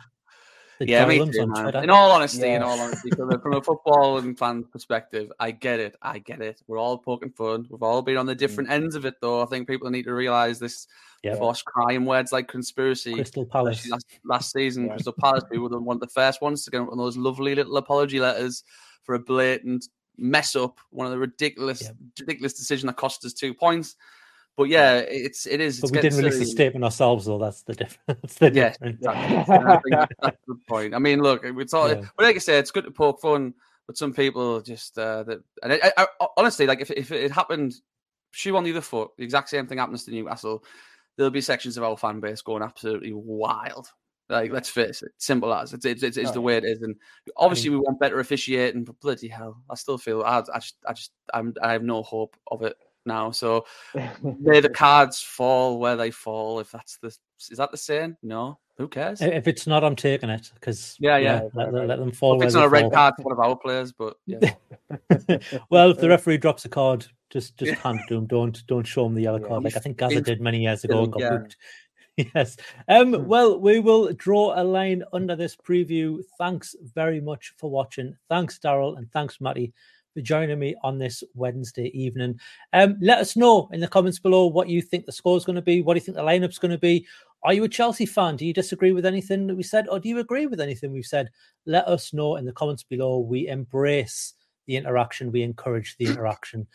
the 0.80 0.88
yeah, 0.88 1.06
me 1.06 1.20
too, 1.32 1.48
man. 1.48 1.84
In 1.84 1.89
all 1.89 2.12
honesty, 2.12 2.50
in 2.50 2.63
all 2.63 2.80
honesty, 2.80 3.10
from 3.12 3.32
a, 3.32 3.39
from 3.39 3.54
a 3.54 3.62
football 3.63 4.18
and 4.18 4.38
fan 4.38 4.63
perspective, 4.63 5.32
I 5.39 5.52
get 5.52 5.80
it. 5.80 5.96
I 6.02 6.20
get 6.20 6.42
it. 6.42 6.62
We're 6.68 6.80
all 6.80 6.98
poking 6.98 7.32
fun. 7.32 7.68
We've 7.70 7.84
all 7.84 8.02
been 8.02 8.18
on 8.18 8.26
the 8.26 8.36
mm. 8.36 8.39
different 8.39 8.72
ends 8.72 8.96
of 8.96 9.06
it, 9.06 9.16
though. 9.22 9.42
I 9.42 9.46
think 9.46 9.68
people 9.68 9.89
need 9.89 10.04
to 10.04 10.13
realize 10.13 10.60
this. 10.60 10.88
Yeah. 11.24 11.36
Force 11.36 11.62
crying 11.62 12.04
words 12.04 12.34
like 12.34 12.50
conspiracy. 12.50 13.13
Crystal 13.13 13.46
Palace. 13.46 13.88
last, 13.89 14.06
last 14.26 14.52
season, 14.52 14.86
Yeah. 14.86 14.94
Crystal 14.94 15.16
Palace, 15.18 15.46
who 15.50 15.62
were 15.62 15.70
the- 15.70 15.80
one 15.80 15.96
of 15.96 16.02
the 16.02 16.08
first 16.08 16.42
ones 16.42 16.66
to 16.66 16.72
get 16.72 16.82
one 16.82 16.89
of 16.89 16.98
those 16.98 17.16
lovely 17.16 17.56
little 17.56 17.78
apology 17.78 18.20
letters 18.20 18.63
for 19.04 19.16
a 19.16 19.20
blatant 19.20 19.86
mess 20.18 20.56
up, 20.56 20.80
one 20.89 21.06
of 21.06 21.12
the 21.12 21.18
ridiculous, 21.18 21.82
Yeah. 21.82 21.92
ridiculous 22.20 22.54
decision 22.54 22.88
that 22.88 22.98
cost 22.98 23.26
us 23.26 23.34
two 23.34 23.54
points. 23.54 23.96
But 24.56 24.66
yeah, 24.66 24.98
it's 24.98 25.48
it 25.48 25.60
is. 25.62 25.80
But 25.82 25.92
we 25.92 26.00
didn't 26.00 26.20
release 26.20 26.38
the 26.38 26.46
silly. 26.46 26.56
statement 26.56 26.84
ourselves, 26.84 27.26
though. 27.26 27.39
That's 27.39 27.63
the 27.63 27.74
difference. 27.74 27.98
That's 28.22 28.36
the 28.36 28.52
Yes, 28.52 28.78
difference. 28.78 28.98
exactly. 28.98 29.56
And 29.56 29.72
I 29.72 29.78
think 29.78 30.10
that's, 30.22 30.38
the 30.48 30.56
point. 30.68 30.94
I 30.94 31.00
mean, 31.00 31.22
look, 31.22 31.42
it's 31.44 31.74
all. 31.74 31.89
Yeah. 31.89 32.04
But 32.16 32.26
like 32.26 32.36
I 32.36 32.39
said, 32.39 32.60
it's 32.60 32.70
good 32.70 32.86
to 32.86 32.92
poke 32.92 33.20
fun, 33.20 33.56
but 33.88 33.98
some 33.98 34.13
people 34.13 34.62
just 34.62 34.98
uh, 35.00 35.24
that. 35.24 35.39
And 35.63 35.74
I, 35.74 35.92
I, 35.98 36.08
I, 36.22 36.28
honestly, 36.38 36.68
like 36.68 36.82
if 36.82 36.92
if 36.92 37.12
it 37.12 37.32
happened, 37.32 37.74
shoe 38.30 38.56
on 38.56 38.63
the 38.63 38.72
other 38.72 38.82
foot, 38.82 39.10
the 39.18 39.24
exact 39.24 39.50
same 39.50 39.66
thing 39.66 39.80
happens 39.80 40.06
to 40.06 40.12
Newcastle. 40.12 40.63
There'll 41.18 41.32
be 41.32 41.42
sections 41.42 41.78
of 41.78 41.84
our 41.84 41.98
fan 41.98 42.20
base 42.20 42.44
going 42.44 42.62
absolutely 42.62 43.13
wild. 43.13 43.88
Like, 44.34 44.52
let's 44.52 44.69
face 44.69 45.04
it, 45.04 45.12
simple 45.17 45.54
as 45.54 45.74
it's 45.74 45.86
it's, 45.86 46.04
it's, 46.04 46.17
it's 46.17 46.32
Oh, 46.32 46.34
the 46.34 46.41
way 46.41 46.58
it 46.58 46.65
is, 46.65 46.82
and 46.82 46.96
obviously 47.38 47.69
mm. 47.69 47.74
we 47.74 47.80
want 47.80 48.00
better 48.00 48.19
officiating. 48.19 48.84
But 48.84 49.00
bloody 49.00 49.28
hell, 49.28 49.62
I 49.69 49.76
still 49.76 49.98
feel 49.98 50.24
I, 50.24 50.39
I 50.54 50.60
just 50.60 50.76
I 50.88 50.93
just 50.93 51.12
I'm 51.34 51.54
I 51.62 51.72
have 51.72 51.84
no 51.84 52.02
hope 52.02 52.36
of 52.48 52.63
it 52.63 52.76
now. 53.06 53.32
So 53.32 53.65
may 54.24 54.60
the 54.60 54.69
cards 54.74 55.22
fall 55.22 55.80
where 55.80 55.96
they 55.96 56.12
fall. 56.12 56.60
If 56.60 56.72
that's 56.72 56.98
the 56.98 57.15
is 57.52 57.58
that 57.58 57.72
the 57.72 57.78
saying? 57.78 58.17
No, 58.24 58.60
who 58.78 58.88
cares? 58.88 59.22
If 59.22 59.48
it's 59.48 59.67
not, 59.67 59.84
I'm 59.84 59.96
taking 59.96 60.30
it 60.30 60.52
because 60.56 60.96
Yeah, 61.00 61.17
yeah. 61.17 61.41
let, 61.54 61.74
let- 61.74 61.88
let 61.88 62.00
them 62.00 62.12
fall. 62.12 62.41
If 62.41 62.46
it's 62.46 62.56
not 62.56 62.65
a 62.65 62.69
red 62.69 62.84
fall. 62.84 62.91
card 62.91 63.13
for 63.17 63.24
one 63.24 63.34
of 63.34 63.39
our 63.39 63.56
players, 63.56 63.91
but 63.91 64.15
yeah. 64.26 64.54
well, 65.69 65.91
if 65.91 66.00
the 66.00 66.10
referee 66.10 66.38
drops 66.38 66.65
a 66.65 66.69
card, 66.69 67.06
just 67.30 67.58
just 67.58 67.74
hand 67.82 68.00
it 68.00 68.08
to 68.08 68.15
him. 68.15 68.26
Don't 68.28 68.65
don't 68.67 68.86
show 68.86 69.06
him 69.06 69.13
the 69.13 69.22
yellow 69.22 69.39
Yeah. 69.39 69.48
card, 69.48 69.63
like 69.63 69.76
I 69.76 69.80
think 69.80 69.98
Gazza 69.98 70.22
did 70.22 70.41
many 70.41 70.63
years 70.63 70.84
ago 70.84 71.04
and 71.04 71.12
got 71.13 71.22
yeah. 71.22 71.30
booked. 71.38 71.58
Yes. 72.17 72.58
Um. 72.88 73.28
Well, 73.28 73.60
we 73.60 73.80
will 73.80 74.13
draw 74.13 74.54
a 74.56 74.63
line 74.63 75.04
under 75.13 75.36
this 75.36 75.56
preview. 75.56 76.19
Thanks 76.38 76.76
very 76.93 77.19
much 77.19 77.54
for 77.58 77.71
watching. 77.71 78.15
Thanks, 78.30 78.60
Daryl, 78.60 78.97
and 78.97 79.12
thanks, 79.12 79.41
Matty, 79.41 79.73
for 80.13 80.21
joining 80.21 80.60
me 80.60 80.76
on 80.84 80.99
this 80.99 81.23
Wednesday 81.34 81.88
evening. 81.97 82.39
Um. 82.71 82.97
Let 83.02 83.17
us 83.17 83.36
know 83.36 83.67
in 83.73 83.80
the 83.80 83.88
comments 83.88 84.19
below 84.19 84.45
what 84.45 84.69
you 84.69 84.82
think 84.82 85.06
the 85.06 85.12
score 85.12 85.38
is 85.38 85.45
going 85.45 85.56
to 85.56 85.62
be. 85.62 85.82
What 85.82 85.95
do 85.95 85.97
you 85.97 86.02
think 86.02 86.17
the 86.17 86.23
lineup's 86.23 86.60
going 86.60 86.71
to 86.71 86.78
be? 86.78 87.08
Are 87.43 87.54
you 87.54 87.63
a 87.63 87.69
Chelsea 87.69 88.06
fan? 88.06 88.38
Do 88.38 88.45
you 88.45 88.54
disagree 88.54 88.91
with 88.91 89.06
anything 89.06 89.47
that 89.47 89.56
we 89.56 89.63
said, 89.63 89.89
or 89.89 89.99
do 89.99 90.08
you 90.08 90.19
agree 90.19 90.45
with 90.45 90.62
anything 90.62 90.93
we've 90.93 91.06
said? 91.06 91.30
Let 91.65 91.88
us 91.88 92.13
know 92.13 92.36
in 92.36 92.45
the 92.45 92.54
comments 92.54 92.84
below. 92.84 93.19
We 93.19 93.47
embrace 93.47 94.36
the 94.65 94.76
interaction. 94.76 95.32
We 95.32 95.43
encourage 95.43 95.97
the 95.97 96.06
interaction. 96.06 96.67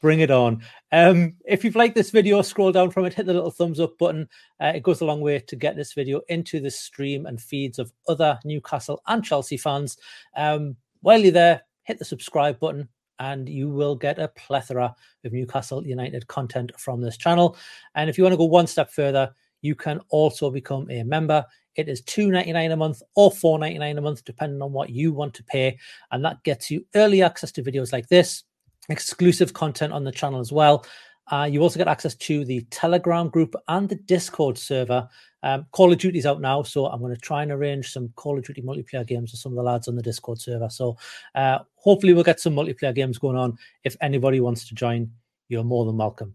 Bring 0.00 0.20
it 0.20 0.30
on. 0.30 0.62
Um, 0.90 1.34
if 1.44 1.64
you've 1.64 1.76
liked 1.76 1.94
this 1.94 2.10
video, 2.10 2.42
scroll 2.42 2.72
down 2.72 2.90
from 2.90 3.04
it, 3.04 3.14
hit 3.14 3.26
the 3.26 3.34
little 3.34 3.50
thumbs 3.50 3.80
up 3.80 3.98
button. 3.98 4.28
Uh, 4.60 4.72
it 4.74 4.82
goes 4.82 5.00
a 5.00 5.04
long 5.04 5.20
way 5.20 5.38
to 5.38 5.56
get 5.56 5.76
this 5.76 5.92
video 5.92 6.20
into 6.28 6.60
the 6.60 6.70
stream 6.70 7.26
and 7.26 7.40
feeds 7.40 7.78
of 7.78 7.92
other 8.08 8.38
Newcastle 8.44 9.02
and 9.06 9.24
Chelsea 9.24 9.56
fans. 9.56 9.96
Um, 10.36 10.76
while 11.00 11.20
you're 11.20 11.32
there, 11.32 11.62
hit 11.84 11.98
the 11.98 12.04
subscribe 12.04 12.58
button 12.60 12.88
and 13.18 13.48
you 13.48 13.68
will 13.68 13.94
get 13.94 14.18
a 14.18 14.28
plethora 14.28 14.94
of 15.24 15.32
Newcastle 15.32 15.86
United 15.86 16.26
content 16.26 16.72
from 16.78 17.00
this 17.00 17.16
channel. 17.16 17.56
And 17.94 18.10
if 18.10 18.18
you 18.18 18.24
want 18.24 18.32
to 18.32 18.38
go 18.38 18.44
one 18.44 18.66
step 18.66 18.90
further, 18.90 19.32
you 19.62 19.74
can 19.74 20.00
also 20.10 20.50
become 20.50 20.90
a 20.90 21.02
member. 21.02 21.44
It 21.76 21.88
is 21.88 22.02
$2.99 22.02 22.72
a 22.72 22.76
month 22.76 23.02
or 23.14 23.30
$4.99 23.30 23.98
a 23.98 24.00
month, 24.00 24.24
depending 24.24 24.60
on 24.60 24.72
what 24.72 24.90
you 24.90 25.12
want 25.12 25.32
to 25.34 25.44
pay. 25.44 25.78
And 26.10 26.24
that 26.24 26.42
gets 26.42 26.70
you 26.70 26.84
early 26.94 27.22
access 27.22 27.50
to 27.52 27.62
videos 27.62 27.92
like 27.92 28.08
this, 28.08 28.44
exclusive 28.88 29.54
content 29.54 29.92
on 29.92 30.04
the 30.04 30.12
channel 30.12 30.40
as 30.40 30.52
well. 30.52 30.84
Uh, 31.30 31.48
you 31.50 31.62
also 31.62 31.78
get 31.78 31.88
access 31.88 32.14
to 32.16 32.44
the 32.44 32.60
Telegram 32.70 33.28
group 33.28 33.54
and 33.68 33.88
the 33.88 33.94
Discord 33.94 34.58
server. 34.58 35.08
Um, 35.44 35.66
Call 35.72 35.92
of 35.92 35.98
Duty's 35.98 36.26
out 36.26 36.40
now, 36.40 36.62
so 36.62 36.86
I'm 36.86 37.00
going 37.00 37.14
to 37.14 37.20
try 37.20 37.42
and 37.42 37.52
arrange 37.52 37.90
some 37.90 38.12
Call 38.16 38.38
of 38.38 38.44
Duty 38.44 38.60
multiplayer 38.62 39.06
games 39.06 39.32
with 39.32 39.40
some 39.40 39.52
of 39.52 39.56
the 39.56 39.62
lads 39.62 39.88
on 39.88 39.96
the 39.96 40.02
Discord 40.02 40.40
server. 40.40 40.68
So 40.68 40.96
uh, 41.34 41.60
hopefully 41.76 42.12
we'll 42.12 42.24
get 42.24 42.40
some 42.40 42.54
multiplayer 42.54 42.94
games 42.94 43.18
going 43.18 43.36
on. 43.36 43.56
If 43.84 43.96
anybody 44.00 44.40
wants 44.40 44.68
to 44.68 44.74
join, 44.74 45.10
you're 45.48 45.64
more 45.64 45.84
than 45.84 45.96
welcome. 45.96 46.34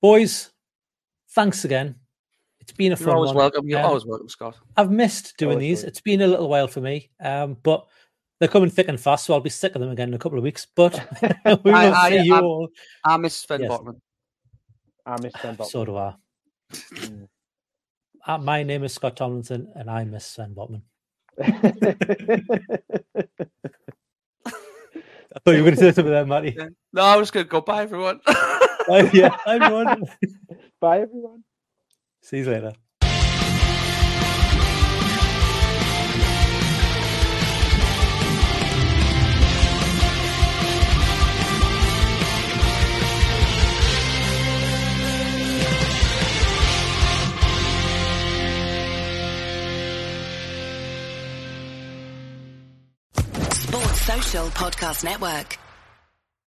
Boys, 0.00 0.50
thanks 1.30 1.64
again. 1.64 2.01
It's 2.62 2.72
been 2.72 2.86
a 2.92 2.96
You're 2.96 2.96
fun 3.08 3.14
always 3.16 3.28
one. 3.28 3.36
welcome. 3.36 3.68
You're 3.68 3.80
Um, 3.80 3.86
always 3.86 4.06
welcome, 4.06 4.28
Scott. 4.28 4.56
I've 4.76 4.90
missed 4.92 5.36
doing 5.36 5.54
Always 5.54 5.68
these. 5.68 5.80
good. 5.82 5.88
It's 5.88 6.00
been 6.00 6.20
a 6.22 6.26
little 6.28 6.48
while 6.48 6.68
for 6.68 6.80
me, 6.80 7.10
um, 7.20 7.56
but 7.64 7.86
they're 8.38 8.48
coming 8.48 8.70
thick 8.70 8.86
and 8.88 9.00
fast, 9.00 9.26
so 9.26 9.34
I'll 9.34 9.40
be 9.40 9.50
sick 9.50 9.74
of 9.74 9.80
them 9.80 9.90
again 9.90 10.08
in 10.08 10.14
a 10.14 10.18
couple 10.18 10.38
of 10.38 10.44
weeks. 10.44 10.66
But 10.76 10.94
we 11.64 11.72
will 11.72 11.74
I- 11.74 11.90
I- 11.90 12.10
see 12.10 12.22
you 12.22 12.34
I'm- 12.34 12.44
all. 12.44 12.68
I 13.04 13.16
miss 13.16 13.34
Sven 13.34 13.62
Yes. 13.62 13.70
Botman. 13.72 14.00
I 15.04 15.20
miss 15.20 15.32
Sven 15.40 15.56
Botman. 15.56 15.66
So 15.70 15.84
do 15.84 15.96
I. 15.96 16.14
Mm. 16.72 17.28
Uh, 18.24 18.38
my 18.38 18.62
name 18.62 18.84
is 18.84 18.94
Scott 18.94 19.16
Tomlinson, 19.16 19.72
and 19.74 19.90
I 19.90 20.04
miss 20.04 20.24
Sven 20.24 20.54
Botman. 20.54 20.82
I 25.34 25.38
thought 25.44 25.52
you 25.52 25.64
were 25.64 25.70
going 25.70 25.74
to 25.74 25.80
say 25.80 25.92
something 25.92 26.12
there, 26.12 26.26
Matty. 26.26 26.54
Yeah. 26.56 26.68
No, 26.92 27.02
I 27.02 27.16
was 27.16 27.30
going 27.32 27.46
to 27.46 27.50
go 27.50 27.60
bye, 27.62 27.82
everyone. 27.82 28.20
Oh, 28.28 29.10
yeah, 29.12 29.36
everyone. 29.46 30.04
Bye, 30.80 31.00
everyone. 31.00 31.42
See 32.22 32.38
you 32.38 32.44
later. 32.44 32.72
Sports 53.52 54.00
Social 54.02 54.46
Podcast 54.50 55.04
Network. 55.04 55.61